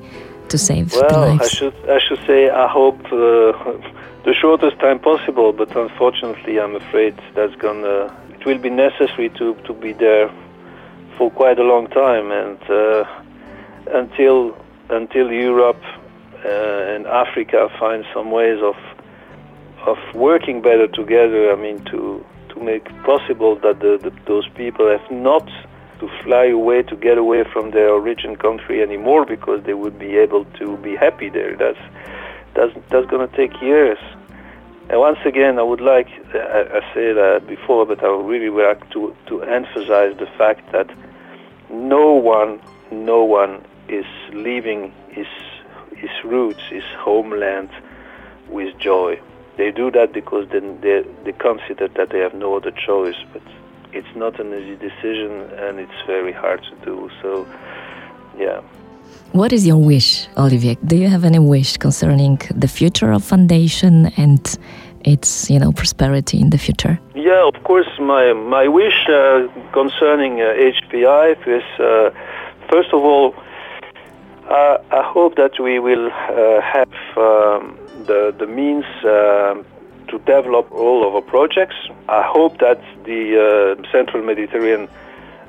To 0.49 0.57
save 0.57 0.93
well, 0.93 1.09
the 1.09 1.19
lives? 1.19 1.41
I 1.41 1.47
should 1.47 1.75
I 1.89 1.99
should 1.99 2.19
say 2.25 2.49
I 2.49 2.67
hope 2.67 2.99
uh, 3.05 3.11
the 4.27 4.33
shortest 4.33 4.79
time 4.79 4.99
possible, 4.99 5.53
but 5.53 5.75
unfortunately, 5.75 6.59
I'm 6.59 6.75
afraid 6.75 7.15
that's 7.35 7.55
gonna 7.55 8.15
it 8.33 8.45
will 8.45 8.57
be 8.57 8.69
necessary 8.69 9.29
to 9.39 9.55
to 9.65 9.73
be 9.73 9.93
there 9.93 10.29
for 11.17 11.31
quite 11.31 11.59
a 11.59 11.63
long 11.63 11.87
time, 11.87 12.31
and 12.31 12.59
uh, 12.69 13.05
until 13.91 14.55
until 14.89 15.31
Europe 15.31 15.83
uh, 16.45 16.93
and 16.93 17.07
Africa 17.07 17.69
find 17.79 18.05
some 18.13 18.31
ways 18.31 18.61
of 18.61 18.75
of 19.85 19.97
working 20.13 20.61
better 20.61 20.87
together. 20.87 21.51
I 21.51 21.55
mean, 21.55 21.83
to 21.85 22.25
to 22.49 22.59
make 22.63 22.85
possible 23.03 23.55
that 23.57 23.79
the, 23.79 23.97
the, 24.01 24.11
those 24.25 24.47
people 24.49 24.87
have 24.89 25.11
not 25.11 25.47
to 25.99 26.09
fly 26.23 26.45
away 26.45 26.83
to 26.83 26.95
get 26.95 27.17
away 27.17 27.43
from 27.43 27.71
their 27.71 27.89
origin 27.89 28.35
country 28.35 28.81
anymore 28.81 29.25
because 29.25 29.63
they 29.63 29.73
would 29.73 29.97
be 29.97 30.17
able 30.17 30.45
to 30.59 30.77
be 30.77 30.95
happy 30.95 31.29
there. 31.29 31.55
That's 31.55 31.79
that's 32.53 32.73
that's 32.89 33.07
going 33.07 33.27
to 33.27 33.35
take 33.35 33.61
years. 33.61 33.99
And 34.89 34.99
once 34.99 35.19
again, 35.25 35.57
I 35.57 35.63
would 35.63 35.81
like 35.81 36.07
I, 36.33 36.61
I 36.79 36.93
said 36.93 37.15
that 37.15 37.45
before, 37.47 37.85
but 37.85 38.03
I 38.03 38.09
would 38.09 38.25
really 38.25 38.49
like 38.49 38.89
to 38.91 39.15
to 39.27 39.41
emphasize 39.41 40.15
the 40.17 40.27
fact 40.37 40.71
that 40.71 40.89
no 41.71 42.13
one, 42.13 42.59
no 42.91 43.23
one 43.23 43.65
is 43.87 44.05
leaving 44.33 44.93
his 45.09 45.27
his 45.95 46.11
roots, 46.23 46.61
his 46.69 46.83
homeland, 46.97 47.69
with 48.49 48.77
joy. 48.77 49.19
They 49.57 49.71
do 49.71 49.89
that 49.91 50.13
because 50.13 50.47
then 50.49 50.79
they 50.81 51.03
they 51.23 51.31
consider 51.31 51.87
that 51.87 52.09
they 52.09 52.19
have 52.19 52.33
no 52.33 52.55
other 52.57 52.71
choice, 52.71 53.15
but 53.33 53.41
it's 53.95 54.15
not 54.15 54.39
an 54.39 54.53
easy 54.53 54.75
decision 54.75 55.31
and 55.63 55.79
it's 55.79 55.99
very 56.05 56.33
hard 56.33 56.61
to 56.69 56.75
do. 56.85 57.09
So, 57.21 57.47
yeah. 58.37 58.61
What 59.31 59.51
is 59.53 59.65
your 59.65 59.77
wish, 59.77 60.27
Olivier? 60.37 60.77
Do 60.85 60.95
you 60.97 61.07
have 61.07 61.23
any 61.23 61.39
wish 61.39 61.77
concerning 61.77 62.39
the 62.53 62.67
future 62.67 63.11
of 63.11 63.23
foundation 63.23 64.11
and 64.17 64.41
its, 65.01 65.49
you 65.49 65.59
know, 65.59 65.71
prosperity 65.71 66.39
in 66.39 66.49
the 66.49 66.57
future? 66.57 66.99
Yeah, 67.15 67.47
of 67.47 67.63
course. 67.63 67.87
My 67.99 68.33
my 68.33 68.67
wish 68.67 68.99
uh, 69.09 69.47
concerning 69.71 70.41
uh, 70.41 70.71
HPI 70.77 71.25
is 71.57 71.67
uh, 71.79 72.11
first 72.69 72.91
of 72.93 73.01
all, 73.03 73.33
uh, 74.49 74.77
I 74.91 75.03
hope 75.03 75.35
that 75.35 75.59
we 75.59 75.79
will 75.79 76.07
uh, 76.07 76.61
have 76.61 76.93
um, 77.17 77.77
the 78.07 78.33
the 78.37 78.47
means. 78.47 78.85
To 80.15 80.19
develop 80.19 80.71
all 80.71 81.05
of 81.05 81.13
our 81.13 81.21
projects. 81.21 81.75
I 82.07 82.23
hope 82.23 82.59
that 82.59 82.79
the 83.03 83.75
uh, 83.77 83.91
Central 83.91 84.23
Mediterranean 84.23 84.87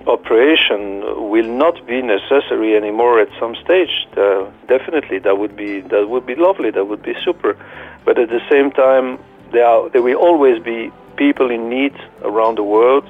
operation 0.08 1.30
will 1.30 1.46
not 1.46 1.86
be 1.86 2.02
necessary 2.02 2.74
anymore 2.74 3.20
at 3.20 3.28
some 3.38 3.54
stage. 3.64 4.08
Uh, 4.16 4.50
definitely, 4.66 5.20
that 5.20 5.38
would 5.38 5.54
be 5.54 5.82
that 5.82 6.08
would 6.08 6.26
be 6.26 6.34
lovely. 6.34 6.72
That 6.72 6.86
would 6.86 7.00
be 7.00 7.14
super. 7.24 7.56
But 8.04 8.18
at 8.18 8.28
the 8.28 8.40
same 8.50 8.72
time, 8.72 9.20
there 9.52 9.66
are, 9.66 9.88
there 9.90 10.02
will 10.02 10.16
always 10.16 10.60
be 10.60 10.90
people 11.14 11.48
in 11.48 11.68
need 11.68 11.94
around 12.22 12.58
the 12.58 12.64
world 12.64 13.04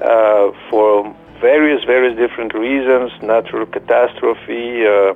uh, 0.00 0.50
for 0.70 1.14
various 1.42 1.84
various 1.84 2.16
different 2.16 2.54
reasons, 2.54 3.12
natural 3.20 3.66
catastrophe 3.66 4.86
uh, 4.86 5.12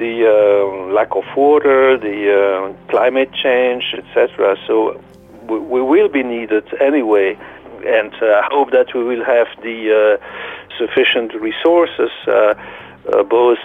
the 0.00 0.16
uh, 0.26 0.92
lack 0.92 1.14
of 1.14 1.24
water, 1.36 1.96
the 1.98 2.18
uh, 2.32 2.90
climate 2.90 3.32
change, 3.32 3.94
etc. 3.98 4.56
So 4.66 5.00
we, 5.46 5.58
we, 5.58 5.82
will 5.82 6.08
be 6.08 6.22
needed 6.22 6.64
anyway, 6.80 7.38
and 7.86 8.12
uh, 8.14 8.40
I 8.42 8.48
hope 8.50 8.70
that 8.72 8.94
we 8.94 9.04
will 9.04 9.24
have 9.24 9.48
the 9.62 9.78
uh, 9.92 10.76
sufficient 10.78 11.34
resources, 11.34 12.10
uh, 12.26 12.32
uh, 12.32 13.22
both 13.24 13.58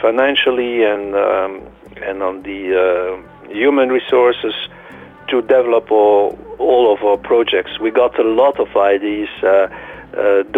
financially 0.00 0.84
and 0.84 1.14
um, 1.16 1.52
and 2.08 2.22
on 2.22 2.42
the 2.42 2.58
human 3.50 3.88
resources, 3.88 4.54
to 5.28 5.42
develop 5.42 5.90
all, 5.90 6.38
all 6.58 6.92
of 6.92 7.02
our 7.02 7.16
projects. 7.16 7.80
We 7.80 7.90
got 7.90 8.18
a 8.18 8.28
lot 8.42 8.58
of 8.60 8.68
ideas. 8.76 9.28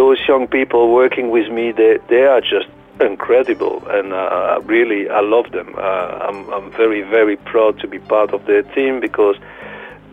those 0.00 0.18
young 0.28 0.46
people 0.46 0.92
working 0.92 1.30
with 1.30 1.48
me, 1.50 1.72
they, 1.72 1.98
they 2.08 2.24
are 2.24 2.40
just 2.40 2.68
incredible, 3.00 3.82
and 3.88 4.12
uh, 4.12 4.60
really 4.64 5.08
I 5.08 5.20
love 5.20 5.52
them. 5.52 5.74
Uh, 5.76 5.80
I'm, 5.80 6.48
I'm 6.52 6.70
very 6.72 7.02
very 7.02 7.36
proud 7.36 7.78
to 7.80 7.88
be 7.88 7.98
part 7.98 8.32
of 8.32 8.46
their 8.46 8.62
team 8.62 9.00
because 9.00 9.36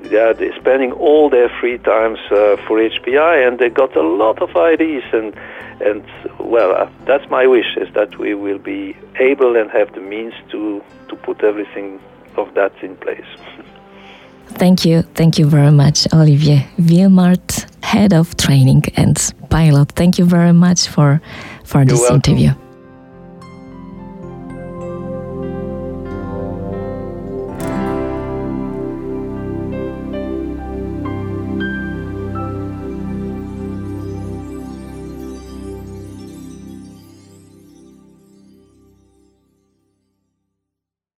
they're 0.02 0.36
spending 0.60 0.92
all 0.92 1.30
their 1.30 1.50
free 1.60 1.78
times 1.78 2.20
uh, 2.30 2.58
for 2.68 2.78
HPI, 2.78 3.48
and 3.48 3.60
they 3.60 3.70
got 3.70 3.96
a 3.96 4.02
lot 4.02 4.42
of 4.42 4.56
ideas 4.56 5.04
and 5.14 5.34
and 5.82 6.04
well, 6.40 6.72
uh, 6.72 6.90
that's 7.06 7.30
my 7.30 7.48
wish 7.48 7.78
is 7.78 7.94
that 7.94 8.18
we 8.18 8.34
will 8.34 8.60
be 8.60 8.96
able 9.20 9.56
and 9.56 9.70
have 9.72 9.94
the 9.94 10.02
means 10.02 10.34
to 10.52 10.84
to 11.10 11.16
put 11.16 11.44
everything 11.44 12.00
of 12.38 12.54
that 12.54 12.74
in 12.82 12.96
place. 12.98 13.26
Thank 14.48 14.86
you, 14.86 15.02
thank 15.16 15.40
you 15.40 15.48
very 15.48 15.72
much, 15.72 16.08
Olivier 16.14 16.68
Wilmart, 16.78 17.66
head 17.84 18.14
of 18.14 18.36
training 18.38 18.84
and 18.96 19.18
pilot. 19.50 19.92
Thank 19.94 20.20
you 20.20 20.26
very 20.26 20.54
much 20.54 20.88
for 20.88 21.22
for 21.64 21.86
this 21.86 22.10
interview. 22.10 22.54